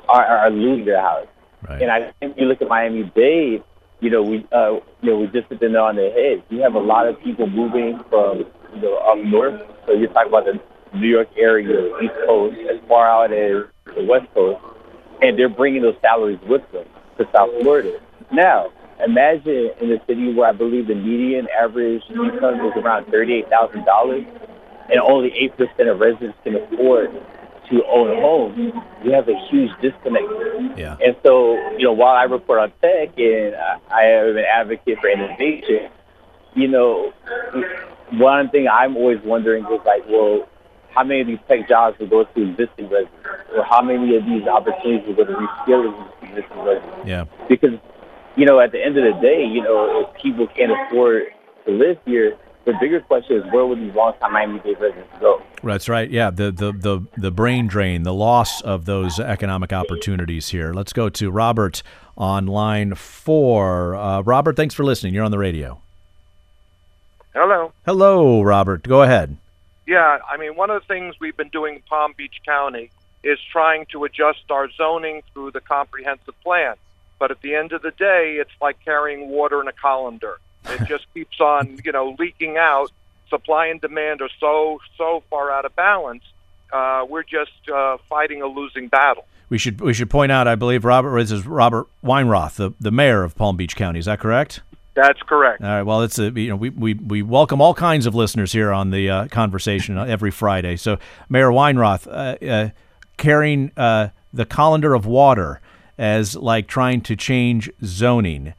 are, 0.07 0.23
are 0.23 0.49
losing 0.51 0.85
their 0.85 1.01
house. 1.01 1.27
Right. 1.67 1.81
And 1.81 1.91
I 1.91 2.11
think 2.19 2.37
you 2.37 2.45
look 2.45 2.61
at 2.61 2.67
Miami 2.67 3.11
Dade, 3.15 3.63
you 4.01 4.10
know, 4.10 4.24
we 4.24 4.46
uh, 4.51 4.81
you 5.01 5.12
know 5.12 5.20
we 5.20 5.27
just 5.27 5.48
hit 5.48 5.60
the 5.60 5.67
on 5.77 5.96
the 5.96 6.10
head. 6.10 6.43
You 6.50 6.62
have 6.62 6.74
a 6.74 6.79
lot 6.79 7.08
of 7.08 7.22
people 7.22 7.48
moving 7.48 8.00
from 8.10 8.39
you 8.75 8.81
know 8.81 8.98
up 8.98 9.17
north. 9.24 9.62
So 9.86 9.93
you're 9.93 10.12
talking 10.12 10.29
about 10.34 10.46
the 10.46 10.60
New 10.98 11.08
York 11.08 11.29
area, 11.38 11.96
East 12.03 12.13
Coast, 12.25 12.58
as 12.70 12.79
far 12.89 13.08
out 13.08 13.31
as 13.31 13.70
the 13.96 14.03
West 14.03 14.27
Coast, 14.34 14.60
and 15.22 15.38
they're 15.38 15.50
bringing 15.50 15.84
those 15.84 15.96
salaries 16.01 16.39
with 16.50 16.62
them 16.74 16.86
to 17.17 17.25
South 17.34 17.51
Florida. 17.62 18.01
Now, 18.34 18.74
imagine 19.05 19.70
in 19.79 19.91
a 19.93 20.03
city 20.08 20.34
where 20.34 20.50
I 20.50 20.51
believe 20.51 20.88
the 20.88 20.96
median 20.96 21.48
average 21.53 22.01
income 22.10 22.65
is 22.65 22.74
around 22.84 23.05
thirty-eight 23.12 23.50
thousand 23.50 23.86
dollars, 23.86 24.25
and 24.89 25.00
only 25.00 25.31
eight 25.38 25.55
percent 25.58 25.89
of 25.89 26.00
residents 26.00 26.38
can 26.43 26.55
afford 26.55 27.13
to 27.71 27.83
own 27.85 28.11
a 28.11 28.21
home. 28.21 28.83
You 29.03 29.11
have 29.13 29.27
a 29.27 29.47
huge 29.49 29.71
disconnect. 29.81 30.25
Yeah. 30.77 30.97
And 31.03 31.15
so, 31.25 31.55
you 31.77 31.85
know, 31.85 31.93
while 31.93 32.15
I 32.15 32.23
report 32.23 32.59
on 32.59 32.71
tech 32.81 33.17
and 33.17 33.55
I 33.89 34.03
am 34.03 34.37
an 34.37 34.45
advocate 34.45 34.99
for 34.99 35.09
innovation, 35.09 35.89
you 36.53 36.67
know, 36.67 37.13
one 38.11 38.49
thing 38.49 38.67
I'm 38.67 38.95
always 38.97 39.19
wondering 39.23 39.63
is 39.65 39.79
like, 39.85 40.03
well, 40.07 40.47
how 40.93 41.03
many 41.05 41.21
of 41.21 41.27
these 41.27 41.39
tech 41.47 41.69
jobs 41.69 41.97
will 41.99 42.07
go 42.07 42.25
to 42.25 42.49
existing 42.51 42.89
residents, 42.89 43.15
or 43.55 43.63
how 43.63 43.81
many 43.81 44.15
of 44.17 44.25
these 44.25 44.45
opportunities 44.45 45.07
will 45.07 45.15
go 45.15 45.23
to 45.23 45.33
reskill 45.33 46.11
existing 46.21 46.59
residents? 46.59 47.07
Yeah. 47.07 47.25
Because, 47.47 47.79
you 48.35 48.45
know, 48.45 48.59
at 48.59 48.73
the 48.73 48.83
end 48.83 48.97
of 48.97 49.05
the 49.05 49.21
day, 49.21 49.45
you 49.45 49.61
know, 49.63 50.01
if 50.01 50.21
people 50.21 50.47
can't 50.47 50.71
afford 50.71 51.27
to 51.65 51.71
live 51.71 51.97
here, 52.05 52.37
the 52.65 52.73
bigger 52.79 53.01
question 53.01 53.37
is 53.37 53.43
where 53.51 53.65
will 53.65 53.75
these 53.75 53.93
long-time 53.93 54.33
Miami-Dade 54.33 54.79
residents 54.79 55.13
go? 55.19 55.41
That's 55.63 55.89
right. 55.89 56.09
Yeah, 56.09 56.29
the, 56.29 56.51
the 56.51 56.71
the 56.71 57.07
the 57.17 57.31
brain 57.31 57.67
drain, 57.67 58.03
the 58.03 58.13
loss 58.13 58.61
of 58.61 58.85
those 58.85 59.19
economic 59.19 59.73
opportunities 59.73 60.49
here. 60.49 60.73
Let's 60.73 60.93
go 60.93 61.09
to 61.09 61.31
Robert 61.31 61.83
on 62.17 62.47
line 62.47 62.95
four. 62.95 63.95
Uh, 63.95 64.21
Robert, 64.21 64.55
thanks 64.55 64.75
for 64.75 64.83
listening. 64.83 65.13
You're 65.13 65.23
on 65.23 65.31
the 65.31 65.37
radio. 65.37 65.81
Hello. 67.33 67.71
Hello, 67.85 68.41
Robert. 68.41 68.83
Go 68.83 69.03
ahead. 69.03 69.37
Yeah, 69.87 70.19
I 70.29 70.37
mean, 70.37 70.55
one 70.55 70.69
of 70.69 70.81
the 70.81 70.87
things 70.87 71.15
we've 71.19 71.37
been 71.37 71.49
doing 71.49 71.75
in 71.75 71.81
Palm 71.81 72.13
Beach 72.15 72.41
County 72.45 72.91
is 73.23 73.39
trying 73.51 73.85
to 73.91 74.03
adjust 74.03 74.49
our 74.49 74.69
zoning 74.71 75.21
through 75.33 75.51
the 75.51 75.61
comprehensive 75.61 76.39
plan. 76.41 76.75
But 77.19 77.31
at 77.31 77.41
the 77.41 77.55
end 77.55 77.71
of 77.71 77.81
the 77.81 77.91
day, 77.91 78.37
it's 78.39 78.51
like 78.59 78.83
carrying 78.83 79.29
water 79.29 79.61
in 79.61 79.67
a 79.67 79.73
colander. 79.73 80.39
It 80.65 80.87
just 80.87 81.05
keeps 81.13 81.39
on, 81.39 81.79
you 81.83 81.91
know, 81.91 82.15
leaking 82.19 82.57
out. 82.57 82.91
Supply 83.29 83.67
and 83.67 83.79
demand 83.79 84.21
are 84.21 84.29
so 84.39 84.79
so 84.97 85.23
far 85.29 85.51
out 85.51 85.65
of 85.65 85.75
balance. 85.75 86.23
Uh, 86.71 87.05
we're 87.09 87.23
just 87.23 87.69
uh, 87.73 87.97
fighting 88.09 88.41
a 88.41 88.47
losing 88.47 88.87
battle. 88.87 89.25
We 89.49 89.57
should 89.57 89.81
we 89.81 89.93
should 89.93 90.09
point 90.09 90.31
out. 90.31 90.47
I 90.47 90.55
believe 90.55 90.85
Robert 90.85 91.17
is 91.17 91.45
Robert 91.45 91.87
Weinroth, 92.03 92.55
the, 92.55 92.71
the 92.79 92.91
mayor 92.91 93.24
of 93.24 93.35
Palm 93.35 93.57
Beach 93.57 93.75
County. 93.75 94.00
Is 94.00 94.05
that 94.05 94.19
correct? 94.19 94.61
That's 94.93 95.21
correct. 95.21 95.61
All 95.63 95.69
right. 95.69 95.83
Well, 95.83 96.01
it's 96.01 96.19
a 96.19 96.31
you 96.31 96.50
know 96.50 96.55
we, 96.55 96.69
we, 96.69 96.93
we 96.93 97.21
welcome 97.21 97.61
all 97.61 97.74
kinds 97.74 98.05
of 98.05 98.13
listeners 98.13 98.51
here 98.51 98.71
on 98.71 98.91
the 98.91 99.09
uh, 99.09 99.27
conversation 99.27 99.97
every 99.97 100.31
Friday. 100.31 100.75
So 100.75 101.00
Mayor 101.29 101.50
Weinroth 101.50 102.07
uh, 102.07 102.45
uh, 102.45 102.69
carrying 103.17 103.71
uh, 103.77 104.09
the 104.33 104.45
colander 104.45 104.93
of 104.93 105.05
water 105.05 105.61
as 105.97 106.35
like 106.35 106.67
trying 106.67 107.01
to 107.01 107.15
change 107.15 107.69
zoning. 107.83 108.53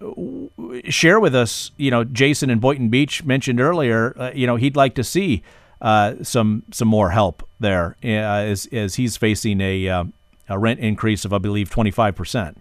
Uh, 0.00 0.80
share 0.88 1.20
with 1.20 1.34
us, 1.34 1.70
you 1.76 1.90
know, 1.90 2.04
Jason 2.04 2.50
in 2.50 2.58
Boynton 2.58 2.88
Beach 2.88 3.24
mentioned 3.24 3.60
earlier. 3.60 4.14
Uh, 4.18 4.30
you 4.34 4.46
know, 4.46 4.56
he'd 4.56 4.76
like 4.76 4.94
to 4.94 5.04
see 5.04 5.42
uh, 5.80 6.14
some 6.22 6.62
some 6.72 6.88
more 6.88 7.10
help 7.10 7.46
there 7.60 7.96
uh, 8.04 8.08
as 8.08 8.66
as 8.72 8.96
he's 8.96 9.16
facing 9.16 9.60
a 9.60 9.88
uh, 9.88 10.04
a 10.48 10.58
rent 10.58 10.80
increase 10.80 11.24
of 11.24 11.32
I 11.32 11.38
believe 11.38 11.70
twenty 11.70 11.90
five 11.90 12.14
percent. 12.14 12.60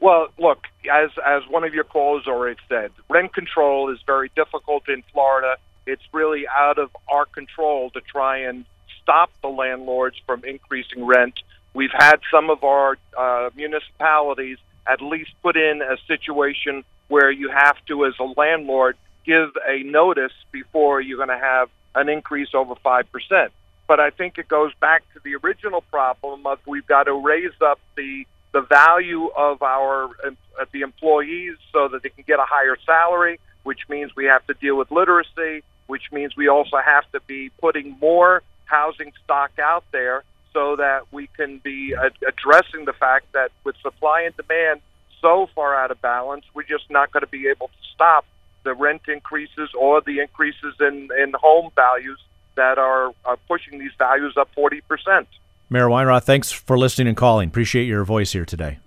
Well, 0.00 0.28
look, 0.38 0.64
as 0.90 1.10
as 1.24 1.42
one 1.48 1.64
of 1.64 1.74
your 1.74 1.84
callers 1.84 2.26
already 2.26 2.58
said, 2.68 2.90
rent 3.08 3.34
control 3.34 3.92
is 3.92 3.98
very 4.06 4.30
difficult 4.34 4.88
in 4.88 5.02
Florida. 5.12 5.56
It's 5.86 6.02
really 6.12 6.46
out 6.48 6.78
of 6.78 6.90
our 7.08 7.26
control 7.26 7.90
to 7.90 8.00
try 8.00 8.38
and 8.38 8.64
stop 9.02 9.30
the 9.42 9.48
landlords 9.48 10.16
from 10.26 10.44
increasing 10.44 11.04
rent. 11.04 11.40
We've 11.74 11.92
had 11.92 12.20
some 12.32 12.50
of 12.50 12.64
our 12.64 12.98
uh, 13.16 13.50
municipalities 13.54 14.58
at 14.90 15.00
least 15.00 15.30
put 15.42 15.56
in 15.56 15.82
a 15.82 15.96
situation 16.06 16.84
where 17.08 17.30
you 17.30 17.50
have 17.50 17.76
to, 17.86 18.06
as 18.06 18.14
a 18.18 18.24
landlord, 18.24 18.96
give 19.24 19.50
a 19.68 19.82
notice 19.82 20.32
before 20.50 21.00
you're 21.00 21.18
going 21.24 21.28
to 21.28 21.44
have 21.52 21.68
an 21.94 22.08
increase 22.08 22.48
over 22.54 22.74
five 22.76 23.10
percent. 23.12 23.52
But 23.86 24.00
I 24.00 24.10
think 24.10 24.38
it 24.38 24.48
goes 24.48 24.72
back 24.80 25.02
to 25.14 25.20
the 25.22 25.34
original 25.42 25.82
problem 25.82 26.46
of 26.46 26.58
we've 26.66 26.86
got 26.86 27.04
to 27.04 27.14
raise 27.14 27.58
up 27.60 27.80
the 27.96 28.24
the 28.52 28.62
value 28.62 29.26
of 29.36 29.62
our 29.62 30.06
uh, 30.24 30.64
the 30.72 30.80
employees 30.80 31.56
so 31.72 31.88
that 31.88 32.02
they 32.02 32.08
can 32.08 32.24
get 32.26 32.38
a 32.38 32.46
higher 32.46 32.76
salary, 32.84 33.38
which 33.62 33.80
means 33.88 34.14
we 34.16 34.26
have 34.26 34.46
to 34.46 34.54
deal 34.54 34.76
with 34.76 34.90
literacy, 34.90 35.62
which 35.86 36.12
means 36.12 36.36
we 36.36 36.48
also 36.48 36.78
have 36.84 37.04
to 37.12 37.20
be 37.26 37.50
putting 37.60 37.96
more 38.00 38.42
housing 38.64 39.12
stock 39.24 39.50
out 39.58 39.84
there 39.90 40.22
so 40.52 40.76
that 40.76 41.12
we 41.12 41.28
can 41.36 41.58
be 41.58 41.94
uh, 41.94 42.10
addressing 42.26 42.84
the 42.84 42.92
fact 42.92 43.32
that 43.32 43.50
with 43.64 43.76
supply 43.82 44.22
and 44.22 44.36
demand 44.36 44.80
so 45.20 45.48
far 45.54 45.74
out 45.74 45.90
of 45.90 46.00
balance, 46.00 46.44
we're 46.54 46.62
just 46.62 46.90
not 46.90 47.12
going 47.12 47.22
to 47.22 47.30
be 47.30 47.48
able 47.48 47.68
to 47.68 47.88
stop 47.94 48.24
the 48.64 48.74
rent 48.74 49.02
increases 49.08 49.70
or 49.78 50.00
the 50.00 50.20
increases 50.20 50.74
in, 50.80 51.08
in 51.18 51.32
home 51.34 51.70
values 51.74 52.18
that 52.56 52.78
are, 52.78 53.12
are 53.24 53.36
pushing 53.48 53.78
these 53.78 53.92
values 53.98 54.34
up 54.36 54.48
40%. 54.56 55.26
Mayor 55.68 55.86
Weinroth, 55.86 56.24
thanks 56.24 56.50
for 56.50 56.76
listening 56.76 57.08
and 57.08 57.16
calling. 57.16 57.48
Appreciate 57.48 57.84
your 57.84 58.04
voice 58.04 58.32
here 58.32 58.44
today. 58.44 58.78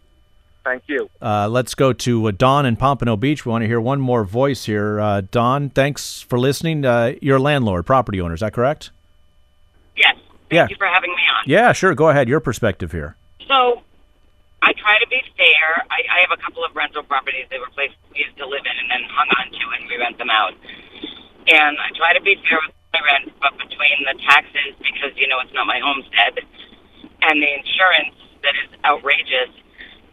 Thank 0.64 0.84
you. 0.88 1.10
Uh, 1.22 1.48
let's 1.50 1.76
go 1.76 1.92
to 1.92 2.28
uh, 2.28 2.32
Don 2.32 2.66
in 2.66 2.76
Pompano 2.78 3.18
Beach. 3.18 3.46
We 3.46 3.52
want 3.52 3.64
to 3.64 3.68
hear 3.68 3.82
one 3.82 4.00
more 4.00 4.24
voice 4.24 4.66
here. 4.66 5.00
Uh, 5.00 5.22
Don, 5.30 5.70
thanks 5.70 6.22
for 6.22 6.40
listening. 6.40 6.86
Uh, 6.86 7.16
you're 7.22 7.38
a 7.38 7.42
landlord, 7.42 7.86
property 7.86 8.22
owner, 8.22 8.34
is 8.34 8.40
that 8.40 8.54
correct? 8.54 8.92
Yeah. 10.54 10.68
you 10.70 10.76
for 10.78 10.88
having 10.88 11.12
me 11.12 11.22
on. 11.38 11.44
Yeah, 11.46 11.72
sure. 11.74 11.94
Go 11.96 12.10
ahead. 12.10 12.28
Your 12.30 12.40
perspective 12.40 12.92
here. 12.92 13.16
So, 13.48 13.82
I 14.62 14.72
try 14.74 14.98
to 15.00 15.08
be 15.08 15.22
fair. 15.38 15.84
I, 15.92 16.00
I 16.10 16.20
have 16.28 16.32
a 16.32 16.42
couple 16.42 16.64
of 16.64 16.76
rental 16.76 17.04
properties 17.04 17.46
that 17.52 17.60
were 17.60 17.68
places 17.76 17.98
we 18.14 18.20
used 18.24 18.38
to 18.38 18.46
live 18.48 18.64
in 18.66 18.76
and 18.80 18.90
then 18.90 19.10
hung 19.12 19.28
on 19.40 19.52
to 19.52 19.64
and 19.80 19.90
we 19.90 19.98
rent 19.98 20.18
them 20.18 20.30
out. 20.30 20.54
And 21.48 21.78
I 21.78 21.92
try 21.98 22.14
to 22.14 22.22
be 22.22 22.36
fair 22.48 22.60
with 22.66 22.74
my 22.94 23.02
rent, 23.04 23.34
but 23.42 23.52
between 23.58 23.98
the 24.08 24.16
taxes, 24.24 24.74
because, 24.80 25.12
you 25.18 25.28
know, 25.28 25.40
it's 25.42 25.54
not 25.54 25.68
my 25.68 25.80
homestead, 25.84 26.40
and 27.24 27.42
the 27.42 27.52
insurance 27.54 28.16
that 28.44 28.54
is 28.64 28.70
outrageous, 28.86 29.50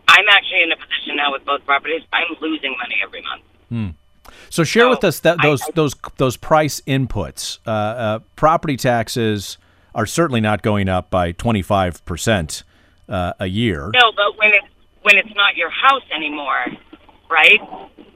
I'm 0.08 0.26
actually 0.28 0.62
in 0.62 0.72
a 0.72 0.76
position 0.76 1.16
now 1.16 1.30
with 1.32 1.44
both 1.44 1.64
properties. 1.64 2.02
I'm 2.12 2.26
losing 2.40 2.72
money 2.78 2.96
every 3.04 3.22
month. 3.22 3.94
So 4.48 4.64
share 4.64 4.84
So, 4.84 4.90
with 4.90 5.04
us 5.04 5.20
that 5.20 5.36
I- 5.38 5.42
those 5.46 5.62
I- 5.62 5.70
those 5.76 5.94
those 6.16 6.36
price 6.36 6.80
inputs. 6.86 7.58
Uh, 7.64 7.70
uh, 7.70 8.18
property 8.34 8.76
taxes 8.76 9.58
are 9.94 10.06
certainly 10.06 10.40
not 10.40 10.62
going 10.62 10.88
up 10.88 11.10
by 11.10 11.32
25 11.32 12.04
percent 12.04 12.64
uh, 13.08 13.32
a 13.38 13.46
year. 13.46 13.90
No, 13.94 14.12
but 14.16 14.38
when 14.38 14.52
it's 14.54 14.66
when 15.02 15.16
it's 15.16 15.34
not 15.34 15.56
your 15.56 15.70
house 15.70 16.04
anymore, 16.14 16.66
right? 17.30 17.60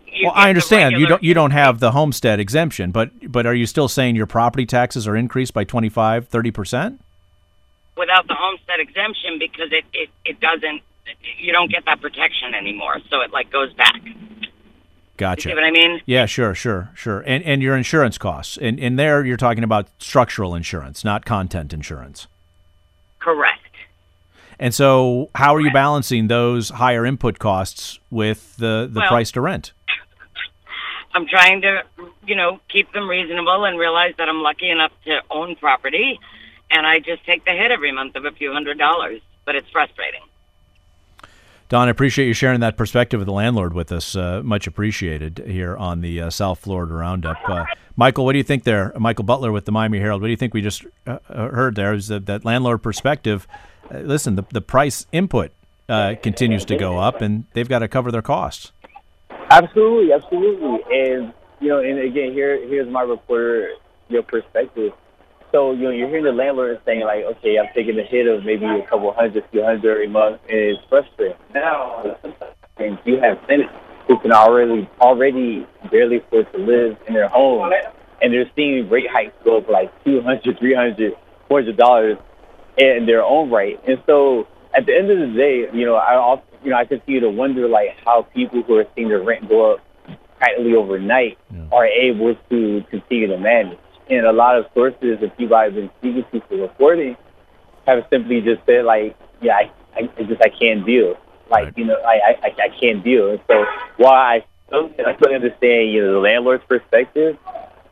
You 0.07 0.27
Well, 0.27 0.33
I 0.35 0.49
understand 0.49 0.97
you 0.97 1.07
don't 1.07 1.23
you 1.23 1.35
don't 1.35 1.51
have 1.51 1.81
the 1.81 1.93
homestead 1.93 2.41
exemption, 2.41 2.91
but 2.91 3.11
but 3.31 3.47
are 3.47 3.55
you 3.55 3.67
still 3.67 3.89
saying 3.89 4.17
your 4.17 4.27
property 4.27 4.67
taxes 4.67 5.09
are 5.09 5.17
increased 5.17 5.55
by 5.55 5.65
25, 5.65 6.29
30 6.29 6.51
percent? 6.51 7.01
without 7.97 8.27
the 8.27 8.35
homestead 8.35 8.81
exemption 8.81 9.39
because 9.39 9.71
it, 9.73 9.85
it, 9.93 10.11
it 10.25 10.41
doesn't 10.41 10.83
you 11.39 11.53
don't 11.53 11.71
get 11.71 11.85
that 11.85 12.01
protection 12.01 12.55
anymore 12.55 12.99
so 13.11 13.21
it 13.21 13.33
like 13.33 13.51
goes 13.51 13.73
back 13.75 14.01
Gotcha. 15.17 15.49
You 15.49 15.55
see 15.55 15.61
what 15.61 15.65
I 15.65 15.71
mean? 15.71 16.01
Yeah, 16.07 16.27
sure, 16.27 16.55
sure, 16.55 16.91
sure. 16.95 17.21
And 17.21 17.45
and 17.45 17.63
your 17.63 17.77
insurance 17.77 18.19
costs. 18.19 18.57
And 18.59 18.79
and 18.81 18.99
there 18.99 19.25
you're 19.25 19.37
talking 19.37 19.63
about 19.65 19.89
structural 19.99 20.55
insurance, 20.55 21.05
not 21.05 21.25
content 21.25 21.73
insurance. 21.73 22.27
Correct. 23.21 23.61
And 24.59 24.75
so 24.75 25.31
how 25.35 25.55
are 25.55 25.61
you 25.61 25.73
balancing 25.73 26.29
those 26.29 26.71
higher 26.71 27.05
input 27.07 27.39
costs 27.39 27.99
with 28.11 28.57
the 28.57 28.89
the 28.91 29.01
Well- 29.01 29.09
price 29.09 29.31
to 29.33 29.41
rent? 29.41 29.73
I'm 31.15 31.29
trying 31.29 31.61
to, 31.63 31.83
you 32.27 32.35
know, 32.35 32.59
keep 32.69 32.93
them 32.93 33.09
reasonable 33.09 33.65
and 33.65 33.79
realize 33.79 34.15
that 34.19 34.29
I'm 34.29 34.43
lucky 34.43 34.69
enough 34.69 34.91
to 35.05 35.21
own 35.31 35.55
property, 35.55 36.19
and 36.73 36.85
I 36.85 36.99
just 36.99 37.25
take 37.25 37.45
the 37.45 37.53
hit 37.53 37.71
every 37.71 37.93
month 37.93 38.17
of 38.17 38.25
a 38.25 38.33
few 38.33 38.53
hundred 38.53 38.79
dollars. 38.79 39.21
But 39.45 39.55
it's 39.55 39.69
frustrating. 39.71 40.23
Don, 41.71 41.89
I 41.89 41.91
appreciate 41.91 42.27
you 42.27 42.35
sharing 42.35 42.61
that 42.61 42.77
perspective 42.77 43.21
of 43.21 43.27
the 43.27 43.33
landlord 43.33 43.73
with 43.73 43.91
us. 43.91 44.15
Uh, 44.15 44.43
much 44.45 44.67
appreciated 44.67 45.43
here 45.47 45.77
on 45.77 46.03
the 46.03 46.21
uh, 46.21 46.31
South 46.31 46.59
Florida 46.59 46.93
Roundup. 46.93 47.39
Uh, 47.49 47.65
Michael, 47.97 48.27
what 48.27 48.33
do 48.33 48.39
you 48.39 48.45
think 48.45 48.65
there? 48.65 48.93
Michael 48.99 49.25
Butler 49.25 49.51
with 49.51 49.65
the 49.65 49.73
Miami 49.73 49.99
Herald. 49.99 50.21
What 50.21 50.27
do 50.29 50.31
you 50.31 50.37
think 50.37 50.53
we 50.53 50.61
just 50.61 50.85
uh, 51.07 51.19
uh, 51.29 51.49
heard 51.49 51.75
there? 51.75 51.95
Is 51.95 52.09
that, 52.09 52.27
that 52.27 52.45
landlord 52.45 52.83
perspective? 52.83 53.47
Uh, 53.91 53.99
listen, 53.99 54.37
the, 54.37 54.45
the 54.51 54.61
price 54.61 55.07
input 55.11 55.53
continues 55.89 56.65
to 56.67 56.77
go 56.77 56.99
up, 56.99 57.23
and 57.23 57.45
they've 57.55 57.69
got 57.69 57.81
to 57.81 57.89
cover 57.89 58.13
their 58.13 58.23
costs. 58.23 58.73
Absolutely, 59.51 60.13
absolutely. 60.13 60.81
And 60.91 61.33
you 61.61 61.69
know, 61.69 61.79
and 61.79 61.99
again, 61.99 62.33
here 62.33 62.67
here's 62.69 62.89
my 62.89 63.03
reporter, 63.03 63.71
your 64.09 64.23
perspective. 64.23 64.93
So 65.55 65.71
you 65.71 65.85
know, 65.85 65.91
you're 65.91 66.09
hearing 66.09 66.25
the 66.25 66.33
landlord 66.33 66.81
saying 66.85 67.03
like, 67.03 67.23
okay, 67.37 67.61
I'm 67.61 67.73
taking 67.77 67.97
a 67.97 68.03
hit 68.03 68.27
of 68.27 68.45
maybe 68.45 68.67
a 68.67 68.83
couple 68.91 69.13
hundred, 69.13 69.45
few 69.53 69.63
hundred 69.63 69.89
every 69.89 70.09
month, 70.09 70.41
and 70.49 70.59
it's 70.59 70.81
frustrating. 70.89 71.37
Now, 71.55 72.17
and 72.77 72.99
you 73.05 73.21
have 73.21 73.39
tenants 73.47 73.73
who 74.09 74.19
can 74.19 74.33
already 74.33 74.91
already 75.01 75.65
barely 75.93 76.17
afford 76.17 76.51
to 76.55 76.59
live 76.59 76.97
in 77.07 77.15
their 77.15 77.29
home, 77.29 77.71
and 78.21 78.35
they're 78.35 78.51
seeing 78.57 78.91
rate 78.91 79.07
hikes 79.09 79.33
go 79.45 79.59
up 79.59 79.69
like 79.69 79.93
200, 80.03 80.59
300, 80.59 81.13
400 81.47 81.77
dollars 81.77 82.19
in 82.77 83.07
their 83.07 83.23
own 83.23 83.49
right. 83.49 83.79
And 83.87 84.03
so 84.07 84.49
at 84.77 84.87
the 84.87 84.97
end 84.97 85.09
of 85.09 85.21
the 85.21 85.37
day, 85.37 85.69
you 85.73 85.87
know, 85.87 85.95
I 85.95 86.17
also, 86.17 86.43
you 86.65 86.71
know, 86.71 86.79
I 86.79 86.85
continue 86.85 87.21
to 87.21 87.31
wonder 87.31 87.69
like 87.69 87.97
how 88.05 88.23
people 88.35 88.65
who 88.65 88.79
are 88.79 88.87
seeing 88.97 89.09
their 89.09 89.23
rent 89.23 89.49
go 89.49 89.75
up 89.75 89.81
practically 90.37 90.75
overnight 90.75 91.39
are 91.71 91.87
able 91.87 92.35
to 92.51 92.85
continue 92.91 93.29
to 93.29 93.39
manage. 93.39 93.79
And 94.11 94.27
a 94.27 94.33
lot 94.33 94.57
of 94.59 94.67
sources 94.75 95.21
that 95.21 95.37
people 95.37 95.57
I've 95.57 95.75
been 95.75 95.91
speaking 95.99 96.25
to 96.33 96.41
for 96.49 96.57
reporting 96.57 97.17
have 97.87 98.05
simply 98.11 98.41
just 98.41 98.65
said 98.67 98.85
like, 98.85 99.17
yeah, 99.41 99.57
I, 99.57 99.71
I, 99.97 100.23
just 100.25 100.43
I 100.43 100.49
can't 100.49 100.85
deal. 100.85 101.17
Like, 101.51 101.65
Right. 101.65 101.73
you 101.79 101.85
know, 101.85 101.97
I, 102.01 102.37
I 102.43 102.55
I 102.65 102.69
can't 102.81 103.05
deal. 103.05 103.31
And 103.31 103.41
so 103.47 103.65
while 103.99 104.13
I 104.13 104.45
I 104.73 105.15
still 105.17 105.35
understand, 105.35 105.93
you 105.93 106.03
know, 106.03 106.13
the 106.15 106.19
landlord's 106.21 106.65
perspective, 106.65 107.37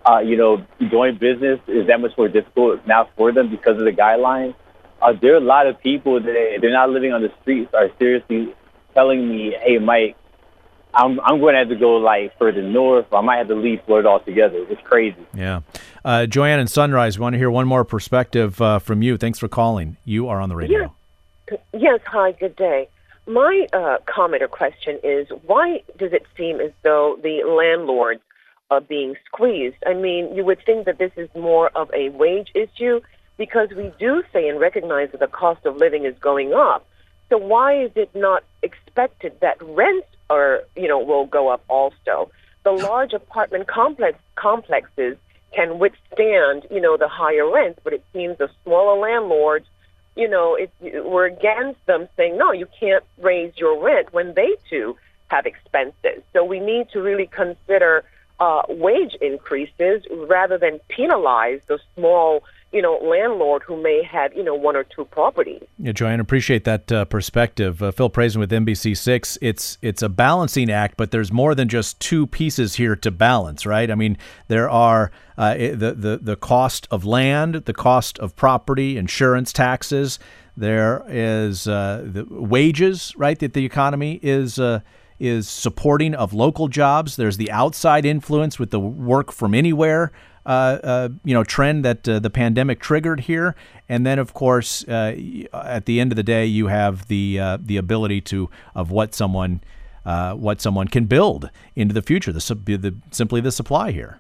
uh, 0.09 0.19
you 0.19 0.37
know, 0.37 0.65
doing 0.91 1.17
business 1.17 1.61
is 1.69 1.87
that 1.87 2.01
much 2.01 2.17
more 2.17 2.29
difficult 2.29 2.87
now 2.87 3.09
for 3.17 3.31
them 3.33 3.51
because 3.51 3.79
of 3.79 3.85
the 3.85 3.93
guidelines. 3.93 4.55
Uh, 5.01 5.13
there 5.21 5.35
are 5.35 5.37
a 5.37 5.41
lot 5.41 5.67
of 5.67 5.81
people 5.81 6.21
that 6.21 6.59
they're 6.61 6.73
not 6.73 6.91
living 6.91 7.13
on 7.13 7.23
the 7.23 7.33
streets 7.43 7.73
are 7.75 7.91
seriously 7.99 8.55
telling 8.95 9.29
me, 9.29 9.53
"Hey, 9.63 9.79
Mike, 9.79 10.17
I'm 10.95 11.21
I'm 11.21 11.41
going 11.41 11.55
to 11.55 11.61
have 11.61 11.69
to 11.69 11.77
go 11.77 11.97
like 11.97 12.37
further 12.39 12.63
north. 12.63 13.07
I 13.13 13.21
might 13.21 13.39
have 13.39 13.49
to 13.49 13.55
leave 13.55 13.81
Florida 13.87 14.09
altogether." 14.09 14.65
It's 14.69 14.83
crazy. 14.83 15.27
Yeah. 15.35 15.61
Uh, 16.05 16.27
Joanne 16.27 16.59
and 16.61 16.71
Sunrise, 16.71 17.19
we 17.19 17.23
want 17.23 17.35
to 17.35 17.39
hear 17.39 17.51
one 17.51 17.67
more 17.67 17.85
perspective 17.85 18.61
uh, 18.61 18.79
from 18.79 19.03
you. 19.03 19.17
Thanks 19.17 19.39
for 19.39 19.49
calling. 19.49 19.97
You 20.05 20.29
are 20.29 20.41
on 20.41 20.49
the 20.49 20.57
radio. 20.57 20.95
Yes, 21.73 22.01
hi, 22.07 22.33
good 22.33 22.57
day. 22.57 22.89
My 23.27 23.67
uh, 23.73 23.99
comment 24.07 24.43
or 24.43 24.49
question 24.49 24.99
is 25.03 25.29
why 25.47 25.83
does 25.97 26.13
it 26.13 26.27
seem 26.37 26.61
as 26.61 26.73
though 26.83 27.19
the 27.23 27.45
landlords 27.45 28.21
are 28.71 28.81
being 28.81 29.15
squeezed? 29.27 29.77
I 29.87 29.95
mean, 29.95 30.35
you 30.35 30.45
would 30.45 30.65
think 30.65 30.87
that 30.87 30.99
this 30.99 31.13
is 31.17 31.29
more 31.35 31.69
of 31.77 31.91
a 31.95 32.09
wage 32.09 32.51
issue 32.55 33.01
because 33.37 33.69
we 33.77 33.93
do 33.99 34.23
say 34.33 34.49
and 34.49 34.59
recognize 34.59 35.11
that 35.13 35.21
the 35.21 35.27
cost 35.27 35.65
of 35.67 35.77
living 35.77 36.05
is 36.05 36.19
going 36.19 36.53
up. 36.53 36.87
So 37.29 37.39
why 37.39 37.83
is 37.85 37.93
it 37.95 38.11
not 38.15 38.43
expected 38.63 39.39
that 39.41 39.57
rents 39.63 40.09
are, 40.37 40.65
you 40.77 40.89
know, 40.89 40.99
will 40.99 41.27
go 41.27 41.49
up 41.49 41.63
also? 41.69 42.31
The 42.65 42.73
large 42.73 43.13
apartment 43.13 43.67
complex 43.67 44.19
complexes 44.37 45.17
can 45.53 45.79
withstand, 45.79 46.67
you 46.71 46.81
know, 46.81 46.97
the 46.97 47.09
higher 47.09 47.51
rents, 47.51 47.81
but 47.85 47.93
it 47.93 48.05
seems 48.13 48.39
the 48.39 48.49
smaller 48.65 48.99
landlords 48.99 49.67
you 50.17 50.29
know, 50.29 50.55
it, 50.57 50.71
we're 50.81 51.27
against 51.27 51.85
them 51.87 52.09
saying, 52.17 52.37
no, 52.37 52.53
you 52.53 52.67
can't 52.79 53.05
raise 53.19 53.53
your 53.57 53.83
rent 53.83 54.13
when 54.13 54.35
they 54.35 54.57
too 54.69 54.97
have 55.29 55.47
expenses. 55.47 56.23
So 56.33 56.45
we 56.45 56.61
need 56.61 56.91
to 56.91 57.01
really 57.01 57.27
consider 57.27 58.05
uh, 58.39 58.63
wage 58.69 59.15
increases 59.21 60.03
rather 60.11 60.59
than 60.59 60.81
penalize 60.89 61.61
the 61.67 61.79
small, 61.95 62.43
you 62.73 62.81
know, 62.81 62.99
landlord 63.03 63.63
who 63.67 63.81
may 63.81 64.03
have, 64.03 64.33
you 64.35 64.43
know, 64.43 64.55
one 64.55 64.77
or 64.77 64.85
two 64.85 65.05
properties. 65.05 65.63
Yeah, 65.79 65.93
Joanne, 65.93 66.21
appreciate 66.21 66.65
that 66.65 66.91
uh, 66.91 67.05
perspective. 67.05 67.83
Uh, 67.83 67.93
Phil 67.93 68.09
Prazan 68.09 68.39
with 68.39 68.51
NBC6. 68.51 69.39
It's 69.43 69.79
it's 69.83 70.03
a 70.03 70.09
balancing 70.09 70.71
act, 70.71 70.97
but 70.97 71.11
there's 71.11 71.31
more 71.31 71.55
than 71.55 71.69
just 71.69 72.01
two 72.01 72.27
pieces 72.27 72.77
here 72.77 72.97
to 72.97 73.11
balance, 73.11 73.67
right? 73.67 73.91
I 73.91 73.95
mean, 73.95 74.17
there 74.49 74.71
are 74.71 75.11
uh, 75.37 75.55
the, 75.55 75.95
the 75.97 76.21
the 76.23 76.37
cost 76.37 76.89
of 76.91 77.05
land, 77.05 77.55
the 77.67 77.75
cost 77.75 78.19
of 78.19 78.35
property, 78.37 78.97
insurance, 78.97 79.53
taxes. 79.53 80.19
There 80.57 81.03
is 81.09 81.67
uh, 81.67 82.03
the 82.05 82.27
wages, 82.29 83.13
right? 83.17 83.39
That 83.39 83.53
the 83.53 83.65
economy 83.65 84.19
is. 84.23 84.59
Uh, 84.59 84.81
is 85.21 85.49
supporting 85.49 86.17
of 86.17 86.33
local 86.33 86.67
jobs. 86.67 87.15
There's 87.15 87.37
the 87.37 87.49
outside 87.53 88.05
influence 88.05 88.59
with 88.59 88.73
the 88.73 88.81
work 88.81 89.31
from 89.31 89.55
anywhere, 89.55 90.11
you 90.47 91.35
know, 91.35 91.45
trend 91.45 91.85
that 91.85 92.09
uh, 92.09 92.19
the 92.19 92.31
pandemic 92.31 92.81
triggered 92.81 93.21
here, 93.21 93.55
and 93.89 94.07
then 94.07 94.19
of 94.19 94.35
course, 94.35 94.87
uh, 94.89 95.17
at 95.53 95.87
the 95.87 96.01
end 96.01 96.13
of 96.13 96.17
the 96.17 96.23
day, 96.23 96.47
you 96.47 96.69
have 96.69 97.09
the 97.09 97.39
uh, 97.39 97.59
the 97.61 97.77
ability 97.77 98.21
to 98.23 98.51
of 98.75 98.91
what 98.91 99.15
someone 99.15 99.61
uh, 100.05 100.35
what 100.35 100.61
someone 100.61 100.89
can 100.89 101.05
build 101.05 101.51
into 101.77 101.95
the 101.95 102.03
future. 102.03 102.33
The, 102.33 102.41
the 102.65 102.95
simply 103.11 103.41
the 103.41 103.53
supply 103.53 103.93
here. 103.93 104.19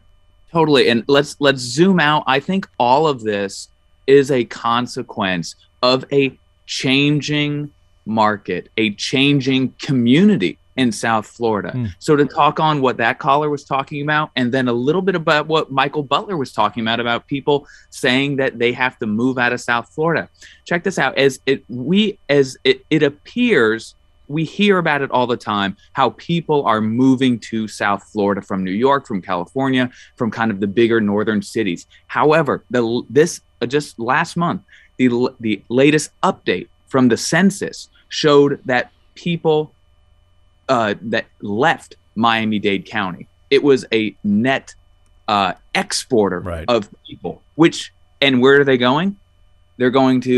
Totally. 0.51 0.89
And 0.89 1.05
let's 1.09 1.37
let's 1.41 1.61
zoom 1.61 1.99
out. 1.99 2.25
I 2.27 2.39
think 2.39 2.69
all 2.79 3.07
of 3.07 3.23
this 3.23 3.69
is 4.07 4.31
a 4.31 4.45
consequence 4.45 5.55
of 5.83 6.05
a 6.13 6.37
changing 6.67 7.71
market, 8.05 8.69
a 8.77 8.95
changing 8.95 9.73
community 9.81 10.59
in 10.77 10.91
South 10.91 11.27
Florida. 11.27 11.73
Hmm. 11.73 11.87
So 11.99 12.17
to 12.17 12.25
talk 12.25 12.59
on 12.61 12.81
what 12.81 12.97
that 12.97 13.19
caller 13.19 13.51
was 13.51 13.65
talking 13.65 14.03
about 14.03 14.31
and 14.37 14.53
then 14.53 14.69
a 14.69 14.73
little 14.73 15.03
bit 15.03 15.15
about 15.15 15.47
what 15.47 15.71
Michael 15.71 16.03
Butler 16.03 16.37
was 16.37 16.53
talking 16.53 16.83
about 16.83 17.01
about 17.01 17.27
people 17.27 17.67
saying 17.91 18.37
that 18.37 18.59
they 18.59 18.73
have 18.73 18.99
to 19.01 19.07
move 19.07 19.39
out 19.39 19.53
of 19.53 19.61
South 19.61 19.89
Florida. 19.91 20.29
Check 20.65 20.85
this 20.85 20.99
out 20.99 21.17
as 21.19 21.41
it 21.47 21.65
we 21.69 22.19
as 22.29 22.57
it, 22.65 22.85
it 22.91 23.03
appears 23.03 23.95
we 24.29 24.45
hear 24.45 24.79
about 24.79 25.03
it 25.03 25.11
all 25.11 25.27
the 25.27 25.37
time 25.37 25.77
how 25.93 26.11
people 26.11 26.65
are 26.65 26.81
moving 26.81 27.39
to 27.39 27.69
South 27.69 28.03
Florida 28.05 28.41
from 28.41 28.65
New 28.65 28.73
York, 28.73 29.07
from 29.07 29.21
California, 29.21 29.91
from 30.17 30.31
kind 30.31 30.51
of 30.51 30.61
the 30.61 30.67
bigger 30.67 31.01
northern 31.01 31.43
cities. 31.43 31.87
However, 32.07 32.65
the 32.71 33.03
this 33.11 33.41
uh, 33.61 33.67
just 33.67 33.99
last 33.99 34.37
month, 34.37 34.63
the 34.97 35.31
the 35.41 35.63
latest 35.69 36.11
update 36.23 36.69
from 36.87 37.09
the 37.09 37.17
census 37.17 37.89
showed 38.09 38.61
that 38.65 38.91
people 39.15 39.73
uh, 40.73 40.95
that 41.13 41.25
left 41.41 41.91
Miami-Dade 42.27 42.85
County, 42.87 43.25
it 43.57 43.63
was 43.71 43.81
a 44.01 44.03
net 44.25 44.67
uh, 45.29 45.53
exporter 45.75 46.41
Right. 46.41 46.65
of 46.69 46.81
people. 47.09 47.35
Which 47.63 47.79
and 48.21 48.35
where 48.43 48.57
are 48.61 48.65
they 48.71 48.79
going? 48.91 49.09
They're 49.79 49.97
going 50.03 50.19
to 50.33 50.37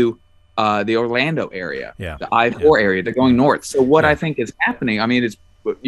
uh, 0.63 0.83
the 0.89 0.95
Orlando 1.03 1.45
area, 1.65 1.87
Yeah. 1.97 2.15
the 2.23 2.27
I 2.31 2.45
four 2.49 2.75
area. 2.87 2.99
They're 3.03 3.19
going 3.23 3.35
north. 3.35 3.63
So 3.73 3.81
what 3.93 4.03
Yeah. 4.03 4.11
I 4.11 4.15
think 4.21 4.33
is 4.39 4.51
happening, 4.67 4.97
I 5.01 5.05
mean, 5.11 5.21
it's 5.27 5.37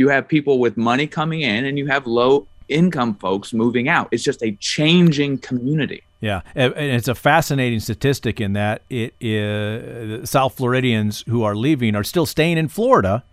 you 0.01 0.09
have 0.09 0.23
people 0.27 0.55
with 0.65 0.75
money 0.91 1.07
coming 1.19 1.41
in, 1.41 1.59
and 1.67 1.77
you 1.79 1.85
have 1.87 2.03
low 2.21 2.33
income 2.67 3.13
folks 3.25 3.53
moving 3.53 3.87
out. 3.95 4.05
It's 4.13 4.23
just 4.31 4.41
a 4.43 4.51
changing 4.75 5.33
community. 5.49 6.01
Yeah, 6.19 6.41
and 6.55 6.73
and 6.73 6.89
it's 6.97 7.07
a 7.07 7.15
fascinating 7.15 7.79
statistic 7.79 8.41
in 8.41 8.53
that 8.53 8.81
it 8.89 9.13
is 9.21 10.29
South 10.29 10.53
Floridians 10.59 11.23
who 11.31 11.43
are 11.47 11.55
leaving 11.55 11.95
are 11.95 12.03
still 12.13 12.25
staying 12.25 12.57
in 12.57 12.67
Florida, 12.67 13.23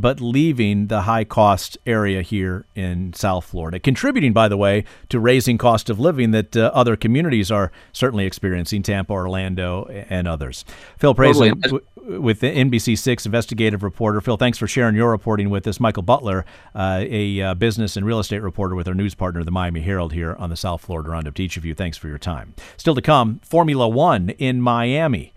but 0.00 0.20
leaving 0.20 0.88
the 0.88 1.02
high 1.02 1.24
cost 1.24 1.78
area 1.86 2.22
here 2.22 2.66
in 2.74 3.12
South 3.12 3.44
Florida, 3.44 3.78
contributing, 3.78 4.32
by 4.32 4.48
the 4.48 4.56
way, 4.56 4.84
to 5.08 5.18
raising 5.18 5.58
cost 5.58 5.90
of 5.90 5.98
living 5.98 6.30
that 6.32 6.56
uh, 6.56 6.70
other 6.74 6.96
communities 6.96 7.50
are 7.50 7.72
certainly 7.92 8.26
experiencing, 8.26 8.82
Tampa, 8.82 9.12
Orlando, 9.12 9.86
and 9.86 10.28
others. 10.28 10.64
Phil 10.98 11.14
Totally. 11.14 11.50
W- 11.50 11.82
with 12.06 12.40
the 12.40 12.46
NBC6 12.46 13.26
investigative 13.26 13.82
reporter. 13.82 14.20
Phil, 14.20 14.36
thanks 14.36 14.58
for 14.58 14.68
sharing 14.68 14.94
your 14.94 15.10
reporting 15.10 15.50
with 15.50 15.66
us. 15.66 15.80
Michael 15.80 16.04
Butler, 16.04 16.44
uh, 16.74 17.00
a 17.02 17.40
uh, 17.40 17.54
business 17.54 17.96
and 17.96 18.06
real 18.06 18.20
estate 18.20 18.42
reporter 18.42 18.74
with 18.74 18.86
our 18.86 18.94
news 18.94 19.14
partner, 19.14 19.42
the 19.42 19.50
Miami 19.50 19.80
Herald, 19.80 20.12
here 20.12 20.34
on 20.38 20.50
the 20.50 20.56
South 20.56 20.82
Florida 20.82 21.10
Roundup. 21.10 21.34
To 21.34 21.42
each 21.42 21.56
of 21.56 21.64
you, 21.64 21.74
thanks 21.74 21.96
for 21.96 22.08
your 22.08 22.18
time. 22.18 22.54
Still 22.76 22.94
to 22.94 23.02
come, 23.02 23.40
Formula 23.42 23.88
One 23.88 24.30
in 24.30 24.60
Miami. 24.60 25.32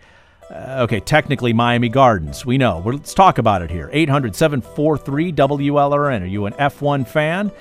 Uh, 0.49 0.81
okay, 0.81 0.99
technically 0.99 1.53
Miami 1.53 1.89
Gardens. 1.89 2.45
We 2.45 2.57
know. 2.57 2.79
Well, 2.79 2.95
let's 2.95 3.13
talk 3.13 3.37
about 3.37 3.61
it 3.61 3.69
here. 3.69 3.89
800 3.93 4.35
743 4.35 5.31
WLRN. 5.33 6.21
Are 6.23 6.25
you 6.25 6.45
an 6.47 6.53
F1 6.53 7.07
fan? 7.07 7.51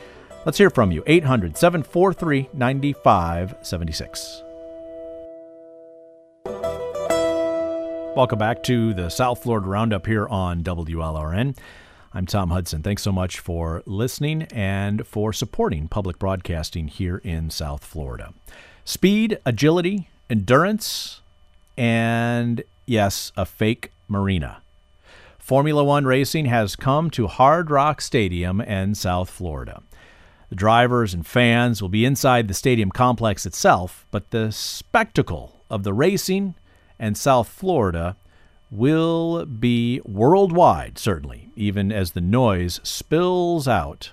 Let's 0.46 0.56
hear 0.56 0.70
from 0.70 0.90
you. 0.90 1.02
800 1.06 1.56
743 1.56 2.48
9576. 2.54 4.42
Welcome 8.16 8.38
back 8.38 8.62
to 8.64 8.94
the 8.94 9.10
South 9.10 9.42
Florida 9.42 9.68
Roundup 9.68 10.06
here 10.06 10.26
on 10.26 10.64
WLRN. 10.64 11.56
I'm 12.14 12.24
Tom 12.24 12.48
Hudson. 12.48 12.82
Thanks 12.82 13.02
so 13.02 13.12
much 13.12 13.38
for 13.38 13.82
listening 13.84 14.44
and 14.44 15.06
for 15.06 15.34
supporting 15.34 15.88
public 15.88 16.18
broadcasting 16.18 16.88
here 16.88 17.18
in 17.18 17.50
South 17.50 17.84
Florida. 17.84 18.32
Speed, 18.84 19.38
agility, 19.44 20.08
endurance, 20.30 21.20
and 21.76 22.64
yes, 22.88 23.32
a 23.36 23.44
fake 23.44 23.92
marina. 24.08 24.62
Formula 25.38 25.82
One 25.82 26.04
racing 26.04 26.46
has 26.46 26.76
come 26.76 27.10
to 27.10 27.26
Hard 27.26 27.70
Rock 27.70 28.00
Stadium 28.00 28.60
in 28.60 28.94
South 28.94 29.30
Florida. 29.30 29.82
The 30.50 30.56
drivers 30.56 31.14
and 31.14 31.26
fans 31.26 31.82
will 31.82 31.88
be 31.88 32.04
inside 32.04 32.48
the 32.48 32.54
stadium 32.54 32.90
complex 32.90 33.44
itself, 33.44 34.06
but 34.10 34.30
the 34.30 34.50
spectacle 34.50 35.60
of 35.70 35.84
the 35.84 35.92
racing 35.92 36.54
and 36.98 37.16
South 37.16 37.48
Florida 37.48 38.16
will 38.70 39.46
be 39.46 40.00
worldwide, 40.04 40.98
certainly, 40.98 41.50
even 41.56 41.90
as 41.92 42.12
the 42.12 42.20
noise 42.20 42.80
spills 42.82 43.66
out 43.66 44.12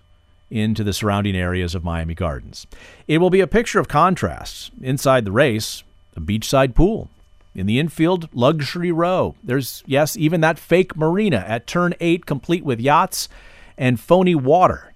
into 0.50 0.84
the 0.84 0.94
surrounding 0.94 1.36
areas 1.36 1.76
of 1.76 1.84
Miami 1.84 2.14
Gardens. 2.14 2.68
It 3.08 3.18
will 3.18 3.30
be 3.30 3.42
a 3.42 3.48
picture 3.48 3.80
of 3.80 3.88
contrasts. 3.88 4.72
Inside 4.82 5.26
the 5.26 5.32
race, 5.32 5.84
a 6.16 6.22
beachside 6.22 6.76
pool. 6.76 7.10
In 7.56 7.68
the 7.68 7.80
infield, 7.80 8.28
luxury 8.34 8.92
row. 8.92 9.36
There's, 9.42 9.82
yes, 9.86 10.18
even 10.18 10.42
that 10.42 10.60
fake 10.60 10.98
marina 10.98 11.38
at 11.38 11.66
turn 11.66 11.94
eight, 12.02 12.26
complete 12.26 12.66
with 12.66 12.82
yachts 12.82 13.30
and 13.78 14.00
phony 14.00 14.36
water. 14.36 14.94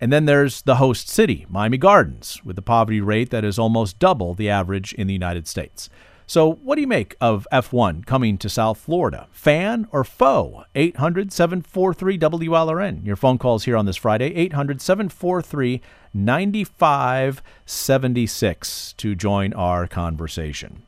And 0.00 0.12
then 0.12 0.26
there's 0.26 0.62
the 0.62 0.76
host 0.76 1.08
city, 1.08 1.46
Miami 1.48 1.78
Gardens, 1.78 2.40
with 2.44 2.56
a 2.58 2.62
poverty 2.62 3.00
rate 3.00 3.30
that 3.30 3.44
is 3.44 3.58
almost 3.58 3.98
double 3.98 4.34
the 4.34 4.48
average 4.48 4.92
in 4.92 5.08
the 5.08 5.12
United 5.12 5.48
States. 5.48 5.90
So, 6.28 6.54
what 6.54 6.74
do 6.74 6.80
you 6.80 6.88
make 6.88 7.14
of 7.20 7.46
F1 7.52 8.04
coming 8.04 8.36
to 8.38 8.48
South 8.48 8.78
Florida? 8.78 9.28
Fan 9.30 9.86
or 9.92 10.02
foe? 10.02 10.64
800 10.74 11.32
743 11.32 12.18
WLRN. 12.18 13.06
Your 13.06 13.14
phone 13.14 13.38
calls 13.38 13.64
here 13.64 13.76
on 13.76 13.86
this 13.86 13.94
Friday, 13.94 14.34
800 14.34 14.80
743 14.80 15.80
9576 16.12 18.92
to 18.94 19.14
join 19.14 19.52
our 19.52 19.86
conversation. 19.86 20.82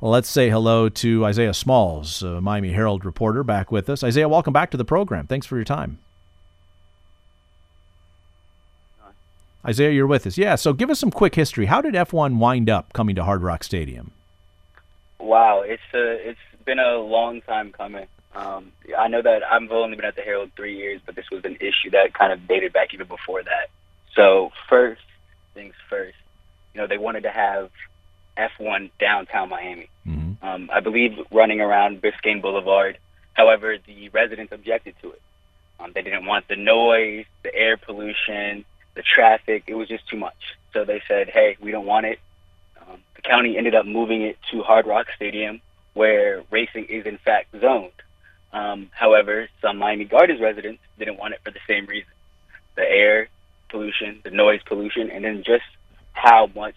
Let's 0.00 0.28
say 0.28 0.50
hello 0.50 0.88
to 0.88 1.24
Isaiah 1.24 1.54
Smalls, 1.54 2.22
Miami 2.22 2.72
Herald 2.72 3.04
reporter, 3.04 3.42
back 3.42 3.70
with 3.70 3.88
us. 3.88 4.02
Isaiah, 4.02 4.28
welcome 4.28 4.52
back 4.52 4.70
to 4.72 4.76
the 4.76 4.84
program. 4.84 5.26
Thanks 5.26 5.46
for 5.46 5.56
your 5.56 5.64
time. 5.64 5.98
Isaiah, 9.66 9.90
you're 9.90 10.06
with 10.06 10.26
us. 10.26 10.36
Yeah, 10.36 10.56
so 10.56 10.72
give 10.74 10.90
us 10.90 10.98
some 10.98 11.10
quick 11.10 11.34
history. 11.34 11.66
How 11.66 11.80
did 11.80 11.94
F1 11.94 12.36
wind 12.36 12.68
up 12.68 12.92
coming 12.92 13.14
to 13.16 13.24
Hard 13.24 13.42
Rock 13.42 13.64
Stadium? 13.64 14.10
Wow, 15.18 15.62
it's 15.64 15.82
a, 15.94 16.28
it's 16.28 16.38
been 16.66 16.78
a 16.78 16.98
long 16.98 17.40
time 17.40 17.72
coming. 17.72 18.06
Um, 18.34 18.72
I 18.98 19.08
know 19.08 19.22
that 19.22 19.42
I've 19.42 19.70
only 19.70 19.96
been 19.96 20.04
at 20.04 20.16
the 20.16 20.22
Herald 20.22 20.50
three 20.56 20.76
years, 20.76 21.00
but 21.06 21.14
this 21.14 21.30
was 21.30 21.44
an 21.44 21.56
issue 21.60 21.90
that 21.92 22.12
kind 22.12 22.32
of 22.32 22.46
dated 22.46 22.72
back 22.72 22.92
even 22.92 23.06
before 23.06 23.42
that. 23.42 23.70
So 24.14 24.50
first 24.68 25.02
things 25.54 25.74
first, 25.88 26.16
you 26.74 26.80
know, 26.80 26.86
they 26.86 26.98
wanted 26.98 27.22
to 27.22 27.30
have 27.30 27.70
F1 28.36 28.90
downtown 28.98 29.48
Miami. 29.48 29.88
Mm-hmm. 30.06 30.44
Um, 30.46 30.70
I 30.72 30.80
believe 30.80 31.18
running 31.30 31.60
around 31.60 32.02
Biscayne 32.02 32.42
Boulevard. 32.42 32.98
However, 33.32 33.76
the 33.84 34.08
residents 34.10 34.52
objected 34.52 34.94
to 35.02 35.12
it. 35.12 35.22
Um, 35.80 35.92
they 35.94 36.02
didn't 36.02 36.26
want 36.26 36.46
the 36.48 36.56
noise, 36.56 37.24
the 37.42 37.54
air 37.54 37.76
pollution, 37.76 38.64
the 38.94 39.02
traffic. 39.02 39.64
It 39.66 39.74
was 39.74 39.88
just 39.88 40.08
too 40.08 40.16
much. 40.16 40.56
So 40.72 40.84
they 40.84 41.02
said, 41.08 41.28
"Hey, 41.28 41.56
we 41.60 41.70
don't 41.70 41.86
want 41.86 42.06
it." 42.06 42.20
Um, 42.80 43.02
the 43.16 43.22
county 43.22 43.56
ended 43.56 43.74
up 43.74 43.86
moving 43.86 44.22
it 44.22 44.38
to 44.50 44.62
Hard 44.62 44.86
Rock 44.86 45.08
Stadium, 45.16 45.60
where 45.94 46.42
racing 46.50 46.86
is 46.86 47.06
in 47.06 47.18
fact 47.18 47.54
zoned. 47.60 47.90
Um, 48.52 48.90
however, 48.92 49.48
some 49.60 49.78
Miami 49.78 50.04
Gardens 50.04 50.40
residents 50.40 50.80
didn't 50.98 51.18
want 51.18 51.34
it 51.34 51.40
for 51.44 51.50
the 51.50 51.60
same 51.66 51.86
reason: 51.86 52.10
the 52.76 52.88
air 52.88 53.28
pollution, 53.68 54.20
the 54.22 54.30
noise 54.30 54.60
pollution, 54.64 55.10
and 55.10 55.24
then 55.24 55.42
just 55.42 55.64
how 56.12 56.48
much 56.54 56.76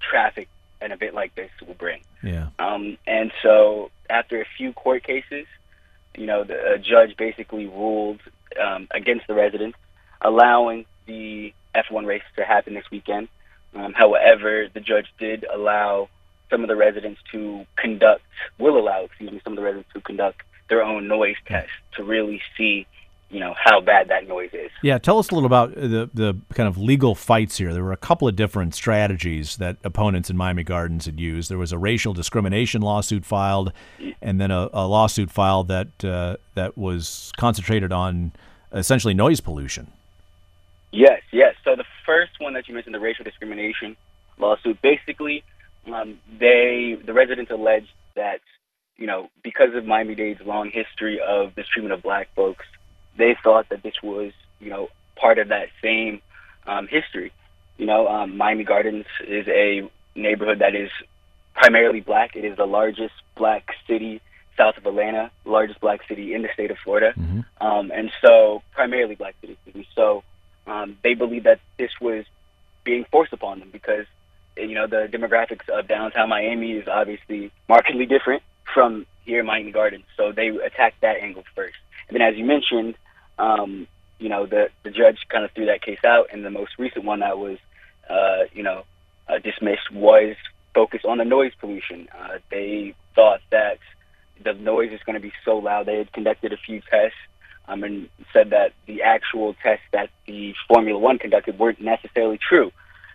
traffic 0.00 0.48
an 0.80 0.92
event 0.92 1.14
like 1.14 1.34
this 1.34 1.50
will 1.66 1.74
bring. 1.74 2.02
Yeah. 2.22 2.48
Um, 2.58 2.98
and 3.06 3.32
so, 3.42 3.90
after 4.08 4.40
a 4.40 4.46
few 4.56 4.72
court 4.72 5.04
cases, 5.04 5.46
you 6.16 6.26
know, 6.26 6.44
the 6.44 6.82
judge 6.82 7.16
basically 7.16 7.66
ruled 7.66 8.20
um, 8.60 8.88
against 8.90 9.26
the 9.26 9.34
residents, 9.34 9.78
allowing 10.20 10.86
the 11.06 11.52
F1 11.74 12.06
race 12.06 12.22
to 12.36 12.44
happen 12.44 12.74
this 12.74 12.90
weekend. 12.90 13.28
Um, 13.74 13.92
however, 13.92 14.68
the 14.72 14.80
judge 14.80 15.06
did 15.18 15.44
allow 15.44 16.08
some 16.50 16.62
of 16.62 16.68
the 16.68 16.76
residents 16.76 17.20
to 17.30 17.64
conduct, 17.76 18.22
will 18.58 18.76
allow, 18.76 19.04
excuse 19.04 19.30
me, 19.30 19.40
some 19.44 19.52
of 19.52 19.56
the 19.56 19.62
residents 19.62 19.90
to 19.94 20.00
conduct 20.00 20.42
their 20.68 20.82
own 20.82 21.06
noise 21.08 21.36
test 21.46 21.70
to 21.96 22.04
really 22.04 22.42
see, 22.56 22.86
you 23.30 23.38
know, 23.38 23.54
how 23.56 23.80
bad 23.80 24.08
that 24.08 24.26
noise 24.26 24.50
is. 24.52 24.70
Yeah, 24.82 24.98
tell 24.98 25.18
us 25.18 25.30
a 25.30 25.34
little 25.34 25.46
about 25.46 25.74
the 25.74 26.10
the 26.12 26.36
kind 26.54 26.68
of 26.68 26.76
legal 26.76 27.14
fights 27.14 27.58
here. 27.58 27.72
There 27.72 27.84
were 27.84 27.92
a 27.92 27.96
couple 27.96 28.26
of 28.26 28.34
different 28.34 28.74
strategies 28.74 29.56
that 29.58 29.76
opponents 29.84 30.30
in 30.30 30.36
Miami 30.36 30.64
Gardens 30.64 31.06
had 31.06 31.20
used. 31.20 31.50
There 31.50 31.58
was 31.58 31.72
a 31.72 31.78
racial 31.78 32.12
discrimination 32.12 32.82
lawsuit 32.82 33.24
filed, 33.24 33.72
and 34.20 34.40
then 34.40 34.50
a, 34.50 34.68
a 34.72 34.86
lawsuit 34.86 35.30
filed 35.30 35.68
that 35.68 36.04
uh, 36.04 36.36
that 36.54 36.76
was 36.76 37.32
concentrated 37.36 37.92
on 37.92 38.32
essentially 38.72 39.14
noise 39.14 39.40
pollution. 39.40 39.92
Yes, 40.92 41.22
yes. 41.30 41.54
So 41.64 41.76
the 41.76 41.84
first 42.04 42.32
one 42.40 42.54
that 42.54 42.68
you 42.68 42.74
mentioned, 42.74 42.94
the 42.94 43.00
racial 43.00 43.24
discrimination 43.24 43.96
lawsuit, 44.38 44.82
basically, 44.82 45.44
um, 45.86 46.18
they 46.38 46.98
the 47.04 47.12
residents 47.12 47.52
alleged 47.52 47.92
that 48.16 48.40
you 48.96 49.06
know 49.06 49.30
because 49.44 49.74
of 49.74 49.86
Miami 49.86 50.16
Dade's 50.16 50.40
long 50.44 50.70
history 50.70 51.20
of 51.20 51.56
mistreatment 51.56 51.92
of 51.92 52.02
black 52.02 52.28
folks, 52.34 52.64
they 53.16 53.36
thought 53.42 53.68
that 53.68 53.82
this 53.82 53.94
was 54.02 54.32
you 54.60 54.70
know 54.70 54.88
part 55.16 55.38
of 55.38 55.48
that 55.48 55.68
same 55.82 56.20
um, 56.66 56.86
history. 56.86 57.32
You 57.78 57.86
know, 57.86 58.08
um, 58.08 58.36
Miami 58.36 58.64
Gardens 58.64 59.06
is 59.26 59.46
a 59.48 59.88
neighborhood 60.14 60.58
that 60.58 60.74
is 60.74 60.90
primarily 61.54 62.00
black. 62.00 62.36
It 62.36 62.44
is 62.44 62.56
the 62.56 62.66
largest 62.66 63.14
black 63.36 63.74
city 63.86 64.20
south 64.56 64.76
of 64.76 64.84
Atlanta, 64.84 65.30
largest 65.44 65.80
black 65.80 66.00
city 66.06 66.34
in 66.34 66.42
the 66.42 66.48
state 66.52 66.70
of 66.70 66.78
Florida, 66.78 67.14
mm-hmm. 67.18 67.40
um, 67.66 67.90
and 67.90 68.10
so 68.22 68.62
primarily 68.72 69.14
black 69.14 69.34
city. 69.40 69.56
So 69.94 70.22
um, 70.66 70.98
they 71.02 71.14
believe 71.14 71.44
that 71.44 71.60
this 71.78 71.90
was 72.00 72.24
being 72.84 73.04
forced 73.10 73.32
upon 73.32 73.60
them 73.60 73.70
because 73.70 74.06
you 74.56 74.74
know 74.74 74.86
the 74.86 75.08
demographics 75.10 75.68
of 75.68 75.88
downtown 75.88 76.28
Miami 76.28 76.72
is 76.72 76.88
obviously 76.88 77.50
markedly 77.68 78.06
different 78.06 78.42
from 78.74 79.06
here 79.24 79.40
in 79.40 79.46
Miami 79.46 79.70
Gardens. 79.70 80.04
So 80.16 80.32
they 80.32 80.48
attacked 80.48 81.00
that 81.00 81.16
angle 81.16 81.44
first, 81.54 81.76
and 82.10 82.20
then 82.20 82.22
as 82.22 82.36
you 82.36 82.44
mentioned, 82.44 82.96
um, 83.38 83.86
you 84.18 84.28
know 84.28 84.46
the 84.46 84.68
the 84.82 84.90
judge 84.90 85.18
kind 85.28 85.44
of 85.44 85.52
threw 85.52 85.66
that 85.66 85.82
case 85.82 86.04
out, 86.04 86.28
and 86.32 86.44
the 86.44 86.50
most 86.50 86.72
recent 86.78 87.04
one 87.04 87.20
that 87.20 87.38
was 87.38 87.58
uh, 88.08 88.44
you 88.52 88.62
know 88.62 88.84
uh, 89.28 89.38
dismissed 89.38 89.90
was 89.92 90.36
focused 90.74 91.04
on 91.04 91.18
the 91.18 91.24
noise 91.24 91.52
pollution. 91.60 92.08
Uh, 92.16 92.38
they 92.50 92.94
thought 93.14 93.40
that 93.50 93.78
the 94.42 94.52
noise 94.54 94.92
is 94.92 95.00
going 95.06 95.14
to 95.14 95.20
be 95.20 95.32
so 95.44 95.58
loud. 95.58 95.86
They 95.86 95.98
had 95.98 96.12
conducted 96.12 96.52
a 96.52 96.56
few 96.56 96.80
tests 96.80 97.18
um, 97.68 97.84
and 97.84 98.08
said 98.32 98.50
that 98.50 98.72
the 98.86 99.02
actual 99.02 99.54
tests 99.62 99.84
that 99.92 100.10
the 100.26 100.54
Formula 100.68 100.98
One 100.98 101.18
conducted 101.18 101.58
weren't 101.58 101.80
necessarily 101.80 102.38
true. 102.38 102.72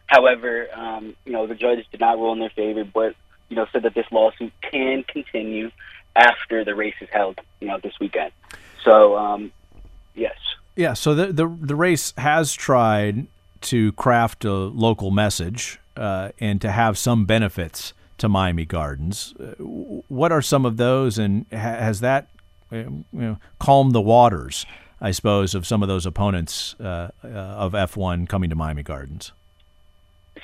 However, 0.08 0.68
um, 0.74 1.16
you 1.26 1.34
know, 1.34 1.48
the 1.48 1.56
judge 1.56 1.86
did 1.92 2.00
not 2.00 2.18
rule 2.18 2.32
in 2.34 2.40
their 2.40 2.50
favor, 2.50 2.86
but 2.86 3.16
you 3.50 3.56
know, 3.56 3.66
said 3.72 3.84
that 3.84 3.94
this 3.94 4.06
lawsuit 4.12 4.54
can 4.62 5.04
continue 5.04 5.72
after 6.16 6.64
the 6.64 6.74
race 6.74 6.96
is 7.02 7.10
held, 7.12 7.40
you 7.60 7.68
know, 7.68 7.80
this 7.82 7.94
weekend. 8.00 8.32
So, 8.86 9.18
um, 9.18 9.52
yes. 10.14 10.38
Yeah. 10.76 10.94
So 10.94 11.14
the 11.14 11.34
the 11.34 11.48
the 11.48 11.76
race 11.76 12.14
has 12.18 12.54
tried 12.54 13.28
to 13.62 13.92
craft 13.94 14.46
a 14.46 14.54
local 14.54 15.12
message 15.12 15.80
uh, 15.98 16.30
and 16.40 16.62
to 16.62 16.72
have 16.72 16.98
some 16.98 17.26
benefits 17.26 17.94
to 18.20 18.30
Miami 18.30 18.66
Gardens. 18.66 19.34
Uh, 19.40 19.56
what 20.08 20.32
are 20.32 20.42
some 20.42 20.66
of 20.66 20.78
those, 20.78 21.18
and 21.18 21.46
ha- 21.52 21.58
has 21.58 22.00
that 22.02 22.28
uh, 22.72 22.78
you 22.78 23.06
know, 23.12 23.38
calm 23.60 23.90
the 23.92 24.02
waters, 24.02 24.66
I 25.02 25.12
suppose, 25.12 25.56
of 25.56 25.66
some 25.66 25.82
of 25.82 25.90
those 25.90 26.06
opponents 26.06 26.76
uh, 26.80 27.10
uh 27.24 27.28
of 27.28 27.74
F1 27.74 28.30
coming 28.30 28.50
to 28.50 28.56
Miami 28.56 28.84
Gardens? 28.84 29.32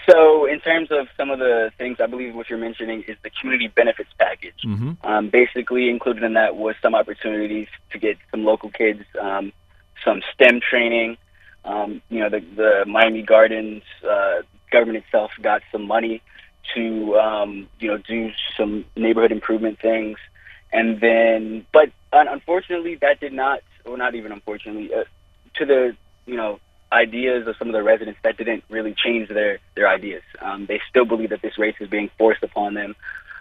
So, 0.09 0.45
in 0.45 0.59
terms 0.61 0.89
of 0.91 1.07
some 1.17 1.29
of 1.29 1.39
the 1.39 1.71
things, 1.77 1.99
I 1.99 2.07
believe 2.07 2.33
what 2.33 2.49
you're 2.49 2.59
mentioning 2.59 3.03
is 3.07 3.17
the 3.23 3.29
community 3.29 3.67
benefits 3.67 4.09
package. 4.17 4.61
Mm-hmm. 4.65 5.05
Um, 5.05 5.29
basically, 5.29 5.89
included 5.89 6.23
in 6.23 6.33
that 6.33 6.55
was 6.55 6.75
some 6.81 6.95
opportunities 6.95 7.67
to 7.91 7.99
get 7.99 8.17
some 8.31 8.43
local 8.45 8.69
kids 8.69 9.03
um, 9.19 9.51
some 10.03 10.21
STEM 10.33 10.61
training. 10.67 11.17
Um, 11.63 12.01
you 12.09 12.19
know, 12.19 12.29
the, 12.29 12.39
the 12.39 12.85
Miami 12.87 13.21
Gardens 13.21 13.83
uh, 14.09 14.41
government 14.71 15.03
itself 15.05 15.31
got 15.41 15.61
some 15.71 15.85
money 15.85 16.23
to, 16.73 17.15
um, 17.17 17.67
you 17.79 17.87
know, 17.87 17.97
do 17.97 18.31
some 18.57 18.85
neighborhood 18.95 19.31
improvement 19.31 19.79
things 19.79 20.17
and 20.73 20.99
then, 21.01 21.65
but 21.73 21.91
unfortunately, 22.13 22.95
that 22.95 23.19
did 23.19 23.33
not, 23.33 23.59
or 23.85 23.97
not 23.97 24.15
even 24.15 24.31
unfortunately, 24.31 24.93
uh, 24.93 25.03
to 25.55 25.65
the 25.65 25.95
you 26.25 26.35
know 26.35 26.59
ideas 26.91 27.47
of 27.47 27.55
some 27.57 27.67
of 27.67 27.73
the 27.73 27.83
residents 27.83 28.19
that 28.23 28.37
didn't 28.37 28.63
really 28.69 28.93
change 28.93 29.29
their 29.29 29.59
their 29.75 29.87
ideas. 29.87 30.23
Um, 30.41 30.65
they 30.65 30.81
still 30.89 31.05
believe 31.05 31.29
that 31.29 31.41
this 31.41 31.57
race 31.57 31.75
is 31.79 31.89
being 31.89 32.09
forced 32.17 32.43
upon 32.43 32.73
them, 32.73 32.95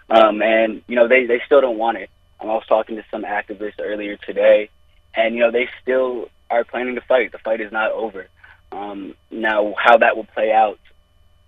um, 0.09 0.41
and 0.41 0.81
you 0.87 0.95
know 0.95 1.07
they 1.07 1.25
they 1.25 1.41
still 1.45 1.61
don't 1.61 1.77
want 1.77 1.97
it. 1.97 2.09
Um, 2.39 2.49
I 2.49 2.53
was 2.53 2.65
talking 2.67 2.95
to 2.95 3.03
some 3.11 3.23
activists 3.23 3.79
earlier 3.79 4.17
today, 4.17 4.69
and 5.15 5.35
you 5.35 5.41
know 5.41 5.51
they 5.51 5.67
still 5.81 6.29
are 6.49 6.63
planning 6.63 6.95
to 6.95 7.01
fight. 7.01 7.31
The 7.31 7.39
fight 7.39 7.61
is 7.61 7.71
not 7.71 7.91
over. 7.91 8.27
Um, 8.71 9.15
now, 9.29 9.73
how 9.77 9.97
that 9.97 10.15
will 10.15 10.25
play 10.25 10.51
out 10.51 10.79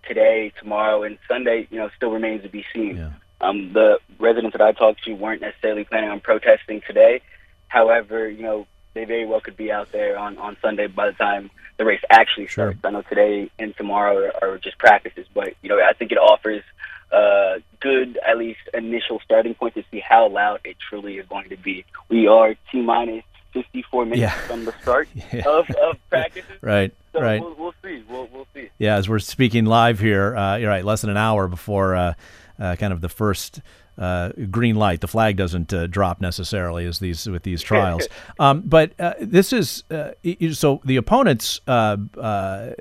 today, 0.07 0.51
tomorrow, 0.59 1.03
and 1.03 1.17
Sunday, 1.27 1.67
you 1.71 1.77
know, 1.77 1.89
still 1.95 2.11
remains 2.11 2.43
to 2.43 2.49
be 2.49 2.65
seen. 2.73 2.97
Yeah. 2.97 3.11
Um, 3.39 3.73
the 3.73 3.99
residents 4.19 4.53
that 4.57 4.61
I 4.61 4.71
talked 4.71 5.03
to 5.05 5.13
weren't 5.13 5.41
necessarily 5.41 5.83
planning 5.83 6.09
on 6.09 6.19
protesting 6.19 6.81
today. 6.85 7.21
However, 7.67 8.29
you 8.29 8.43
know, 8.43 8.67
they 8.93 9.05
very 9.05 9.25
well 9.25 9.41
could 9.41 9.57
be 9.57 9.71
out 9.71 9.91
there 9.91 10.17
on, 10.17 10.37
on 10.37 10.57
Sunday 10.61 10.87
by 10.87 11.07
the 11.07 11.13
time 11.13 11.49
the 11.77 11.85
race 11.85 12.01
actually 12.09 12.47
starts. 12.47 12.79
Sure. 12.81 12.89
I 12.89 12.91
know 12.91 13.01
today 13.03 13.49
and 13.59 13.75
tomorrow 13.75 14.31
are, 14.41 14.49
are 14.53 14.57
just 14.57 14.77
practices, 14.77 15.25
but 15.33 15.53
you 15.61 15.69
know 15.69 15.79
I 15.79 15.93
think 15.93 16.11
it 16.11 16.17
offers 16.17 16.63
a 17.11 17.61
good 17.79 18.17
at 18.27 18.37
least 18.37 18.59
initial 18.73 19.19
starting 19.23 19.53
point 19.55 19.75
to 19.75 19.83
see 19.91 19.99
how 19.99 20.27
loud 20.29 20.59
it 20.63 20.77
truly 20.79 21.17
is 21.17 21.27
going 21.27 21.49
to 21.49 21.57
be. 21.57 21.85
We 22.09 22.27
are 22.27 22.55
T 22.71 22.81
minus 22.81 23.23
54 23.53 24.05
minutes 24.05 24.19
Yeah. 24.21 24.31
from 24.47 24.65
the 24.65 24.73
start 24.81 25.07
Yeah. 25.31 25.47
of, 25.47 25.69
of 25.69 25.97
practices. 26.09 26.49
Right, 26.61 26.91
So 27.11 27.21
right. 27.21 27.39
We'll, 27.41 27.53
we'll 27.55 27.73
see. 27.83 28.03
We'll, 28.09 28.27
we'll 28.33 28.47
see. 28.53 28.69
Yeah, 28.79 28.95
as 28.95 29.07
we're 29.09 29.19
speaking 29.19 29.65
live 29.65 29.99
here, 29.99 30.35
uh, 30.35 30.55
you're 30.57 30.69
right, 30.69 30.83
less 30.85 31.01
than 31.01 31.09
an 31.11 31.17
hour 31.17 31.47
before 31.47 31.93
uh, 31.95 32.13
uh, 32.59 32.75
kind 32.77 32.93
of 32.93 33.01
the 33.01 33.09
first 33.09 33.59
uh, 33.97 34.31
green 34.49 34.75
light. 34.75 35.01
The 35.01 35.07
flag 35.07 35.37
doesn't 35.37 35.73
uh, 35.73 35.87
drop 35.87 36.21
necessarily 36.21 36.85
as 36.85 36.99
these 36.99 37.27
with 37.27 37.43
these 37.43 37.61
trials. 37.71 38.07
um, 38.39 38.61
but 38.61 38.91
uh, 38.99 39.13
this 39.19 39.53
is 39.53 39.83
uh, 39.91 40.11
so 40.53 40.81
the 40.83 40.97
opponents 40.97 41.61
uh, 41.67 41.97
uh, 42.17 42.71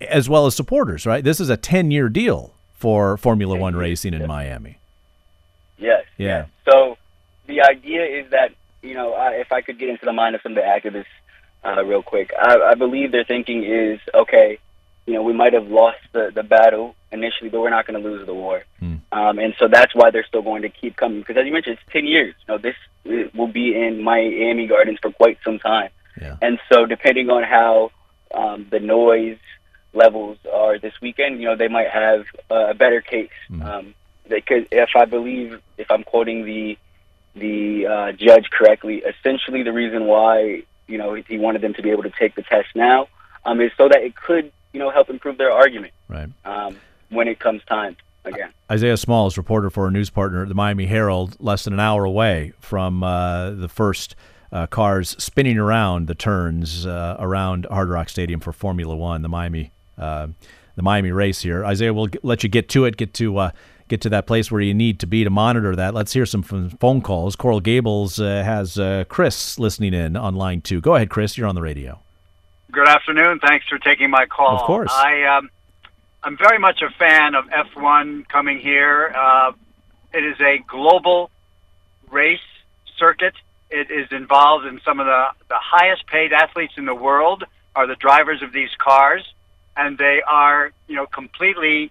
as 0.00 0.28
well 0.28 0.46
as 0.46 0.54
supporters, 0.54 1.06
right? 1.06 1.22
This 1.22 1.40
is 1.40 1.48
a 1.48 1.56
10 1.56 1.90
year 1.90 2.08
deal 2.08 2.52
for 2.74 3.16
Formula 3.16 3.56
One 3.56 3.76
racing 3.76 4.14
in 4.14 4.26
Miami. 4.26 4.78
Yes. 5.78 6.04
Yeah. 6.18 6.46
So 6.70 6.96
the 7.46 7.62
idea 7.62 8.04
is 8.04 8.30
that 8.30 8.52
you 8.82 8.94
know, 8.94 9.12
I, 9.12 9.32
if 9.34 9.52
I 9.52 9.60
could 9.60 9.78
get 9.78 9.88
into 9.88 10.06
the 10.06 10.12
mind 10.12 10.34
of 10.34 10.42
some 10.42 10.52
of 10.52 10.56
the 10.56 10.62
activists 10.62 11.04
uh, 11.64 11.84
real 11.84 12.02
quick, 12.02 12.32
I, 12.38 12.56
I 12.70 12.74
believe 12.74 13.12
their 13.12 13.24
thinking 13.24 13.64
is 13.64 14.00
okay. 14.14 14.58
You 15.06 15.14
know, 15.14 15.22
we 15.22 15.32
might 15.32 15.52
have 15.52 15.68
lost 15.68 15.98
the 16.12 16.30
the 16.34 16.42
battle 16.42 16.94
initially, 17.12 17.50
but 17.50 17.60
we're 17.60 17.70
not 17.70 17.86
going 17.86 18.00
to 18.02 18.08
lose 18.08 18.26
the 18.26 18.34
war. 18.34 18.64
Hmm. 18.78 18.96
Um, 19.12 19.38
and 19.38 19.54
so 19.58 19.68
that's 19.68 19.94
why 19.94 20.10
they're 20.10 20.24
still 20.26 20.42
going 20.42 20.62
to 20.62 20.68
keep 20.68 20.96
coming 20.96 21.20
because, 21.20 21.36
as 21.36 21.46
you 21.46 21.52
mentioned, 21.52 21.78
it's 21.80 21.92
ten 21.92 22.06
years. 22.06 22.34
You 22.46 22.54
know, 22.54 22.58
this 22.58 22.76
will 23.34 23.48
be 23.48 23.74
in 23.74 24.02
Miami 24.02 24.66
Gardens 24.66 24.98
for 25.00 25.10
quite 25.12 25.38
some 25.44 25.58
time. 25.58 25.90
Yeah. 26.20 26.36
And 26.42 26.58
so, 26.70 26.86
depending 26.86 27.30
on 27.30 27.42
how 27.42 27.90
um, 28.34 28.66
the 28.70 28.80
noise 28.80 29.38
levels 29.92 30.38
are 30.52 30.78
this 30.78 30.92
weekend, 31.00 31.40
you 31.40 31.46
know, 31.46 31.56
they 31.56 31.68
might 31.68 31.88
have 31.90 32.24
a 32.50 32.74
better 32.74 33.00
case. 33.00 33.30
Mhm. 33.50 33.64
Um, 33.64 33.94
they 34.28 34.40
could, 34.40 34.68
if 34.70 34.90
I 34.94 35.04
believe, 35.06 35.60
if 35.76 35.90
I'm 35.90 36.04
quoting 36.04 36.44
the 36.44 36.78
the 37.34 37.86
uh, 37.86 38.12
judge 38.12 38.50
correctly, 38.50 39.02
essentially 39.04 39.62
the 39.62 39.72
reason 39.72 40.06
why 40.06 40.62
you 40.86 40.98
know 40.98 41.14
he 41.14 41.38
wanted 41.38 41.62
them 41.62 41.74
to 41.74 41.82
be 41.82 41.90
able 41.90 42.02
to 42.02 42.12
take 42.18 42.34
the 42.34 42.42
test 42.42 42.68
now 42.74 43.08
um, 43.44 43.60
is 43.60 43.70
so 43.76 43.88
that 43.88 44.02
it 44.02 44.14
could 44.16 44.52
you 44.72 44.80
know 44.80 44.90
help 44.90 45.08
improve 45.08 45.38
their 45.38 45.52
argument 45.52 45.92
Right. 46.08 46.28
um, 46.44 46.76
when 47.10 47.28
it 47.28 47.38
comes 47.38 47.62
time 47.64 47.96
again. 48.24 48.50
Isaiah 48.70 48.96
Smalls, 48.96 49.36
reporter 49.36 49.70
for 49.70 49.86
a 49.86 49.90
news 49.90 50.10
partner 50.10 50.42
at 50.42 50.48
the 50.48 50.54
Miami 50.54 50.86
Herald, 50.86 51.36
less 51.40 51.64
than 51.64 51.72
an 51.72 51.80
hour 51.80 52.04
away 52.04 52.52
from 52.60 53.02
uh, 53.02 53.50
the 53.50 53.68
first 53.68 54.14
uh, 54.52 54.66
cars 54.66 55.16
spinning 55.18 55.58
around 55.58 56.06
the 56.06 56.14
turns 56.14 56.86
uh, 56.86 57.16
around 57.18 57.66
Hard 57.70 57.88
Rock 57.88 58.08
Stadium 58.08 58.40
for 58.40 58.52
Formula 58.52 58.96
One, 58.96 59.22
the 59.22 59.28
Miami, 59.28 59.70
uh, 59.98 60.28
the 60.76 60.82
Miami 60.82 61.12
race 61.12 61.42
here. 61.42 61.64
Isaiah, 61.64 61.94
we'll 61.94 62.08
let 62.22 62.42
you 62.42 62.48
get 62.48 62.68
to 62.70 62.84
it, 62.84 62.96
get 62.96 63.14
to 63.14 63.38
uh, 63.38 63.50
get 63.88 64.00
to 64.02 64.08
that 64.08 64.26
place 64.26 64.50
where 64.50 64.60
you 64.60 64.72
need 64.72 64.98
to 65.00 65.06
be 65.06 65.24
to 65.24 65.30
monitor 65.30 65.76
that. 65.76 65.94
Let's 65.94 66.12
hear 66.12 66.26
some 66.26 66.42
phone 66.42 66.70
phone 66.70 67.00
calls. 67.00 67.36
Coral 67.36 67.60
Gables 67.60 68.20
uh, 68.20 68.42
has 68.44 68.78
uh, 68.78 69.04
Chris 69.08 69.58
listening 69.58 69.94
in 69.94 70.16
on 70.16 70.34
line 70.34 70.60
two. 70.60 70.80
Go 70.80 70.94
ahead, 70.94 71.10
Chris. 71.10 71.36
You're 71.36 71.48
on 71.48 71.54
the 71.54 71.62
radio. 71.62 72.00
Good 72.72 72.88
afternoon. 72.88 73.40
Thanks 73.40 73.66
for 73.68 73.78
taking 73.78 74.10
my 74.10 74.26
call. 74.26 74.56
Of 74.56 74.62
course. 74.62 74.92
I 74.92 75.24
um, 75.24 75.50
I'm 76.22 76.36
very 76.36 76.58
much 76.58 76.82
a 76.82 76.90
fan 76.98 77.34
of 77.34 77.46
F1 77.46 78.28
coming 78.28 78.58
here. 78.58 79.12
Uh, 79.16 79.52
it 80.12 80.24
is 80.24 80.38
a 80.40 80.58
global 80.68 81.30
race 82.10 82.38
circuit. 82.98 83.34
It 83.70 83.90
is 83.90 84.08
involved 84.10 84.66
in 84.66 84.80
some 84.84 85.00
of 85.00 85.06
the, 85.06 85.26
the 85.48 85.56
highest 85.58 86.06
paid 86.06 86.32
athletes 86.32 86.74
in 86.76 86.84
the 86.84 86.94
world 86.94 87.44
are 87.76 87.86
the 87.86 87.94
drivers 87.94 88.42
of 88.42 88.52
these 88.52 88.70
cars, 88.78 89.24
and 89.76 89.96
they 89.96 90.20
are 90.28 90.72
you 90.88 90.96
know 90.96 91.06
completely 91.06 91.90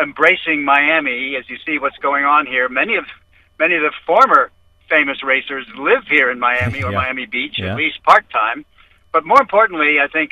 embracing 0.00 0.64
Miami 0.64 1.36
as 1.36 1.48
you 1.50 1.58
see 1.66 1.78
what's 1.78 1.98
going 1.98 2.24
on 2.24 2.46
here. 2.46 2.68
Many 2.70 2.96
of 2.96 3.04
many 3.58 3.74
of 3.76 3.82
the 3.82 3.92
former 4.06 4.50
famous 4.88 5.22
racers 5.22 5.66
live 5.76 6.04
here 6.08 6.30
in 6.30 6.40
Miami 6.40 6.82
or 6.82 6.90
Yeah. 6.92 6.96
Miami 6.98 7.26
Beach, 7.26 7.56
Yeah. 7.58 7.72
at 7.72 7.76
least 7.76 8.02
part 8.02 8.28
time. 8.30 8.64
But 9.12 9.24
more 9.26 9.40
importantly, 9.40 10.00
I 10.00 10.08
think 10.08 10.30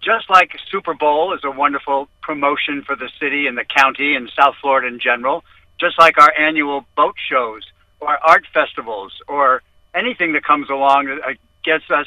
just 0.00 0.28
like 0.30 0.52
Super 0.70 0.94
Bowl 0.94 1.34
is 1.34 1.40
a 1.44 1.50
wonderful 1.50 2.08
promotion 2.22 2.82
for 2.82 2.96
the 2.96 3.10
city 3.20 3.46
and 3.46 3.56
the 3.56 3.64
county 3.64 4.14
and 4.14 4.30
South 4.36 4.54
Florida 4.60 4.88
in 4.88 5.00
general, 5.00 5.44
just 5.78 5.98
like 5.98 6.18
our 6.18 6.32
annual 6.38 6.84
boat 6.96 7.14
shows 7.28 7.62
or 8.00 8.16
art 8.22 8.44
festivals 8.52 9.12
or 9.28 9.62
anything 9.94 10.32
that 10.32 10.44
comes 10.44 10.70
along 10.70 11.06
that 11.06 11.18
uh, 11.22 11.34
gets 11.64 11.84
us 11.90 12.06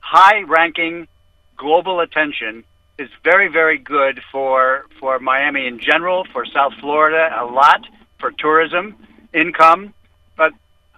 high 0.00 0.42
ranking 0.42 1.08
global 1.56 2.00
attention 2.00 2.64
is 2.98 3.08
very, 3.24 3.48
very 3.48 3.78
good 3.78 4.20
for, 4.30 4.86
for 5.00 5.18
Miami 5.18 5.66
in 5.66 5.80
general, 5.80 6.24
for 6.32 6.44
South 6.46 6.72
Florida 6.80 7.30
a 7.36 7.44
lot, 7.44 7.80
for 8.20 8.30
tourism, 8.30 8.94
income. 9.32 9.92
But 10.36 10.52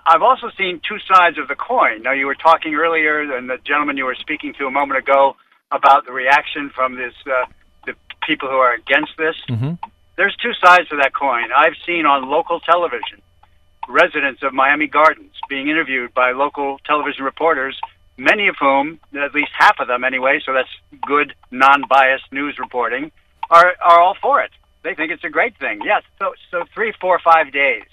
I've 0.07 0.23
also 0.23 0.51
seen 0.59 0.81
two 0.87 0.99
sides 1.13 1.39
of 1.39 1.49
the 1.49 1.55
coin. 1.55 2.03
Now, 2.03 2.13
you 2.13 2.27
were 2.27 2.35
talking 2.35 2.75
earlier, 2.75 3.35
and 3.37 3.49
the 3.49 3.59
gentleman 3.65 3.97
you 3.97 4.05
were 4.05 4.15
speaking 4.15 4.53
to 4.59 4.67
a 4.67 4.71
moment 4.71 4.99
ago 4.99 5.37
about 5.71 6.07
the 6.07 6.13
reaction 6.13 6.71
from 6.75 6.97
this, 6.97 7.15
uh, 7.27 7.47
people 8.27 8.49
who 8.49 8.57
are 8.57 8.75
against 8.75 9.13
this. 9.17 9.37
Mm-hmm. 9.49 9.75
There's 10.17 10.37
two 10.37 10.53
sides 10.55 10.89
to 10.89 10.97
that 10.97 11.15
coin. 11.15 11.49
I've 11.57 11.77
seen 11.87 12.07
on 12.07 12.29
local 12.29 12.61
television 12.61 13.23
residents 13.89 14.43
of 14.43 14.53
Miami 14.53 14.87
Gardens 14.87 15.33
being 15.49 15.69
interviewed 15.69 16.13
by 16.13 16.33
local 16.33 16.79
television 16.85 17.25
reporters, 17.25 17.79
many 18.17 18.49
of 18.49 18.57
whom, 18.59 18.99
at 19.15 19.35
least 19.35 19.51
half 19.57 19.79
of 19.79 19.89
them 19.89 20.05
anyway, 20.05 20.41
so 20.45 20.53
that's 20.53 20.69
good, 21.07 21.35
non-biased 21.51 22.33
news 22.33 22.59
reporting, 22.59 23.13
are 23.51 23.75
are 23.81 24.01
all 24.01 24.17
for 24.21 24.43
it. 24.43 24.51
They 24.83 24.95
think 24.95 25.13
it's 25.13 25.25
a 25.25 25.29
great 25.29 25.57
thing. 25.59 25.81
Yes, 25.85 26.03
so 26.19 26.35
so 26.51 26.65
three, 26.75 26.93
four, 27.01 27.21
five 27.21 27.53
days. 27.53 27.85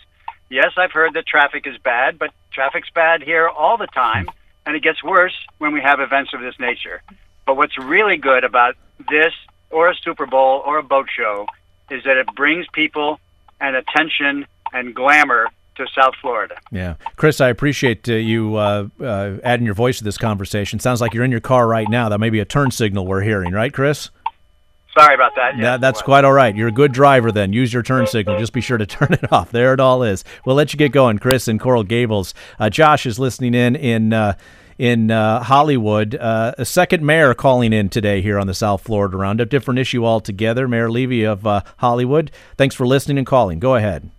Yes, 0.49 0.71
I've 0.77 0.91
heard 0.91 1.13
that 1.13 1.25
traffic 1.25 1.65
is 1.67 1.77
bad, 1.77 2.19
but 2.19 2.31
traffic's 2.51 2.89
bad 2.89 3.23
here 3.23 3.47
all 3.47 3.77
the 3.77 3.87
time, 3.87 4.29
and 4.65 4.75
it 4.75 4.83
gets 4.83 5.03
worse 5.03 5.33
when 5.57 5.73
we 5.73 5.81
have 5.81 5.99
events 5.99 6.33
of 6.33 6.41
this 6.41 6.55
nature. 6.59 7.01
But 7.45 7.57
what's 7.57 7.77
really 7.77 8.17
good 8.17 8.43
about 8.43 8.75
this, 9.09 9.33
or 9.73 9.89
a 9.89 9.95
Super 9.95 10.25
Bowl, 10.25 10.61
or 10.65 10.77
a 10.77 10.83
boat 10.83 11.07
show, 11.15 11.47
is 11.89 12.03
that 12.03 12.17
it 12.17 12.27
brings 12.35 12.65
people 12.73 13.19
and 13.59 13.75
attention 13.75 14.45
and 14.71 14.93
glamour 14.95 15.47
to 15.75 15.85
South 15.95 16.13
Florida. 16.21 16.55
Yeah, 16.71 16.95
Chris, 17.15 17.41
I 17.41 17.49
appreciate 17.49 18.07
uh, 18.07 18.13
you 18.13 18.55
uh, 18.55 18.87
uh, 19.01 19.37
adding 19.43 19.65
your 19.65 19.75
voice 19.75 19.97
to 19.97 20.03
this 20.03 20.17
conversation. 20.17 20.79
Sounds 20.79 21.01
like 21.01 21.13
you're 21.13 21.23
in 21.23 21.31
your 21.31 21.39
car 21.39 21.67
right 21.67 21.89
now. 21.89 22.09
That 22.09 22.19
may 22.19 22.29
be 22.29 22.39
a 22.39 22.45
turn 22.45 22.71
signal 22.71 23.07
we're 23.07 23.21
hearing, 23.21 23.53
right, 23.53 23.73
Chris? 23.73 24.09
Sorry 24.97 25.15
about 25.15 25.33
that. 25.35 25.55
Yes, 25.55 25.63
That, 25.63 25.81
that's 25.81 26.01
it 26.01 26.03
quite 26.03 26.23
all 26.23 26.33
right. 26.33 26.55
You're 26.55 26.67
a 26.67 26.71
good 26.71 26.91
driver 26.91 27.31
then. 27.31 27.51
Use 27.51 27.73
your 27.73 27.81
turn 27.81 28.05
signal. 28.05 28.37
Just 28.37 28.53
be 28.53 28.61
sure 28.61 28.77
to 28.77 28.85
turn 28.97 29.13
it 29.13 29.31
off. 29.31 29.51
There 29.51 29.73
it 29.73 29.79
all 29.79 30.03
is. 30.03 30.23
We'll 30.45 30.55
let 30.55 30.71
you 30.73 30.77
get 30.77 30.91
going, 30.91 31.17
Chris 31.17 31.47
and 31.47 31.59
Coral 31.59 31.83
Gables. 31.83 32.35
Uh, 32.59 32.69
Josh 32.69 33.07
is 33.07 33.17
listening 33.17 33.55
in 33.55 33.75
in 33.75 34.13
uh, 34.13 34.35
in 34.77 35.11
uh, 35.11 35.43
Hollywood. 35.43 36.15
Uh, 36.15 36.53
a 36.57 36.65
second 36.65 37.05
mayor 37.05 37.33
calling 37.33 37.73
in 37.73 37.89
today 37.89 38.21
here 38.21 38.39
on 38.39 38.47
the 38.47 38.53
South 38.53 38.81
Florida 38.81 39.17
Roundup. 39.17 39.49
Different 39.49 39.79
issue 39.79 40.05
altogether. 40.05 40.67
Mayor 40.67 40.89
Levy 40.89 41.23
of 41.23 41.45
uh, 41.45 41.61
Hollywood. 41.77 42.31
Thanks 42.57 42.75
for 42.75 42.85
listening 42.85 43.17
and 43.17 43.27
calling. 43.27 43.59
Go 43.59 43.75
ahead. 43.75 44.09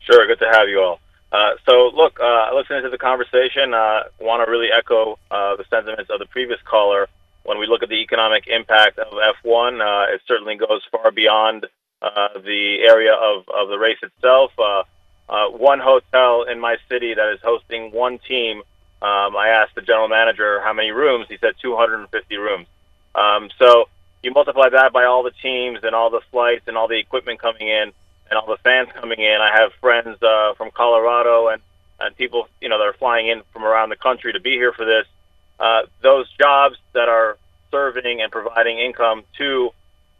Sure, 0.00 0.26
good 0.26 0.38
to 0.38 0.50
have 0.52 0.68
you 0.68 0.80
all. 0.80 1.00
Uh, 1.32 1.52
so, 1.68 1.90
look, 1.94 2.18
uh, 2.20 2.50
listening 2.54 2.82
to 2.82 2.90
the 2.90 2.98
conversation, 2.98 3.72
uh, 3.72 4.02
want 4.18 4.44
to 4.44 4.50
really 4.50 4.68
echo 4.76 5.18
the 5.30 5.64
sentiments 5.70 6.10
of 6.10 6.18
the 6.18 6.26
previous 6.26 6.60
caller. 6.64 7.08
When 7.44 7.58
we 7.58 7.66
look 7.66 7.82
at 7.82 7.88
the 7.88 8.02
economic 8.02 8.46
impact 8.48 8.98
of 8.98 9.12
F1, 9.12 9.80
uh, 9.80 10.14
it 10.14 10.20
certainly 10.26 10.56
goes 10.56 10.82
far 10.90 11.10
beyond 11.10 11.66
the 12.00 12.76
area 12.86 13.12
of, 13.12 13.48
of 13.48 13.68
the 13.68 13.78
race 13.78 13.98
itself. 14.02 14.52
One 15.28 15.78
hotel 15.78 16.44
in 16.44 16.58
my 16.58 16.76
city 16.88 17.14
that 17.14 17.32
is 17.32 17.40
hosting 17.42 17.92
one 17.92 18.18
team, 18.26 18.62
um, 19.02 19.36
I 19.36 19.48
asked 19.48 19.74
the 19.74 19.82
general 19.82 20.08
manager 20.08 20.60
how 20.60 20.72
many 20.72 20.90
rooms. 20.90 21.26
He 21.28 21.38
said 21.38 21.54
250 21.60 22.36
rooms. 22.36 22.66
Um, 23.14 23.50
so 23.58 23.88
you 24.22 24.30
multiply 24.30 24.68
that 24.68 24.92
by 24.92 25.04
all 25.04 25.22
the 25.22 25.32
teams 25.42 25.80
and 25.82 25.94
all 25.94 26.10
the 26.10 26.20
flights 26.30 26.68
and 26.68 26.76
all 26.76 26.88
the 26.88 26.98
equipment 26.98 27.40
coming 27.40 27.68
in 27.68 27.92
and 28.28 28.38
all 28.38 28.46
the 28.46 28.58
fans 28.62 28.88
coming 28.94 29.20
in. 29.20 29.38
I 29.40 29.50
have 29.60 29.72
friends 29.80 30.22
uh, 30.22 30.54
from 30.54 30.70
Colorado 30.70 31.48
and 31.48 31.62
and 32.00 32.16
people, 32.16 32.48
you 32.60 32.68
know, 32.68 32.78
that 32.78 32.86
are 32.86 32.94
flying 32.94 33.28
in 33.28 33.42
from 33.52 33.62
around 33.62 33.90
the 33.90 33.96
country 33.96 34.32
to 34.32 34.40
be 34.40 34.52
here 34.52 34.72
for 34.72 34.84
this, 34.84 35.06
uh, 35.58 35.82
those 36.02 36.26
jobs 36.40 36.76
that 36.94 37.08
are 37.08 37.36
serving 37.70 38.22
and 38.22 38.32
providing 38.32 38.78
income 38.78 39.22
to 39.36 39.70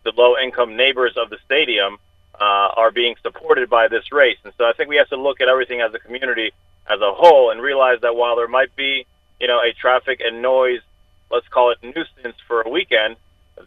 the 0.05 0.13
low-income 0.17 0.77
neighbors 0.77 1.17
of 1.17 1.31
the 1.31 1.39
stadium 1.45 1.99
uh, 2.39 2.69
are 2.77 2.91
being 2.91 3.15
supported 3.23 3.69
by 3.69 3.89
this 3.89 4.13
race. 4.13 4.39
And 4.45 4.53
so 4.57 4.65
I 4.65 4.73
think 4.73 4.89
we 4.89 4.97
have 4.97 5.09
to 5.09 5.17
look 5.17 5.41
at 5.41 5.49
everything 5.49 5.81
as 5.81 5.93
a 5.95 5.99
community 5.99 6.53
as 6.91 7.01
a 7.01 7.13
whole 7.13 7.51
and 7.51 7.61
realize 7.63 8.01
that 8.03 8.15
while 8.17 8.37
there 8.37 8.49
might 8.49 8.75
be, 8.77 9.07
you 9.41 9.47
know, 9.47 9.61
a 9.61 9.73
traffic 9.73 10.21
and 10.25 10.43
noise, 10.43 10.81
let's 11.31 11.49
call 11.49 11.71
it 11.71 11.79
nuisance 11.83 12.37
for 12.47 12.63
a 12.63 12.69
weekend, 12.69 13.17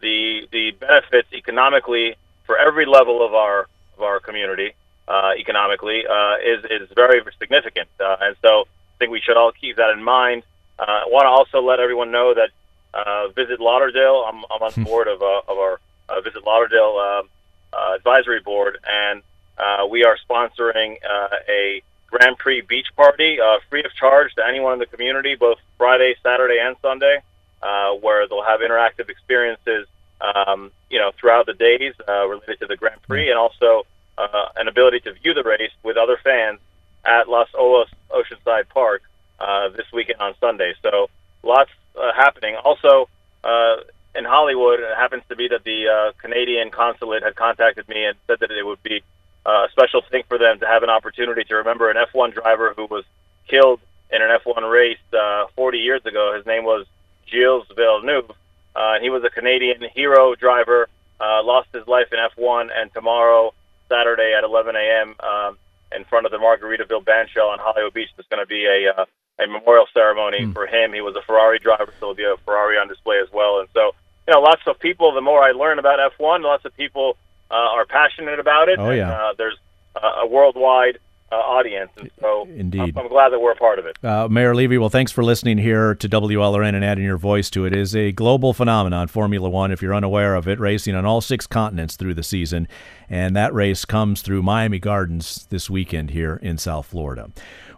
the 0.00 0.48
the 0.52 0.72
benefits 0.72 1.28
economically 1.32 2.16
for 2.46 2.58
every 2.58 2.86
level 2.86 3.24
of 3.24 3.34
our 3.34 3.66
of 3.96 4.02
our 4.02 4.20
community 4.20 4.72
uh, 5.08 5.32
economically 5.38 6.04
uh, 6.06 6.36
is 6.44 6.64
is 6.70 6.88
very 6.94 7.22
significant. 7.38 7.88
Uh, 8.00 8.16
and 8.20 8.36
so 8.42 8.62
I 8.62 8.94
think 8.98 9.10
we 9.10 9.20
should 9.20 9.36
all 9.36 9.52
keep 9.52 9.76
that 9.76 9.90
in 9.90 10.02
mind. 10.02 10.42
Uh, 10.78 10.82
I 10.82 11.04
want 11.08 11.24
to 11.24 11.28
also 11.30 11.64
let 11.66 11.78
everyone 11.80 12.10
know 12.10 12.34
that 12.34 12.50
uh, 12.92 13.28
Visit 13.28 13.60
Lauderdale. 13.60 14.24
I'm, 14.28 14.44
I'm 14.52 14.62
on 14.62 14.72
Hmm. 14.72 14.82
board 14.90 15.08
of, 15.08 15.22
uh, 15.22 15.40
of 15.48 15.58
our 15.58 15.80
uh, 16.08 16.20
Visit 16.20 16.44
Lauderdale 16.44 16.96
um, 16.98 17.28
uh, 17.72 17.94
advisory 17.94 18.40
board, 18.40 18.78
and 18.88 19.22
uh, 19.58 19.86
we 19.88 20.04
are 20.04 20.16
sponsoring 20.28 20.96
uh, 21.04 21.28
a 21.48 21.82
Grand 22.14 22.38
Prix 22.38 22.60
beach 22.60 22.86
party, 22.94 23.40
uh, 23.40 23.58
free 23.68 23.82
of 23.84 23.92
charge 23.94 24.32
to 24.34 24.46
anyone 24.46 24.74
in 24.74 24.78
the 24.78 24.86
community, 24.86 25.34
both 25.34 25.58
Friday, 25.76 26.14
Saturday, 26.22 26.58
and 26.60 26.76
Sunday, 26.80 27.18
uh, 27.60 27.90
where 27.94 28.28
they'll 28.28 28.44
have 28.44 28.60
interactive 28.60 29.08
experiences, 29.08 29.88
um, 30.20 30.70
you 30.90 30.98
know, 31.00 31.10
throughout 31.18 31.46
the 31.46 31.54
days 31.54 31.92
uh, 32.08 32.24
related 32.28 32.60
to 32.60 32.66
the 32.66 32.76
Grand 32.76 33.02
Prix, 33.02 33.30
and 33.30 33.38
also 33.38 33.82
uh, 34.16 34.46
an 34.56 34.68
ability 34.68 35.00
to 35.00 35.12
view 35.14 35.34
the 35.34 35.42
race 35.42 35.72
with 35.82 35.96
other 35.96 36.16
fans 36.22 36.60
at 37.04 37.28
Las 37.28 37.48
Olas 37.52 37.88
Oceanside 38.10 38.68
Park 38.68 39.02
uh, 39.40 39.70
this 39.70 39.86
weekend 39.92 40.20
on 40.20 40.34
Sunday. 40.40 40.72
So 40.82 41.10
lots 41.42 41.70
uh, 42.00 42.12
happening. 42.14 42.54
Also, 42.64 43.08
uh, 43.42 43.76
in 44.14 44.24
Hollywood, 44.24 44.78
it 44.78 44.96
happens 44.96 45.24
to 45.30 45.34
be 45.34 45.48
that 45.48 45.64
the 45.64 45.88
uh, 45.88 46.12
Canadian 46.18 46.70
consulate 46.70 47.24
had 47.24 47.34
contacted 47.34 47.88
me 47.88 48.04
and 48.04 48.16
said 48.28 48.38
that 48.38 48.52
it 48.52 48.64
would 48.64 48.82
be 48.84 49.02
uh, 49.46 49.66
a 49.66 49.68
special 49.70 50.02
thing 50.10 50.22
for 50.28 50.38
them 50.38 50.58
to 50.60 50.66
have 50.66 50.82
an 50.82 50.90
opportunity 50.90 51.44
to 51.44 51.56
remember 51.56 51.90
an 51.90 51.96
F1 51.96 52.32
driver 52.34 52.74
who 52.76 52.86
was 52.86 53.04
killed 53.48 53.80
in 54.10 54.22
an 54.22 54.28
F1 54.44 54.70
race 54.70 54.98
uh, 55.12 55.46
40 55.56 55.78
years 55.78 56.04
ago. 56.06 56.34
His 56.36 56.46
name 56.46 56.64
was 56.64 56.86
Gilles 57.26 57.66
Villeneuve. 57.74 58.30
Uh, 58.74 58.98
he 59.00 59.10
was 59.10 59.22
a 59.24 59.30
Canadian 59.30 59.82
hero 59.94 60.34
driver, 60.34 60.88
uh, 61.20 61.42
lost 61.44 61.68
his 61.72 61.86
life 61.86 62.08
in 62.12 62.18
F1, 62.18 62.70
and 62.74 62.92
tomorrow, 62.92 63.52
Saturday 63.88 64.34
at 64.36 64.44
11 64.44 64.74
a.m., 64.76 65.14
um, 65.20 65.58
in 65.94 66.04
front 66.04 66.26
of 66.26 66.32
the 66.32 66.38
Margaritaville 66.38 67.04
Bandshell 67.04 67.52
on 67.52 67.58
Hollywood 67.60 67.94
Beach, 67.94 68.08
there's 68.16 68.26
going 68.26 68.42
to 68.42 68.46
be 68.46 68.66
a, 68.66 68.92
uh, 68.92 69.04
a 69.38 69.46
memorial 69.46 69.86
ceremony 69.94 70.50
for 70.52 70.66
him. 70.66 70.92
He 70.92 71.00
was 71.00 71.14
a 71.14 71.22
Ferrari 71.22 71.58
driver, 71.58 71.92
so 72.00 72.14
there'll 72.14 72.14
be 72.14 72.24
a 72.24 72.36
Ferrari 72.44 72.78
on 72.78 72.88
display 72.88 73.18
as 73.22 73.30
well. 73.32 73.60
And 73.60 73.68
so, 73.72 73.92
you 74.26 74.34
know, 74.34 74.40
lots 74.40 74.62
of 74.66 74.78
people, 74.80 75.12
the 75.12 75.20
more 75.20 75.42
I 75.42 75.52
learn 75.52 75.78
about 75.78 76.00
F1, 76.18 76.42
lots 76.42 76.64
of 76.64 76.76
people 76.76 77.16
are 77.50 77.86
passionate 77.86 78.38
about 78.38 78.68
it. 78.68 78.78
Oh, 78.78 78.88
and, 78.88 78.98
yeah. 78.98 79.12
uh, 79.12 79.32
there's 79.36 79.56
uh, 79.96 80.22
a 80.22 80.26
worldwide 80.26 80.98
uh, 81.34 81.38
audience. 81.38 81.90
And 81.96 82.10
so 82.20 82.46
Indeed. 82.48 82.96
I'm, 82.96 83.04
I'm 83.04 83.08
glad 83.08 83.30
that 83.30 83.40
we're 83.40 83.52
a 83.52 83.56
part 83.56 83.78
of 83.78 83.86
it. 83.86 84.02
Uh, 84.04 84.28
Mayor 84.28 84.54
Levy, 84.54 84.78
well, 84.78 84.88
thanks 84.88 85.12
for 85.12 85.24
listening 85.24 85.58
here 85.58 85.94
to 85.96 86.08
WLRN 86.08 86.74
and 86.74 86.84
adding 86.84 87.04
your 87.04 87.16
voice 87.16 87.50
to 87.50 87.64
it. 87.64 87.72
It 87.72 87.78
is 87.78 87.96
a 87.96 88.12
global 88.12 88.52
phenomenon, 88.52 89.08
Formula 89.08 89.48
One, 89.48 89.72
if 89.72 89.82
you're 89.82 89.94
unaware 89.94 90.34
of 90.34 90.46
it, 90.48 90.60
racing 90.60 90.94
on 90.94 91.04
all 91.04 91.20
six 91.20 91.46
continents 91.46 91.96
through 91.96 92.14
the 92.14 92.22
season. 92.22 92.68
And 93.08 93.36
that 93.36 93.52
race 93.52 93.84
comes 93.84 94.22
through 94.22 94.42
Miami 94.42 94.78
Gardens 94.78 95.46
this 95.50 95.68
weekend 95.68 96.10
here 96.10 96.38
in 96.42 96.58
South 96.58 96.86
Florida. 96.86 97.30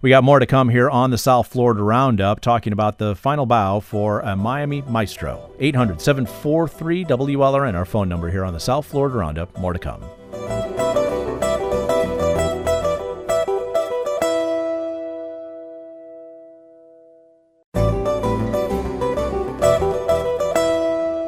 We 0.02 0.11
got 0.11 0.24
more 0.24 0.38
to 0.38 0.46
come 0.46 0.68
here 0.68 0.90
on 0.90 1.11
the 1.11 1.18
South 1.18 1.48
Florida 1.48 1.82
Roundup, 1.82 2.40
talking 2.40 2.72
about 2.72 2.98
the 2.98 3.16
final 3.16 3.46
bow 3.46 3.80
for 3.80 4.20
a 4.20 4.36
Miami 4.36 4.82
Maestro. 4.82 5.50
800 5.59 6.00
743 6.00 7.04
WLRN, 7.07 7.74
our 7.74 7.86
phone 7.86 8.09
number 8.09 8.30
here 8.30 8.44
on 8.44 8.52
the 8.52 8.61
South 8.61 8.86
Florida 8.86 9.16
Roundup. 9.16 9.57
More 9.59 9.72
to 9.72 9.78
come. 9.78 10.04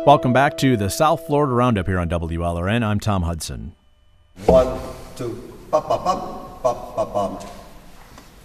Welcome 0.08 0.32
back 0.32 0.56
to 0.56 0.74
the 0.78 0.88
South 0.88 1.26
Florida 1.26 1.52
Roundup 1.52 1.86
here 1.86 1.98
on 1.98 2.08
WLRN. 2.08 2.82
I'm 2.82 2.98
Tom 2.98 3.24
Hudson. 3.24 3.74
One, 4.46 4.80
two, 5.16 5.52
bum, 5.70 5.82
bum, 5.86 6.02
bum, 6.02 6.60
bum, 6.62 6.76
bum, 6.96 7.12
bum. 7.12 7.38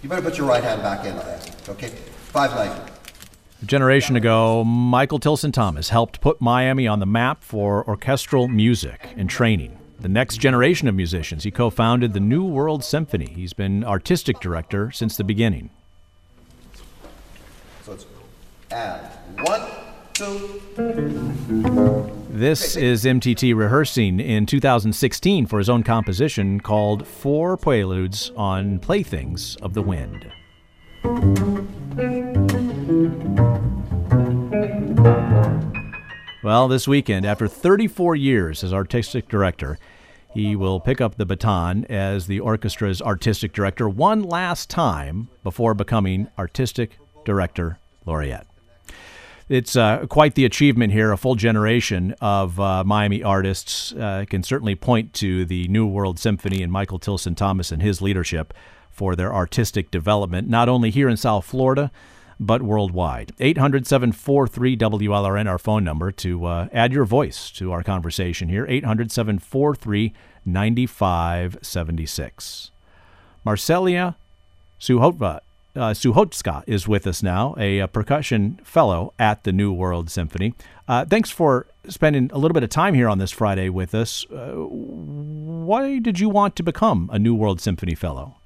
You 0.02 0.10
better 0.10 0.20
put 0.20 0.36
your 0.36 0.46
right 0.46 0.62
hand 0.62 0.82
back 0.82 1.06
in 1.06 1.16
okay? 1.70 1.88
Five 1.88 2.50
ninety. 2.50 2.92
A 3.62 3.64
generation 3.64 4.14
ago, 4.14 4.62
Michael 4.62 5.18
Tilson 5.18 5.52
Thomas 5.52 5.88
helped 5.88 6.20
put 6.20 6.38
Miami 6.38 6.86
on 6.86 6.98
the 6.98 7.06
map 7.06 7.42
for 7.42 7.82
orchestral 7.88 8.46
music 8.46 9.14
and 9.16 9.30
training. 9.30 9.78
The 9.98 10.10
next 10.10 10.42
generation 10.42 10.86
of 10.86 10.94
musicians, 10.94 11.44
he 11.44 11.50
co 11.50 11.70
founded 11.70 12.12
the 12.12 12.20
New 12.20 12.44
World 12.44 12.84
Symphony. 12.84 13.32
He's 13.34 13.54
been 13.54 13.84
artistic 13.84 14.38
director 14.38 14.90
since 14.90 15.16
the 15.16 15.24
beginning. 15.24 15.70
So 17.84 17.94
it's 17.94 18.04
and 18.70 19.00
one. 19.48 19.62
This 22.30 22.76
is 22.76 23.04
MTT 23.04 23.52
rehearsing 23.56 24.20
in 24.20 24.46
2016 24.46 25.46
for 25.46 25.58
his 25.58 25.68
own 25.68 25.82
composition 25.82 26.60
called 26.60 27.04
Four 27.04 27.56
Preludes 27.56 28.30
on 28.36 28.78
Playthings 28.78 29.56
of 29.56 29.74
the 29.74 29.82
Wind. 29.82 30.30
Well, 36.44 36.68
this 36.68 36.86
weekend, 36.86 37.26
after 37.26 37.48
34 37.48 38.14
years 38.14 38.62
as 38.62 38.72
artistic 38.72 39.28
director, 39.28 39.78
he 40.32 40.54
will 40.54 40.78
pick 40.78 41.00
up 41.00 41.16
the 41.16 41.26
baton 41.26 41.86
as 41.86 42.28
the 42.28 42.38
orchestra's 42.38 43.02
artistic 43.02 43.52
director 43.52 43.88
one 43.88 44.22
last 44.22 44.70
time 44.70 45.28
before 45.42 45.74
becoming 45.74 46.28
artistic 46.38 46.98
director 47.24 47.80
laureate. 48.06 48.46
It's 49.48 49.76
uh, 49.76 50.06
quite 50.08 50.34
the 50.36 50.46
achievement 50.46 50.94
here. 50.94 51.12
A 51.12 51.18
full 51.18 51.34
generation 51.34 52.14
of 52.20 52.58
uh, 52.58 52.82
Miami 52.82 53.22
artists 53.22 53.92
uh, 53.92 54.24
can 54.28 54.42
certainly 54.42 54.74
point 54.74 55.12
to 55.14 55.44
the 55.44 55.68
New 55.68 55.86
World 55.86 56.18
Symphony 56.18 56.62
and 56.62 56.72
Michael 56.72 56.98
Tilson 56.98 57.34
Thomas 57.34 57.70
and 57.70 57.82
his 57.82 58.00
leadership 58.00 58.54
for 58.90 59.14
their 59.14 59.34
artistic 59.34 59.90
development, 59.90 60.48
not 60.48 60.70
only 60.70 60.88
here 60.88 61.10
in 61.10 61.18
South 61.18 61.44
Florida, 61.44 61.90
but 62.40 62.62
worldwide. 62.62 63.32
800 63.38 63.86
743 63.86 64.78
WLRN, 64.78 65.46
our 65.46 65.58
phone 65.58 65.84
number 65.84 66.10
to 66.10 66.46
uh, 66.46 66.68
add 66.72 66.94
your 66.94 67.04
voice 67.04 67.50
to 67.50 67.70
our 67.70 67.82
conversation 67.82 68.48
here. 68.48 68.64
800 68.66 69.12
743 69.12 70.14
9576. 70.46 72.70
Marcelia 73.44 74.14
Suhotva 74.80 75.40
uh, 75.76 75.90
Suchocka 75.90 76.62
is 76.66 76.86
with 76.86 77.06
us 77.06 77.22
now, 77.22 77.54
a, 77.58 77.80
a 77.80 77.88
percussion 77.88 78.60
fellow 78.62 79.12
at 79.18 79.44
the 79.44 79.52
New 79.52 79.72
World 79.72 80.10
Symphony. 80.10 80.54
Uh, 80.86 81.04
thanks 81.04 81.30
for 81.30 81.66
spending 81.88 82.30
a 82.32 82.38
little 82.38 82.54
bit 82.54 82.62
of 82.62 82.70
time 82.70 82.94
here 82.94 83.08
on 83.08 83.18
this 83.18 83.30
Friday 83.30 83.68
with 83.68 83.94
us. 83.94 84.26
Uh, 84.30 84.52
why 84.54 85.98
did 85.98 86.20
you 86.20 86.28
want 86.28 86.56
to 86.56 86.62
become 86.62 87.10
a 87.12 87.18
New 87.18 87.34
World 87.34 87.60
Symphony 87.60 87.94
fellow? 87.94 88.36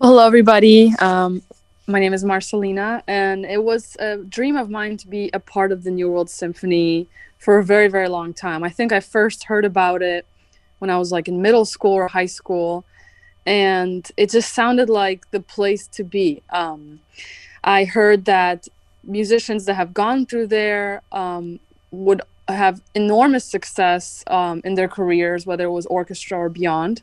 Hello, 0.00 0.26
everybody. 0.26 0.92
Um, 0.98 1.42
my 1.86 2.00
name 2.00 2.12
is 2.12 2.24
Marcelina, 2.24 3.02
and 3.06 3.44
it 3.44 3.62
was 3.62 3.96
a 3.98 4.18
dream 4.18 4.56
of 4.56 4.68
mine 4.68 4.96
to 4.98 5.08
be 5.08 5.30
a 5.32 5.40
part 5.40 5.72
of 5.72 5.84
the 5.84 5.90
New 5.90 6.10
World 6.10 6.28
Symphony 6.28 7.08
for 7.38 7.58
a 7.58 7.64
very, 7.64 7.88
very 7.88 8.08
long 8.08 8.34
time. 8.34 8.64
I 8.64 8.70
think 8.70 8.92
I 8.92 9.00
first 9.00 9.44
heard 9.44 9.64
about 9.64 10.02
it 10.02 10.26
when 10.78 10.90
I 10.90 10.98
was 10.98 11.12
like 11.12 11.28
in 11.28 11.40
middle 11.40 11.64
school 11.64 11.92
or 11.92 12.08
high 12.08 12.26
school, 12.26 12.84
and 13.46 14.10
it 14.16 14.30
just 14.30 14.54
sounded 14.54 14.88
like 14.88 15.30
the 15.30 15.40
place 15.40 15.86
to 15.88 16.04
be. 16.04 16.42
Um, 16.50 17.00
I 17.62 17.84
heard 17.84 18.24
that 18.26 18.68
musicians 19.02 19.66
that 19.66 19.74
have 19.74 19.94
gone 19.94 20.26
through 20.26 20.48
there 20.48 21.02
um, 21.12 21.60
would 21.90 22.22
have 22.48 22.80
enormous 22.94 23.44
success 23.44 24.24
um, 24.26 24.60
in 24.64 24.74
their 24.74 24.88
careers, 24.88 25.46
whether 25.46 25.64
it 25.64 25.70
was 25.70 25.86
orchestra 25.86 26.38
or 26.38 26.48
beyond 26.48 27.02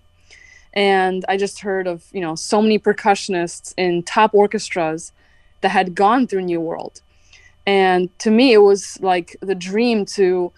and 0.73 1.25
i 1.27 1.35
just 1.35 1.59
heard 1.59 1.87
of 1.87 2.05
you 2.13 2.21
know 2.21 2.35
so 2.35 2.61
many 2.61 2.79
percussionists 2.79 3.73
in 3.77 4.03
top 4.03 4.33
orchestras 4.33 5.11
that 5.61 5.69
had 5.69 5.95
gone 5.95 6.25
through 6.27 6.41
new 6.41 6.61
world 6.61 7.01
and 7.65 8.17
to 8.19 8.31
me 8.31 8.53
it 8.53 8.59
was 8.59 8.99
like 9.01 9.35
the 9.41 9.55
dream 9.55 10.05
to 10.05 10.51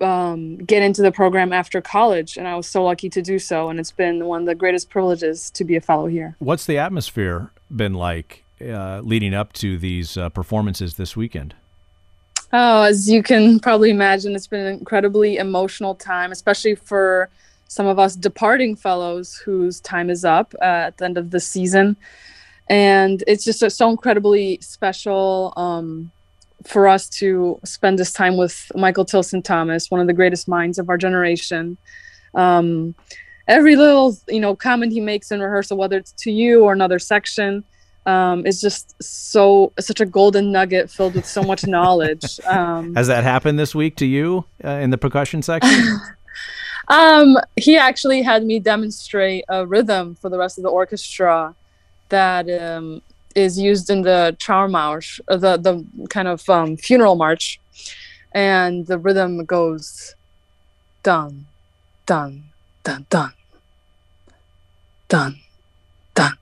um, 0.00 0.56
get 0.58 0.82
into 0.82 1.02
the 1.02 1.12
program 1.12 1.52
after 1.52 1.80
college 1.80 2.36
and 2.36 2.46
i 2.48 2.54
was 2.54 2.66
so 2.66 2.84
lucky 2.84 3.08
to 3.08 3.22
do 3.22 3.38
so 3.38 3.68
and 3.68 3.78
it's 3.80 3.92
been 3.92 4.26
one 4.26 4.40
of 4.40 4.46
the 4.46 4.54
greatest 4.54 4.90
privileges 4.90 5.50
to 5.50 5.64
be 5.64 5.76
a 5.76 5.80
fellow 5.80 6.06
here 6.06 6.36
What's 6.38 6.66
the 6.66 6.78
atmosphere 6.78 7.50
been 7.74 7.94
like 7.94 8.44
uh, 8.60 9.00
leading 9.00 9.34
up 9.34 9.52
to 9.54 9.78
these 9.78 10.16
uh, 10.16 10.28
performances 10.30 10.94
this 10.94 11.16
weekend? 11.16 11.54
Oh, 12.52 12.82
as 12.82 13.08
you 13.10 13.22
can 13.22 13.60
probably 13.60 13.90
imagine, 13.90 14.34
it's 14.34 14.46
been 14.46 14.66
an 14.66 14.72
incredibly 14.72 15.36
emotional 15.36 15.94
time, 15.94 16.32
especially 16.32 16.74
for 16.74 17.28
some 17.68 17.86
of 17.86 17.98
us 17.98 18.16
departing 18.16 18.74
fellows 18.74 19.36
whose 19.36 19.80
time 19.80 20.08
is 20.08 20.24
up 20.24 20.54
uh, 20.60 20.88
at 20.88 20.96
the 20.96 21.04
end 21.04 21.18
of 21.18 21.30
the 21.30 21.40
season. 21.40 21.96
and 22.68 23.22
it's 23.26 23.44
just 23.44 23.60
so 23.76 23.90
incredibly 23.90 24.58
special 24.60 25.52
um, 25.56 26.10
for 26.66 26.88
us 26.88 27.08
to 27.08 27.60
spend 27.64 27.98
this 27.98 28.12
time 28.12 28.36
with 28.36 28.70
Michael 28.74 29.04
Tilson 29.04 29.42
Thomas, 29.42 29.90
one 29.90 30.00
of 30.00 30.06
the 30.06 30.12
greatest 30.12 30.48
minds 30.48 30.78
of 30.78 30.88
our 30.88 30.98
generation. 30.98 31.76
Um, 32.34 32.94
every 33.46 33.76
little 33.76 34.16
you 34.28 34.40
know 34.40 34.54
comment 34.54 34.92
he 34.92 35.00
makes 35.00 35.30
in 35.30 35.40
rehearsal, 35.40 35.76
whether 35.76 35.96
it's 35.96 36.12
to 36.12 36.30
you 36.30 36.64
or 36.64 36.72
another 36.72 36.98
section, 36.98 37.64
um, 38.06 38.46
is 38.46 38.60
just 38.60 39.00
so 39.02 39.72
such 39.78 40.00
a 40.00 40.06
golden 40.06 40.50
nugget 40.50 40.90
filled 40.90 41.14
with 41.14 41.26
so 41.26 41.42
much 41.42 41.66
knowledge. 41.66 42.40
Um, 42.48 42.94
Has 42.94 43.08
that 43.08 43.24
happened 43.24 43.58
this 43.58 43.74
week 43.74 43.96
to 43.96 44.06
you 44.06 44.44
uh, 44.64 44.70
in 44.70 44.90
the 44.90 44.98
percussion 44.98 45.42
section? 45.42 46.00
um, 46.88 47.36
he 47.56 47.76
actually 47.76 48.22
had 48.22 48.44
me 48.44 48.58
demonstrate 48.58 49.44
a 49.48 49.66
rhythm 49.66 50.14
for 50.14 50.30
the 50.30 50.38
rest 50.38 50.58
of 50.58 50.64
the 50.64 50.70
orchestra 50.70 51.54
that 52.08 52.48
um, 52.48 53.02
is 53.34 53.58
used 53.58 53.90
in 53.90 54.02
the 54.02 54.36
Trauermarsch, 54.38 55.20
uh, 55.28 55.36
the 55.36 55.56
the 55.56 56.06
kind 56.08 56.28
of 56.28 56.48
um, 56.48 56.76
funeral 56.76 57.14
march, 57.14 57.60
and 58.32 58.86
the 58.86 58.98
rhythm 58.98 59.44
goes 59.44 60.14
dun 61.02 61.46
dun 62.06 62.44
dun 62.84 63.06
dun 63.10 63.32
dun 65.08 65.36
dun 66.14 66.32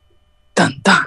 dun 0.54 0.80
dun. 0.82 1.06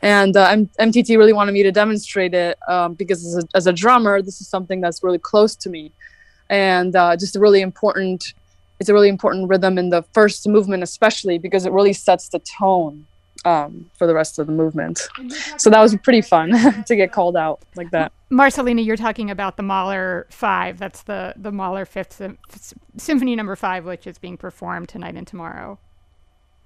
And 0.00 0.36
uh, 0.36 0.48
M- 0.48 0.70
MTT 0.80 1.18
really 1.18 1.32
wanted 1.32 1.52
me 1.52 1.62
to 1.62 1.72
demonstrate 1.72 2.32
it 2.32 2.56
um, 2.68 2.94
because 2.94 3.26
as 3.26 3.44
a, 3.44 3.48
as 3.54 3.66
a 3.66 3.72
drummer, 3.72 4.22
this 4.22 4.40
is 4.40 4.48
something 4.48 4.80
that's 4.80 5.02
really 5.02 5.18
close 5.18 5.54
to 5.56 5.68
me, 5.68 5.92
and 6.48 6.94
uh, 6.96 7.16
just 7.16 7.36
a 7.36 7.40
really 7.40 7.60
important. 7.60 8.34
It's 8.80 8.88
a 8.88 8.94
really 8.94 9.08
important 9.08 9.48
rhythm 9.48 9.76
in 9.76 9.88
the 9.88 10.02
first 10.12 10.46
movement, 10.46 10.84
especially 10.84 11.36
because 11.36 11.66
it 11.66 11.72
really 11.72 11.92
sets 11.92 12.28
the 12.28 12.38
tone 12.38 13.07
um, 13.44 13.90
for 13.94 14.06
the 14.06 14.14
rest 14.14 14.38
of 14.38 14.46
the 14.46 14.52
movement. 14.52 15.08
So 15.56 15.70
that 15.70 15.80
was 15.80 15.96
pretty 15.96 16.22
fun 16.22 16.52
to 16.86 16.96
get 16.96 17.12
called 17.12 17.36
out 17.36 17.62
like 17.76 17.90
that. 17.90 18.12
Marcelina, 18.30 18.82
you're 18.82 18.96
talking 18.96 19.30
about 19.30 19.56
the 19.56 19.62
Mahler 19.62 20.26
Five. 20.30 20.78
That's 20.78 21.02
the 21.02 21.34
the 21.36 21.52
Mahler 21.52 21.84
Fifth 21.84 22.14
Sym- 22.14 22.38
Symphony 22.96 23.36
Number 23.36 23.56
Five, 23.56 23.84
which 23.84 24.06
is 24.06 24.18
being 24.18 24.36
performed 24.36 24.88
tonight 24.88 25.14
and 25.14 25.26
tomorrow. 25.26 25.78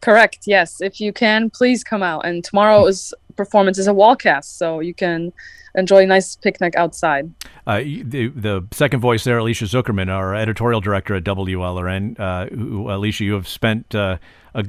Correct. 0.00 0.40
Yes. 0.46 0.80
If 0.80 1.00
you 1.00 1.12
can, 1.12 1.48
please 1.48 1.84
come 1.84 2.02
out. 2.02 2.26
And 2.26 2.42
tomorrow's 2.42 3.14
performance 3.36 3.78
is 3.78 3.86
a 3.86 3.94
wall 3.94 4.16
cast, 4.16 4.58
so 4.58 4.80
you 4.80 4.94
can 4.94 5.32
enjoy 5.76 6.02
a 6.02 6.06
nice 6.06 6.36
picnic 6.36 6.74
outside. 6.76 7.32
Uh, 7.66 7.78
the 7.78 8.28
the 8.34 8.66
second 8.72 9.00
voice 9.00 9.24
there, 9.24 9.38
Alicia 9.38 9.66
Zuckerman, 9.66 10.08
our 10.08 10.34
editorial 10.34 10.80
director 10.80 11.14
at 11.14 11.24
WLRN. 11.24 12.18
Uh, 12.18 12.46
who, 12.46 12.90
Alicia, 12.90 13.24
you 13.24 13.34
have 13.34 13.46
spent 13.46 13.94
uh, 13.94 14.18
a 14.54 14.64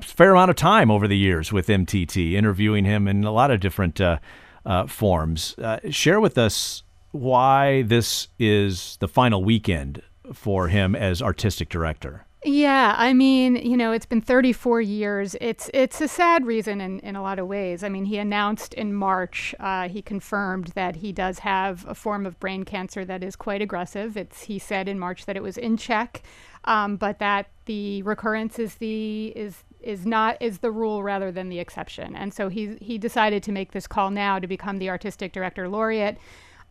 fair 0.00 0.32
amount 0.32 0.50
of 0.50 0.56
time 0.56 0.90
over 0.90 1.08
the 1.08 1.16
years 1.16 1.52
with 1.52 1.66
MTT, 1.66 2.32
interviewing 2.32 2.84
him 2.84 3.08
in 3.08 3.24
a 3.24 3.32
lot 3.32 3.50
of 3.50 3.60
different 3.60 4.00
uh, 4.00 4.18
uh, 4.64 4.86
forms. 4.86 5.54
Uh, 5.58 5.78
share 5.90 6.20
with 6.20 6.38
us 6.38 6.82
why 7.12 7.82
this 7.82 8.28
is 8.38 8.96
the 9.00 9.08
final 9.08 9.42
weekend 9.42 10.02
for 10.32 10.68
him 10.68 10.94
as 10.94 11.22
artistic 11.22 11.68
director. 11.68 12.25
Yeah, 12.48 12.94
I 12.96 13.12
mean, 13.12 13.56
you 13.56 13.76
know, 13.76 13.90
it's 13.90 14.06
been 14.06 14.20
34 14.20 14.80
years. 14.80 15.34
It's 15.40 15.68
it's 15.74 16.00
a 16.00 16.06
sad 16.06 16.46
reason 16.46 16.80
in, 16.80 17.00
in 17.00 17.16
a 17.16 17.22
lot 17.22 17.40
of 17.40 17.48
ways. 17.48 17.82
I 17.82 17.88
mean, 17.88 18.04
he 18.04 18.18
announced 18.18 18.72
in 18.74 18.94
March, 18.94 19.52
uh, 19.58 19.88
he 19.88 20.00
confirmed 20.00 20.68
that 20.76 20.94
he 20.94 21.10
does 21.10 21.40
have 21.40 21.84
a 21.88 21.94
form 21.94 22.24
of 22.24 22.38
brain 22.38 22.64
cancer 22.64 23.04
that 23.04 23.24
is 23.24 23.34
quite 23.34 23.62
aggressive. 23.62 24.16
It's 24.16 24.44
he 24.44 24.60
said 24.60 24.86
in 24.86 24.96
March 24.96 25.26
that 25.26 25.36
it 25.36 25.42
was 25.42 25.58
in 25.58 25.76
check, 25.76 26.22
um, 26.66 26.96
but 26.96 27.18
that 27.18 27.48
the 27.64 28.02
recurrence 28.02 28.60
is 28.60 28.76
the 28.76 29.32
is 29.34 29.64
is 29.80 30.06
not 30.06 30.40
is 30.40 30.58
the 30.58 30.70
rule 30.70 31.02
rather 31.02 31.32
than 31.32 31.48
the 31.48 31.58
exception. 31.58 32.14
And 32.14 32.32
so 32.32 32.48
he 32.48 32.76
he 32.80 32.96
decided 32.96 33.42
to 33.42 33.50
make 33.50 33.72
this 33.72 33.88
call 33.88 34.12
now 34.12 34.38
to 34.38 34.46
become 34.46 34.78
the 34.78 34.88
artistic 34.88 35.32
director 35.32 35.68
laureate. 35.68 36.16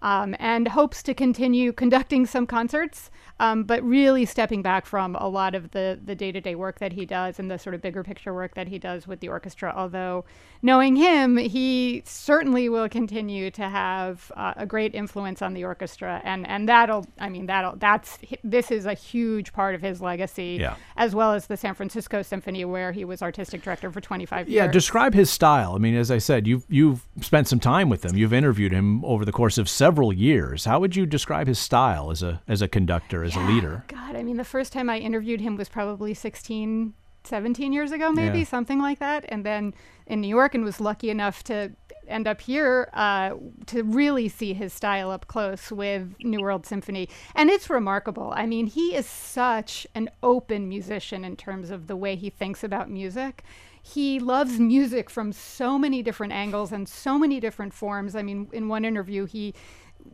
Um, 0.05 0.35
and 0.37 0.67
hopes 0.67 1.01
to 1.01 1.15
continue 1.15 1.73
conducting 1.73 2.27
some 2.27 2.45
concerts, 2.45 3.09
um, 3.39 3.63
but 3.63 3.81
really 3.83 4.23
stepping 4.25 4.61
back 4.61 4.85
from 4.85 5.15
a 5.15 5.27
lot 5.27 5.55
of 5.55 5.71
the 5.71 5.99
the 6.05 6.13
day 6.13 6.31
to 6.31 6.39
day 6.39 6.53
work 6.53 6.77
that 6.77 6.93
he 6.93 7.07
does 7.07 7.39
and 7.39 7.49
the 7.49 7.57
sort 7.57 7.73
of 7.73 7.81
bigger 7.81 8.03
picture 8.03 8.31
work 8.31 8.53
that 8.53 8.67
he 8.67 8.77
does 8.77 9.07
with 9.07 9.19
the 9.19 9.29
orchestra. 9.29 9.73
Although, 9.75 10.23
knowing 10.61 10.95
him, 10.95 11.37
he 11.37 12.03
certainly 12.05 12.69
will 12.69 12.87
continue 12.87 13.49
to 13.49 13.67
have 13.67 14.31
uh, 14.35 14.53
a 14.57 14.65
great 14.67 14.93
influence 14.93 15.41
on 15.41 15.55
the 15.55 15.63
orchestra, 15.63 16.21
and 16.23 16.45
and 16.47 16.69
that'll 16.69 17.07
I 17.19 17.29
mean 17.29 17.47
that'll 17.47 17.75
that's 17.77 18.19
this 18.43 18.69
is 18.69 18.85
a 18.85 18.93
huge 18.93 19.53
part 19.53 19.73
of 19.73 19.81
his 19.81 20.01
legacy, 20.01 20.57
Yeah. 20.61 20.75
as 20.97 21.15
well 21.15 21.31
as 21.33 21.47
the 21.47 21.57
San 21.57 21.73
Francisco 21.73 22.21
Symphony, 22.21 22.63
where 22.63 22.91
he 22.91 23.05
was 23.05 23.23
artistic 23.23 23.63
director 23.63 23.89
for 23.91 24.01
25 24.01 24.49
years. 24.49 24.55
Yeah, 24.55 24.67
describe 24.71 25.15
his 25.15 25.31
style. 25.31 25.73
I 25.73 25.79
mean, 25.79 25.95
as 25.95 26.11
I 26.11 26.19
said, 26.19 26.45
you've 26.45 26.65
you've 26.69 27.07
spent 27.21 27.47
some 27.47 27.59
time 27.59 27.89
with 27.89 28.05
him. 28.05 28.15
You've 28.15 28.33
interviewed 28.33 28.71
him 28.71 29.03
over 29.03 29.25
the 29.25 29.31
course 29.31 29.57
of 29.57 29.67
several 29.67 29.94
years. 30.13 30.65
How 30.65 30.79
would 30.79 30.95
you 30.95 31.05
describe 31.05 31.47
his 31.47 31.59
style 31.59 32.11
as 32.11 32.21
a 32.23 32.41
as 32.47 32.61
a 32.61 32.67
conductor, 32.67 33.23
as 33.23 33.35
a 33.35 33.39
leader? 33.41 33.83
God, 33.87 34.15
I 34.15 34.23
mean, 34.23 34.37
the 34.37 34.43
first 34.43 34.71
time 34.73 34.89
I 34.89 34.97
interviewed 34.99 35.41
him 35.41 35.55
was 35.55 35.69
probably 35.69 36.13
16, 36.13 36.93
17 37.23 37.73
years 37.73 37.91
ago, 37.91 38.11
maybe 38.11 38.39
Yeah. 38.39 38.45
something 38.45 38.79
like 38.79 38.99
that. 38.99 39.25
And 39.29 39.45
then 39.45 39.73
in 40.07 40.21
New 40.21 40.27
York, 40.27 40.53
and 40.55 40.63
was 40.63 40.79
lucky 40.79 41.09
enough 41.09 41.43
to 41.45 41.71
end 42.07 42.27
up 42.27 42.39
here 42.41 42.87
uh, 42.93 43.31
to 43.65 43.81
really 43.83 44.29
see 44.29 44.53
his 44.53 44.71
style 44.71 45.09
up 45.09 45.25
close 45.27 45.71
with 45.71 46.13
New 46.19 46.39
World 46.39 46.63
Symphony. 46.67 47.09
And 47.33 47.49
it's 47.49 47.67
remarkable. 47.67 48.31
I 48.35 48.45
mean, 48.45 48.67
he 48.67 48.95
is 48.95 49.07
such 49.07 49.87
an 49.95 50.11
open 50.21 50.69
musician 50.69 51.25
in 51.25 51.35
terms 51.35 51.71
of 51.71 51.87
the 51.87 51.95
way 51.95 52.15
he 52.15 52.29
thinks 52.29 52.63
about 52.63 52.91
music. 52.91 53.43
He 53.81 54.19
loves 54.19 54.59
music 54.59 55.09
from 55.09 55.31
so 55.31 55.79
many 55.79 56.03
different 56.03 56.33
angles 56.33 56.71
and 56.71 56.87
so 56.87 57.17
many 57.19 57.39
different 57.39 57.73
forms. 57.73 58.15
I 58.15 58.21
mean, 58.21 58.49
in 58.51 58.67
one 58.67 58.85
interview, 58.85 59.25
he 59.25 59.53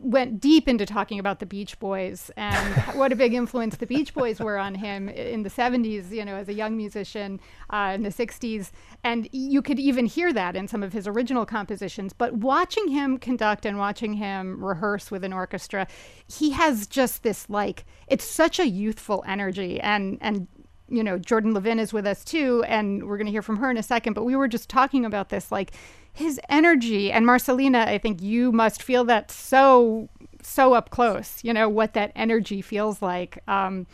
went 0.02 0.40
deep 0.40 0.68
into 0.68 0.84
talking 0.84 1.18
about 1.18 1.38
the 1.38 1.46
Beach 1.46 1.78
Boys 1.78 2.30
and 2.36 2.74
what 2.94 3.12
a 3.12 3.16
big 3.16 3.34
influence 3.34 3.76
the 3.76 3.86
Beach 3.86 4.12
Boys 4.12 4.40
were 4.40 4.58
on 4.58 4.74
him 4.74 5.08
in 5.08 5.42
the 5.42 5.50
70s, 5.50 6.10
you 6.10 6.24
know, 6.24 6.34
as 6.34 6.48
a 6.48 6.52
young 6.52 6.76
musician 6.76 7.40
uh, 7.70 7.92
in 7.94 8.02
the 8.02 8.10
60s. 8.10 8.70
And 9.04 9.28
you 9.32 9.62
could 9.62 9.78
even 9.78 10.06
hear 10.06 10.32
that 10.32 10.56
in 10.56 10.68
some 10.68 10.82
of 10.82 10.92
his 10.92 11.06
original 11.06 11.46
compositions. 11.46 12.12
But 12.12 12.34
watching 12.34 12.88
him 12.88 13.18
conduct 13.18 13.64
and 13.64 13.78
watching 13.78 14.14
him 14.14 14.62
rehearse 14.62 15.10
with 15.10 15.24
an 15.24 15.32
orchestra, 15.32 15.86
he 16.26 16.50
has 16.50 16.86
just 16.86 17.22
this 17.22 17.48
like, 17.48 17.84
it's 18.08 18.24
such 18.24 18.58
a 18.58 18.68
youthful 18.68 19.24
energy. 19.26 19.80
And, 19.80 20.18
and, 20.20 20.48
you 20.92 21.02
know, 21.02 21.18
Jordan 21.18 21.54
Levin 21.54 21.78
is 21.78 21.92
with 21.92 22.06
us 22.06 22.22
too, 22.24 22.62
and 22.68 23.08
we're 23.08 23.16
going 23.16 23.26
to 23.26 23.32
hear 23.32 23.42
from 23.42 23.56
her 23.56 23.70
in 23.70 23.76
a 23.78 23.82
second. 23.82 24.12
But 24.12 24.24
we 24.24 24.36
were 24.36 24.48
just 24.48 24.68
talking 24.68 25.04
about 25.04 25.30
this, 25.30 25.50
like 25.50 25.72
his 26.12 26.38
energy. 26.48 27.10
And 27.10 27.26
Marcelina, 27.26 27.86
I 27.86 27.98
think 27.98 28.20
you 28.20 28.52
must 28.52 28.82
feel 28.82 29.04
that 29.04 29.30
so, 29.30 30.08
so 30.42 30.74
up 30.74 30.90
close, 30.90 31.42
you 31.42 31.52
know, 31.52 31.68
what 31.68 31.94
that 31.94 32.12
energy 32.14 32.60
feels 32.60 33.00
like. 33.00 33.38
Um, 33.48 33.86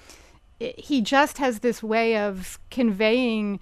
it- 0.59 0.79
he 0.79 1.01
just 1.01 1.39
has 1.39 1.61
this 1.61 1.83
way 1.83 2.17
of 2.17 2.59
conveying 2.71 3.61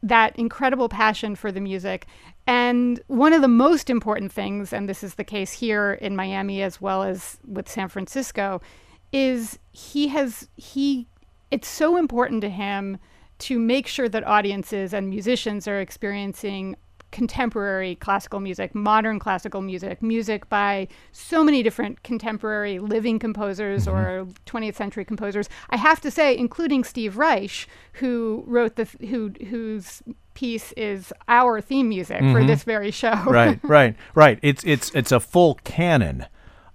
that 0.00 0.38
incredible 0.38 0.88
passion 0.88 1.34
for 1.34 1.50
the 1.50 1.60
music. 1.60 2.06
And 2.46 3.00
one 3.08 3.32
of 3.32 3.42
the 3.42 3.48
most 3.48 3.90
important 3.90 4.32
things, 4.32 4.72
and 4.72 4.88
this 4.88 5.02
is 5.02 5.16
the 5.16 5.24
case 5.24 5.52
here 5.52 5.94
in 5.94 6.14
Miami 6.14 6.62
as 6.62 6.80
well 6.80 7.02
as 7.02 7.38
with 7.44 7.68
San 7.68 7.88
Francisco, 7.88 8.60
is 9.12 9.58
he 9.72 10.08
has, 10.08 10.48
he, 10.56 11.08
it's 11.50 11.68
so 11.68 11.96
important 11.96 12.40
to 12.42 12.48
him 12.50 12.98
to 13.40 13.58
make 13.58 13.86
sure 13.86 14.08
that 14.08 14.26
audiences 14.26 14.92
and 14.92 15.08
musicians 15.08 15.68
are 15.68 15.80
experiencing 15.80 16.76
contemporary 17.10 17.94
classical 17.94 18.38
music, 18.38 18.74
modern 18.74 19.18
classical 19.18 19.62
music, 19.62 20.02
music 20.02 20.46
by 20.50 20.86
so 21.12 21.42
many 21.42 21.62
different 21.62 22.02
contemporary 22.02 22.78
living 22.78 23.18
composers 23.18 23.88
or 23.88 24.26
20th 24.44 24.74
century 24.74 25.04
composers. 25.06 25.48
I 25.70 25.78
have 25.78 26.00
to 26.02 26.10
say, 26.10 26.36
including 26.36 26.84
Steve 26.84 27.16
Reich, 27.16 27.66
who 27.94 28.44
wrote 28.46 28.76
the 28.76 28.84
who 29.08 29.32
whose 29.48 30.02
piece 30.34 30.72
is 30.72 31.12
our 31.28 31.60
theme 31.62 31.88
music 31.88 32.20
for 32.20 32.42
Mhm. 32.42 32.46
this 32.46 32.62
very 32.64 32.90
show. 32.90 33.14
right, 33.26 33.58
right, 33.62 33.96
right. 34.14 34.38
It's 34.42 34.62
it's 34.64 34.90
it's 34.94 35.10
a 35.10 35.18
full 35.20 35.54
canon 35.64 36.26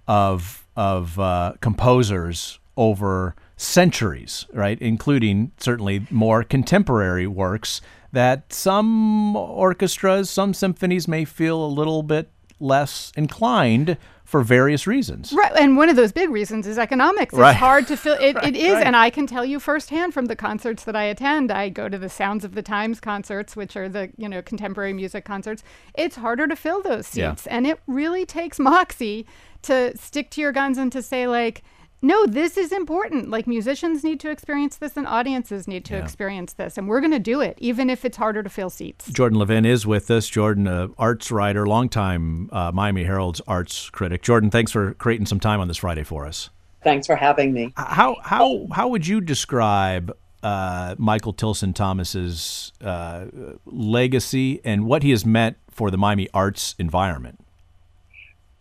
of 0.08 0.66
of 0.76 1.18
uh, 1.18 1.52
composers 1.60 2.58
over 2.76 3.36
centuries, 3.56 4.46
right? 4.52 4.80
Including 4.80 5.52
certainly 5.58 6.06
more 6.10 6.42
contemporary 6.44 7.26
works 7.26 7.80
that 8.12 8.52
some 8.52 9.34
orchestras, 9.36 10.30
some 10.30 10.54
symphonies 10.54 11.08
may 11.08 11.24
feel 11.24 11.64
a 11.64 11.66
little 11.66 12.02
bit 12.02 12.30
less 12.60 13.12
inclined 13.16 13.96
for 14.24 14.42
various 14.42 14.86
reasons. 14.86 15.32
Right, 15.32 15.52
and 15.56 15.76
one 15.76 15.88
of 15.90 15.96
those 15.96 16.12
big 16.12 16.30
reasons 16.30 16.66
is 16.66 16.78
economics. 16.78 17.34
It's 17.36 17.56
hard 17.58 17.86
to 17.88 17.96
fill. 17.96 18.14
It, 18.20 18.36
Right, 18.36 18.46
it 18.46 18.56
is, 18.56 18.72
right. 18.74 18.86
and 18.86 18.96
I 18.96 19.10
can 19.10 19.26
tell 19.26 19.44
you 19.44 19.60
firsthand 19.60 20.14
from 20.14 20.26
the 20.26 20.36
concerts 20.36 20.84
that 20.84 20.96
I 20.96 21.04
attend. 21.04 21.50
I 21.50 21.68
go 21.68 21.88
to 21.88 21.98
the 21.98 22.08
Sounds 22.08 22.44
of 22.44 22.54
the 22.54 22.62
Times 22.62 23.00
concerts, 23.00 23.54
which 23.54 23.76
are 23.76 23.88
the 23.88 24.10
you 24.16 24.28
know 24.28 24.40
contemporary 24.40 24.92
music 24.94 25.24
concerts. 25.24 25.62
It's 25.94 26.16
harder 26.16 26.46
to 26.46 26.56
fill 26.56 26.80
those 26.82 27.14
Yeah. 27.16 27.32
seats, 27.32 27.46
and 27.48 27.66
it 27.66 27.80
really 27.86 28.24
takes 28.24 28.58
moxie 28.58 29.26
to 29.62 29.96
stick 29.98 30.30
to 30.30 30.40
your 30.40 30.52
guns 30.52 30.78
and 30.78 30.90
to 30.92 31.02
say 31.02 31.26
like. 31.26 31.62
No, 32.04 32.26
this 32.26 32.56
is 32.56 32.70
important. 32.70 33.30
Like 33.30 33.46
musicians 33.46 34.04
need 34.04 34.20
to 34.20 34.30
experience 34.30 34.76
this 34.76 34.96
and 34.96 35.06
audiences 35.06 35.66
need 35.66 35.84
to 35.86 35.94
Yeah. 35.94 36.02
experience 36.02 36.52
this. 36.52 36.76
And 36.78 36.86
we're 36.86 37.00
going 37.00 37.12
to 37.12 37.18
do 37.18 37.40
it, 37.40 37.56
even 37.58 37.90
if 37.90 38.04
it's 38.04 38.16
harder 38.16 38.42
to 38.42 38.48
fill 38.50 38.70
seats. 38.70 39.10
Jordan 39.10 39.38
Levin 39.38 39.64
is 39.64 39.86
with 39.86 40.10
us. 40.10 40.28
Jordan, 40.28 40.66
uh, 40.68 40.88
arts 40.98 41.30
writer, 41.32 41.66
longtime 41.66 42.50
uh, 42.52 42.70
Miami 42.72 43.04
Herald's 43.04 43.40
arts 43.48 43.88
critic. 43.90 44.22
Jordan, 44.22 44.50
thanks 44.50 44.70
for 44.70 44.94
creating 44.94 45.26
some 45.26 45.40
time 45.40 45.60
on 45.60 45.68
this 45.68 45.78
Friday 45.78 46.04
for 46.04 46.26
us. 46.26 46.50
Thanks 46.82 47.06
for 47.06 47.16
having 47.16 47.52
me. 47.54 47.72
How 47.76 48.16
how 48.22 48.66
how 48.70 48.88
would 48.88 49.06
you 49.06 49.22
describe 49.22 50.14
uh, 50.42 50.94
Michael 50.98 51.32
Tilson 51.32 51.72
Thomas's 51.72 52.72
uh, 52.82 53.24
legacy 53.64 54.60
and 54.64 54.84
what 54.84 55.02
he 55.02 55.10
has 55.10 55.24
meant 55.24 55.56
for 55.70 55.90
the 55.90 55.96
Miami 55.98 56.28
arts 56.34 56.74
environment? 56.78 57.40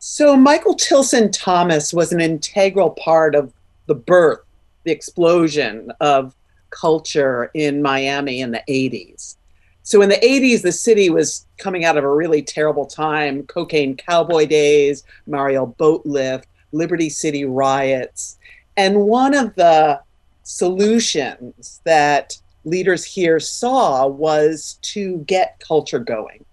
So, 0.06 0.36
Michael 0.36 0.74
Tilson 0.74 1.32
Thomas 1.32 1.94
was 1.94 2.12
an 2.12 2.20
integral 2.20 2.90
part 2.90 3.36
of 3.36 3.54
the 3.86 3.96
birth, 3.96 4.42
the 4.84 4.92
explosion 4.92 5.94
of 6.02 6.36
culture 6.72 7.50
in 7.54 7.82
Miami 7.82 8.42
in 8.42 8.52
the 8.52 8.62
80s. 8.68 9.38
So, 9.84 10.02
in 10.02 10.10
the 10.10 10.18
80s, 10.18 10.62
the 10.62 10.74
city 10.74 11.10
was 11.10 11.48
coming 11.58 11.86
out 11.86 11.96
of 11.96 12.04
a 12.04 12.14
really 12.14 12.42
terrible 12.42 12.86
time 12.86 13.44
cocaine 13.44 13.96
cowboy 13.96 14.46
days, 14.46 15.06
Mariel 15.26 15.68
boat 15.68 16.06
lift, 16.06 16.50
Liberty 16.74 17.10
City 17.10 17.46
riots. 17.46 18.38
And 18.76 19.06
one 19.06 19.34
of 19.34 19.56
the 19.56 20.02
solutions 20.44 21.80
that 21.86 22.38
leaders 22.66 23.06
here 23.06 23.40
saw 23.40 24.06
was 24.06 24.80
to 24.82 25.20
get 25.20 25.62
culture 25.66 26.00
going 26.00 26.44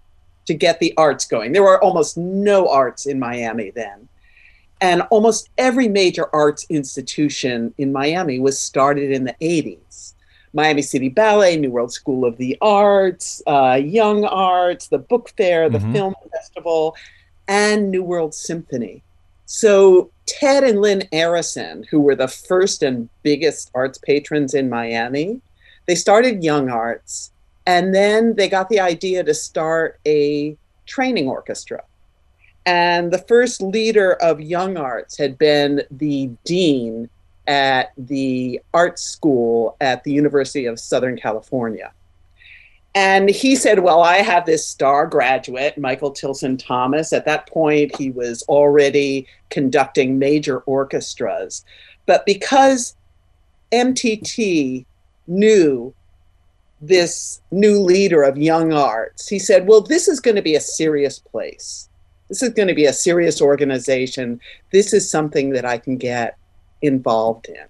to 0.51 0.55
get 0.55 0.80
the 0.80 0.92
arts 0.96 1.24
going. 1.26 1.53
There 1.53 1.62
were 1.62 1.80
almost 1.80 2.16
no 2.16 2.68
arts 2.68 3.07
in 3.07 3.20
Miami 3.20 3.70
then. 3.70 4.09
And 4.80 5.03
almost 5.11 5.48
every 5.59 5.86
major 5.86 6.26
arts 6.34 6.66
institution 6.68 7.72
in 7.78 7.92
Miami 7.92 8.40
was 8.40 8.59
started 8.59 9.12
in 9.12 9.22
the 9.22 9.36
80s. 9.40 10.14
Miami 10.53 10.82
City 10.82 11.09
Ballet, 11.09 11.57
New 11.57 11.70
World 11.70 11.92
School 11.92 12.24
of 12.24 12.36
the 12.36 12.59
Arts, 12.61 13.40
uh, 13.46 13.78
Young 13.80 14.24
Arts, 14.24 14.88
the 14.88 14.98
Book 14.98 15.30
Fair, 15.36 15.70
the 15.70 15.78
Mhm. 15.78 15.92
Film 15.92 16.14
Festival, 16.32 16.96
and 17.46 17.92
New 17.92 18.03
World 18.03 18.34
Symphony. 18.34 19.05
So 19.46 20.11
Ted 20.26 20.64
and 20.64 20.80
Lin 20.80 21.07
Arison, 21.12 21.86
who 21.90 22.01
were 22.01 22.16
the 22.16 22.26
first 22.26 22.82
and 22.82 23.09
biggest 23.22 23.70
arts 23.72 23.98
patrons 23.98 24.55
in 24.55 24.68
Miami, 24.68 25.40
they 25.86 25.94
started 25.94 26.42
Young 26.42 26.68
Arts 26.68 27.30
and 27.70 27.94
then 27.94 28.34
they 28.34 28.48
got 28.48 28.68
the 28.68 28.80
idea 28.80 29.22
to 29.22 29.32
start 29.32 30.00
a 30.04 30.56
training 30.86 31.28
orchestra. 31.28 31.84
And 32.66 33.12
the 33.12 33.24
first 33.28 33.62
leader 33.62 34.14
of 34.14 34.40
Young 34.40 34.76
Arts 34.76 35.16
had 35.16 35.38
been 35.38 35.82
the 35.88 36.30
dean 36.44 37.08
at 37.46 37.92
the 37.96 38.60
art 38.74 38.98
school 38.98 39.76
at 39.80 40.02
the 40.02 40.12
University 40.12 40.66
of 40.66 40.80
Southern 40.80 41.16
California. 41.16 41.92
And 42.96 43.30
he 43.30 43.54
said, 43.54 43.78
Well, 43.78 44.02
I 44.02 44.16
have 44.16 44.46
this 44.46 44.66
star 44.66 45.06
graduate, 45.06 45.78
Michael 45.78 46.10
Tilson 46.10 46.56
Thomas. 46.56 47.12
At 47.12 47.24
that 47.26 47.46
point, 47.46 47.94
he 47.96 48.10
was 48.10 48.42
already 48.48 49.28
conducting 49.50 50.18
major 50.18 50.58
orchestras. 50.62 51.64
But 52.06 52.26
because 52.26 52.96
MTT 53.70 54.86
knew 55.28 55.94
this 56.80 57.40
new 57.50 57.80
leader 57.80 58.22
of 58.22 58.38
young 58.38 58.72
arts, 58.72 59.28
he 59.28 59.38
said, 59.38 59.66
Well, 59.66 59.80
this 59.80 60.08
is 60.08 60.20
going 60.20 60.36
to 60.36 60.42
be 60.42 60.54
a 60.54 60.60
serious 60.60 61.18
place. 61.18 61.88
This 62.28 62.42
is 62.42 62.50
going 62.50 62.68
to 62.68 62.74
be 62.74 62.86
a 62.86 62.92
serious 62.92 63.42
organization. 63.42 64.40
This 64.70 64.92
is 64.92 65.10
something 65.10 65.50
that 65.50 65.64
I 65.64 65.78
can 65.78 65.96
get 65.96 66.36
involved 66.80 67.48
in. 67.48 67.66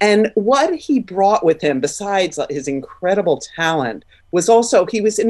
And 0.00 0.30
what 0.34 0.74
he 0.74 1.00
brought 1.00 1.44
with 1.44 1.60
him, 1.60 1.80
besides 1.80 2.38
uh, 2.38 2.46
his 2.48 2.68
incredible 2.68 3.42
talent, 3.56 4.04
was 4.30 4.48
also 4.48 4.86
he 4.86 5.00
was 5.00 5.20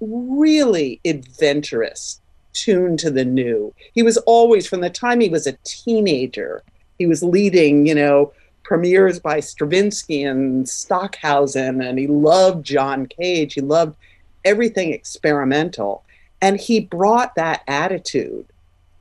really 0.00 1.00
adventurous, 1.04 2.20
tuned 2.52 2.98
to 3.00 3.10
the 3.10 3.24
new. 3.24 3.72
He 3.94 4.02
was 4.02 4.16
always, 4.18 4.66
from 4.66 4.80
the 4.80 4.90
time 4.90 5.20
he 5.20 5.28
was 5.28 5.46
a 5.46 5.56
teenager, 5.64 6.62
he 6.98 7.06
was 7.06 7.22
leading, 7.22 7.86
you 7.86 7.94
know, 7.94 8.32
premieres 8.68 9.18
by 9.18 9.40
Stravinsky 9.40 10.24
and 10.24 10.68
Stockhausen, 10.68 11.80
and 11.80 11.98
he 11.98 12.06
loved 12.06 12.66
John 12.66 13.06
Cage. 13.06 13.54
He 13.54 13.62
loved 13.62 13.96
everything 14.44 14.92
experimental. 14.92 16.04
And 16.42 16.60
he 16.60 16.80
brought 16.80 17.34
that 17.36 17.62
attitude 17.66 18.44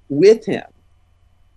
with 0.07 0.45
him. 0.45 0.63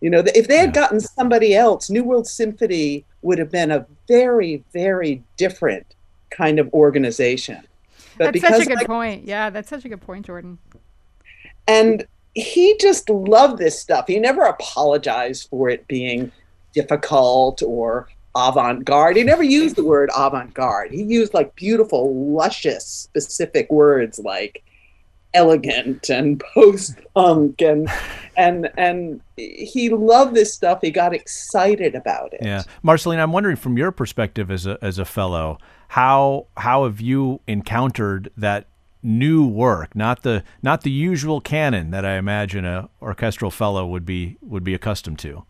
You 0.01 0.11
know, 0.11 0.25
if 0.27 0.49
they 0.49 0.59
had 0.59 0.75
gotten 0.75 0.99
somebody 0.99 1.55
else, 1.55 1.89
New 1.89 2.03
World 2.03 2.27
Symphony 2.27 3.05
would 3.23 3.39
have 3.39 3.53
been 3.53 3.71
a 3.71 3.87
very, 4.09 4.65
very 4.73 5.23
different 5.37 5.87
kind 6.31 6.59
of 6.59 6.69
organization. 6.75 7.61
But 8.19 8.35
that's 8.35 8.57
such 8.57 8.63
a 8.63 8.67
good 8.67 8.79
like- 8.79 8.87
point. 8.89 9.25
Yeah, 9.25 9.51
that's 9.51 9.69
such 9.69 9.85
a 9.85 9.89
good 9.89 10.01
point, 10.01 10.27
Jordan. 10.27 10.59
and 11.69 12.05
he 12.35 12.77
just 12.81 13.09
loved 13.09 13.59
this 13.59 13.79
stuff. 13.79 14.07
He 14.09 14.19
never 14.19 14.43
apologized 14.43 15.49
for 15.49 15.69
it 15.69 15.87
being 15.87 16.33
difficult 16.73 17.63
or 17.63 18.09
avant 18.35 18.85
garde. 18.85 19.17
He 19.17 19.25
never 19.25 19.43
used 19.43 19.77
the 19.77 19.85
word 19.85 20.11
avant 20.17 20.55
garde. 20.55 20.93
He 20.93 21.03
used 21.03 21.35
like 21.35 21.55
beautiful, 21.57 22.33
luscious, 22.33 22.85
specific 22.87 23.71
words 23.71 24.19
like 24.19 24.63
elegant 25.35 26.09
and 26.09 26.43
post 26.55 26.97
punk 27.15 27.63
and 27.63 27.89
and 28.37 28.71
and 28.77 29.21
he 29.37 29.89
loved 29.89 30.35
this 30.35 30.53
stuff. 30.55 30.81
He 30.83 30.91
got 30.91 31.15
excited 31.15 31.95
about 31.95 32.33
it. 32.33 32.41
Yeah, 32.43 32.63
Marceline, 32.83 33.19
I'm 33.19 33.33
wondering 33.33 33.57
from 33.57 33.77
your 33.77 33.93
perspective 33.93 34.51
as 34.51 34.67
a 34.67 34.79
as 34.83 34.99
a 34.99 35.05
fellow, 35.05 35.59
how 35.89 36.47
how 36.57 36.85
have 36.85 37.01
you 37.01 37.41
encountered 37.47 38.31
that 38.37 38.67
new 39.03 39.47
work, 39.47 39.95
not 39.97 40.23
the 40.23 40.45
not 40.63 40.83
the 40.83 40.91
usual 40.91 41.41
canon 41.41 41.91
that 41.91 42.05
I 42.05 42.17
imagine 42.17 42.65
a 42.65 42.89
orchestral 43.01 43.51
fellow 43.51 43.87
would 43.87 44.07
be 44.07 44.37
would 44.41 44.65
be 44.65 44.75
accustomed 44.75 45.19
to? 45.21 45.45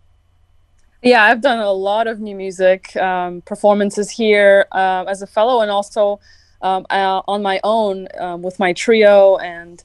Yeah, 1.03 1.22
I've 1.24 1.40
done 1.40 1.61
a 1.61 1.72
lot 1.72 2.07
of 2.07 2.20
new 2.20 2.34
music 2.34 2.94
um, 2.96 3.40
performances 3.42 4.11
here 4.11 4.66
um, 4.72 5.09
as 5.09 5.22
a 5.22 5.26
fellow, 5.26 5.62
and 5.62 5.70
also 5.70 6.20
um, 6.61 6.84
uh, 6.90 7.22
on 7.26 7.42
my 7.42 7.59
own 7.64 8.07
um, 8.18 8.42
with 8.42 8.59
my 8.59 8.74
trio. 8.74 9.38
And 9.38 9.82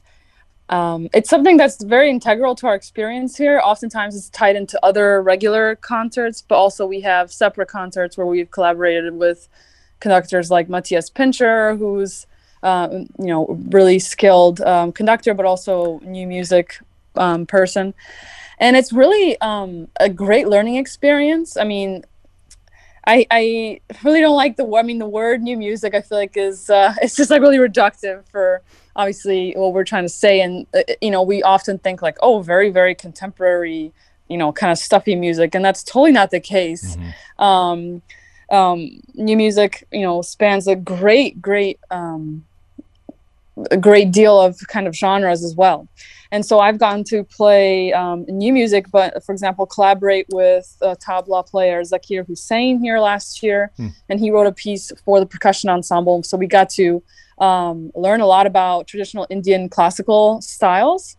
um, 0.68 1.08
it's 1.14 1.30
something 1.30 1.56
that's 1.56 1.82
very 1.82 2.10
integral 2.10 2.54
to 2.56 2.66
our 2.66 2.74
experience 2.74 3.34
here. 3.34 3.62
Oftentimes, 3.64 4.14
it's 4.14 4.28
tied 4.28 4.56
into 4.56 4.78
other 4.84 5.22
regular 5.22 5.76
concerts, 5.76 6.42
but 6.42 6.56
also 6.56 6.84
we 6.84 7.00
have 7.00 7.32
separate 7.32 7.68
concerts 7.68 8.18
where 8.18 8.26
we've 8.26 8.50
collaborated 8.50 9.14
with 9.14 9.48
conductors 10.00 10.50
like 10.50 10.68
Matthias 10.68 11.08
Pintscher, 11.08 11.78
who's 11.78 12.26
um, 12.62 13.08
you 13.18 13.28
know 13.28 13.46
really 13.70 13.98
skilled 13.98 14.58
conductor, 14.94 15.32
but 15.32 15.46
also 15.46 15.98
new 16.00 16.26
music 16.26 16.78
person 17.48 17.94
and 18.58 18.76
it's 18.76 18.92
really 18.92 19.40
um, 19.40 19.88
a 20.00 20.08
great 20.08 20.48
learning 20.48 20.76
experience. 20.76 21.56
I 21.56 21.64
mean, 21.64 22.04
I, 23.06 23.26
I 23.30 23.80
really 24.02 24.20
don't 24.20 24.36
like 24.36 24.56
the 24.56 24.64
word. 24.64 24.80
I 24.80 24.82
mean, 24.82 24.98
the 24.98 25.08
word 25.08 25.42
new 25.42 25.56
music. 25.56 25.94
I 25.94 26.00
feel 26.00 26.18
like 26.18 26.36
is 26.36 26.68
uh, 26.68 26.94
it's 27.02 27.14
just 27.14 27.30
like 27.30 27.40
really 27.40 27.58
reductive 27.58 28.26
for 28.28 28.62
obviously 28.96 29.52
what 29.56 29.72
we're 29.72 29.84
trying 29.84 30.04
to 30.04 30.08
say. 30.08 30.40
And 30.40 30.66
uh, 30.74 30.82
you 31.00 31.10
know, 31.10 31.22
we 31.22 31.42
often 31.42 31.78
think 31.78 32.02
like, 32.02 32.16
oh, 32.20 32.40
very 32.40 32.70
very 32.70 32.94
contemporary, 32.94 33.92
you 34.28 34.36
know, 34.36 34.52
kind 34.52 34.72
of 34.72 34.78
stuffy 34.78 35.14
music, 35.14 35.54
and 35.54 35.64
that's 35.64 35.84
totally 35.84 36.12
not 36.12 36.30
the 36.30 36.40
case. 36.40 36.96
Um, 37.38 38.02
um, 38.50 39.00
new 39.14 39.36
music, 39.36 39.86
you 39.92 40.02
know, 40.02 40.22
spans 40.22 40.66
a 40.66 40.76
great 40.76 41.40
great 41.40 41.78
um, 41.90 42.44
a 43.70 43.76
great 43.76 44.12
deal 44.12 44.38
of 44.40 44.58
kind 44.68 44.86
of 44.86 44.94
genres 44.94 45.42
as 45.42 45.54
well. 45.54 45.88
And 46.32 46.44
so 46.44 46.58
I've 46.58 46.78
gotten 46.78 47.04
to 47.04 47.24
play 47.24 47.92
um, 47.92 48.24
new 48.28 48.52
music, 48.52 48.90
but 48.90 49.24
for 49.24 49.32
example, 49.32 49.64
collaborate 49.64 50.26
with 50.30 50.76
a 50.82 50.96
tabla 50.96 51.46
player 51.46 51.80
Zakir 51.82 52.26
Hussain 52.26 52.80
here 52.80 52.98
last 52.98 53.42
year, 53.42 53.70
Hmm. 53.76 53.88
and 54.08 54.20
he 54.20 54.30
wrote 54.30 54.46
a 54.46 54.52
piece 54.52 54.92
for 55.04 55.20
the 55.20 55.26
percussion 55.26 55.70
ensemble. 55.70 56.22
So 56.22 56.36
we 56.36 56.46
got 56.46 56.68
to 56.70 57.02
um, 57.38 57.90
learn 57.94 58.20
a 58.20 58.26
lot 58.26 58.46
about 58.46 58.86
traditional 58.86 59.26
Indian 59.30 59.68
classical 59.68 60.40
styles. 60.42 61.16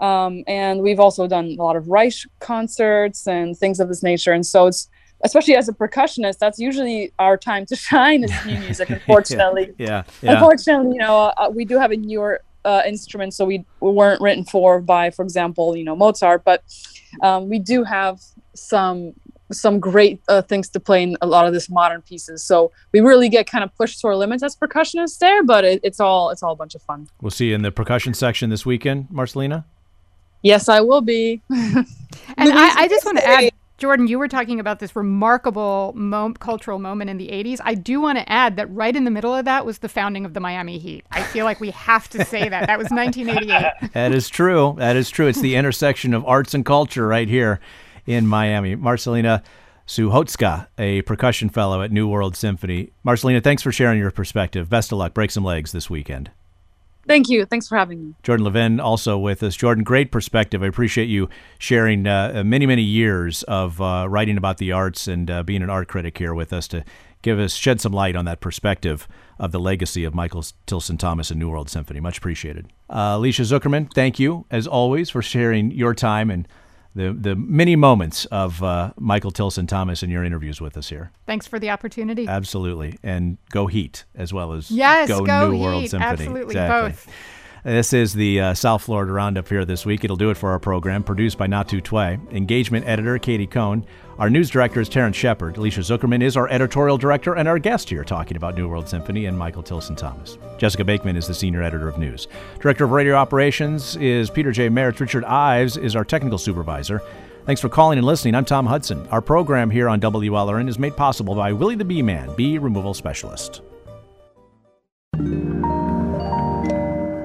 Um, 0.00 0.42
and 0.46 0.80
we've 0.80 1.00
also 1.00 1.26
done 1.26 1.56
a 1.58 1.62
lot 1.62 1.76
of 1.76 1.88
Reich 1.88 2.14
concerts 2.40 3.26
and 3.26 3.56
things 3.56 3.80
of 3.80 3.88
this 3.88 4.02
nature. 4.02 4.32
And 4.32 4.44
so 4.44 4.66
it's 4.66 4.88
especially 5.24 5.56
as 5.56 5.68
a 5.68 5.72
percussionist, 5.72 6.38
that's 6.38 6.58
usually 6.58 7.12
our 7.18 7.36
time 7.36 7.66
to 7.66 7.76
shine 7.88 8.24
is 8.24 8.46
new 8.46 8.58
music. 8.66 8.90
Unfortunately, 8.90 9.72
yeah, 9.78 10.04
yeah. 10.22 10.32
Unfortunately, 10.32 10.92
you 10.92 10.98
know, 11.00 11.32
uh, 11.36 11.50
we 11.52 11.64
do 11.64 11.78
have 11.78 11.90
a 11.90 11.96
newer 11.96 12.42
uh, 12.64 12.82
instrument, 12.86 13.34
so 13.34 13.44
we, 13.44 13.64
we 13.80 13.90
weren't 13.90 14.20
written 14.20 14.44
for 14.44 14.80
by, 14.80 15.10
for 15.10 15.22
example, 15.22 15.76
you 15.76 15.84
know, 15.84 15.96
Mozart, 15.96 16.44
but 16.44 16.62
um, 17.22 17.48
we 17.48 17.58
do 17.58 17.82
have 17.82 18.20
some 18.54 19.14
some 19.52 19.78
great 19.78 20.20
uh, 20.28 20.40
things 20.40 20.70
to 20.70 20.80
play 20.80 21.02
in 21.02 21.16
a 21.20 21.26
lot 21.26 21.46
of 21.46 21.52
this 21.52 21.68
modern 21.68 22.00
pieces. 22.00 22.42
So 22.42 22.72
we 22.92 23.00
really 23.00 23.28
get 23.28 23.46
kind 23.46 23.62
of 23.62 23.74
pushed 23.76 24.00
to 24.00 24.08
our 24.08 24.16
limits 24.16 24.42
as 24.42 24.56
percussionists 24.56 25.18
there, 25.18 25.44
but 25.44 25.64
it, 25.64 25.80
it's 25.82 26.00
all 26.00 26.30
it's 26.30 26.42
all 26.42 26.52
a 26.52 26.56
bunch 26.56 26.74
of 26.74 26.82
fun. 26.82 27.08
We'll 27.20 27.30
see 27.30 27.48
you 27.48 27.54
in 27.54 27.62
the 27.62 27.70
percussion 27.70 28.14
section 28.14 28.50
this 28.50 28.64
weekend, 28.64 29.08
Marcelina. 29.10 29.64
Yes, 30.42 30.68
I 30.68 30.80
will 30.80 31.00
be. 31.00 31.42
And 32.36 32.52
I, 32.52 32.82
I 32.82 32.88
just 32.88 33.04
want 33.04 33.18
to 33.18 33.26
add. 33.26 33.50
Jordan, 33.76 34.06
you 34.06 34.20
were 34.20 34.28
talking 34.28 34.60
about 34.60 34.78
this 34.78 34.94
remarkable 34.94 35.92
mom- 35.96 36.34
cultural 36.34 36.78
moment 36.78 37.10
in 37.10 37.18
the 37.18 37.28
80s. 37.28 37.58
I 37.64 37.74
do 37.74 38.00
want 38.00 38.18
to 38.18 38.28
add 38.30 38.56
that 38.56 38.70
right 38.72 38.94
in 38.94 39.02
the 39.04 39.10
middle 39.10 39.34
of 39.34 39.44
that 39.46 39.66
was 39.66 39.78
the 39.78 39.88
founding 39.88 40.24
of 40.24 40.32
the 40.32 40.38
Miami 40.40 40.78
Heat. 40.78 41.04
I 41.10 41.22
feel 41.24 41.44
like 41.44 41.58
we 41.60 41.70
have 41.72 42.08
to 42.10 42.24
say 42.24 42.48
that. 42.48 42.68
That 42.68 42.78
was 42.78 42.88
1988. 42.90 43.92
That 43.92 44.12
is 44.12 44.28
true. 44.28 44.74
That 44.78 44.94
is 44.94 45.10
true. 45.10 45.26
It's 45.26 45.40
the 45.40 45.56
intersection 45.56 46.14
of 46.14 46.24
arts 46.24 46.54
and 46.54 46.64
culture 46.64 47.06
right 47.08 47.28
here 47.28 47.58
in 48.06 48.28
Miami. 48.28 48.76
Marcelina 48.76 49.42
Suchocka, 49.88 50.68
a 50.78 51.02
percussion 51.02 51.48
fellow 51.48 51.82
at 51.82 51.90
New 51.90 52.06
World 52.08 52.36
Symphony. 52.36 52.90
Marcelina, 53.02 53.40
thanks 53.40 53.62
for 53.62 53.72
sharing 53.72 53.98
your 53.98 54.12
perspective. 54.12 54.70
Best 54.70 54.92
of 54.92 54.98
luck. 54.98 55.14
Break 55.14 55.32
some 55.32 55.44
legs 55.44 55.72
this 55.72 55.90
weekend. 55.90 56.30
Thank 57.06 57.28
you. 57.28 57.44
Thanks 57.44 57.68
for 57.68 57.76
having 57.76 58.04
me. 58.04 58.14
Jordan 58.22 58.44
Levin 58.44 58.80
also 58.80 59.18
with 59.18 59.42
us. 59.42 59.56
Jordan, 59.56 59.84
great 59.84 60.10
perspective. 60.10 60.62
I 60.62 60.66
appreciate 60.66 61.08
you 61.08 61.28
sharing 61.58 62.06
uh, 62.06 62.42
many, 62.44 62.66
many 62.66 62.82
years 62.82 63.42
of 63.44 63.80
uh, 63.80 64.06
writing 64.08 64.36
about 64.36 64.58
the 64.58 64.72
arts 64.72 65.06
and 65.06 65.30
uh, 65.30 65.42
being 65.42 65.62
an 65.62 65.70
art 65.70 65.88
critic 65.88 66.16
here 66.18 66.34
with 66.34 66.52
us 66.52 66.68
to 66.68 66.84
give 67.22 67.38
us 67.38 67.54
shed 67.54 67.80
some 67.80 67.92
light 67.92 68.16
on 68.16 68.26
that 68.26 68.40
perspective 68.40 69.08
of 69.38 69.50
the 69.50 69.58
legacy 69.58 70.04
of 70.04 70.14
Michael 70.14 70.44
Tilson 70.66 70.98
Thomas 70.98 71.30
and 71.30 71.40
New 71.40 71.50
World 71.50 71.70
Symphony. 71.70 72.00
Much 72.00 72.18
appreciated. 72.18 72.68
Uh, 72.88 73.14
Alicia 73.16 73.42
Zuckerman, 73.42 73.92
thank 73.92 74.18
you 74.18 74.46
as 74.50 74.66
always 74.66 75.10
for 75.10 75.22
sharing 75.22 75.70
your 75.70 75.94
time 75.94 76.30
and 76.30 76.46
the 76.94 77.12
the 77.12 77.34
many 77.36 77.76
moments 77.76 78.24
of 78.26 78.62
uh, 78.62 78.92
Michael 78.98 79.30
Tilson 79.30 79.66
Thomas 79.66 80.02
in 80.02 80.10
your 80.10 80.24
interviews 80.24 80.60
with 80.60 80.76
us 80.76 80.88
here. 80.88 81.10
Thanks 81.26 81.46
for 81.46 81.58
the 81.58 81.70
opportunity. 81.70 82.26
Absolutely, 82.28 82.98
and 83.02 83.38
go 83.50 83.66
Heat 83.66 84.04
as 84.14 84.32
well 84.32 84.52
as 84.52 84.70
yes, 84.70 85.08
go, 85.08 85.24
go 85.24 85.50
New 85.50 85.56
Heat. 85.56 85.62
World 85.62 85.88
Symphony. 85.90 86.12
Absolutely, 86.12 86.54
exactly. 86.54 86.90
both. 86.90 87.08
This 87.64 87.94
is 87.94 88.12
the 88.12 88.40
uh, 88.40 88.54
South 88.54 88.82
Florida 88.82 89.10
Roundup 89.10 89.48
here 89.48 89.64
this 89.64 89.86
week. 89.86 90.04
It'll 90.04 90.18
do 90.18 90.28
it 90.28 90.36
for 90.36 90.50
our 90.50 90.58
program, 90.58 91.02
produced 91.02 91.38
by 91.38 91.46
Natu 91.46 91.82
Tway. 91.82 92.20
Engagement 92.30 92.86
editor 92.86 93.18
Katie 93.18 93.46
Cohn. 93.46 93.86
Our 94.18 94.28
news 94.28 94.50
director 94.50 94.82
is 94.82 94.88
Terrence 94.90 95.16
Shepard. 95.16 95.56
Alicia 95.56 95.80
Zuckerman 95.80 96.22
is 96.22 96.36
our 96.36 96.46
editorial 96.50 96.98
director 96.98 97.34
and 97.34 97.48
our 97.48 97.58
guest 97.58 97.88
here 97.88 98.04
talking 98.04 98.36
about 98.36 98.54
New 98.54 98.68
World 98.68 98.86
Symphony 98.86 99.24
and 99.24 99.38
Michael 99.38 99.62
Tilson 99.62 99.96
Thomas. 99.96 100.36
Jessica 100.58 100.84
Bakeman 100.84 101.16
is 101.16 101.26
the 101.26 101.32
senior 101.32 101.62
editor 101.62 101.88
of 101.88 101.96
news. 101.96 102.28
Director 102.60 102.84
of 102.84 102.90
radio 102.90 103.14
operations 103.14 103.96
is 103.96 104.28
Peter 104.28 104.52
J. 104.52 104.68
Merritt. 104.68 105.00
Richard 105.00 105.24
Ives 105.24 105.78
is 105.78 105.96
our 105.96 106.04
technical 106.04 106.36
supervisor. 106.36 107.00
Thanks 107.46 107.62
for 107.62 107.70
calling 107.70 107.96
and 107.96 108.06
listening. 108.06 108.34
I'm 108.34 108.44
Tom 108.44 108.66
Hudson. 108.66 109.08
Our 109.08 109.22
program 109.22 109.70
here 109.70 109.88
on 109.88 110.02
WLRN 110.02 110.68
is 110.68 110.78
made 110.78 110.98
possible 110.98 111.34
by 111.34 111.54
Willie 111.54 111.76
the 111.76 111.84
Bee 111.86 112.02
Man, 112.02 112.34
bee 112.36 112.58
removal 112.58 112.92
specialist. 112.92 113.62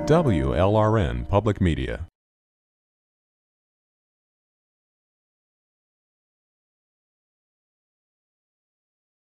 WLRN 0.10 1.30
Public 1.30 1.62
Media. 1.62 2.08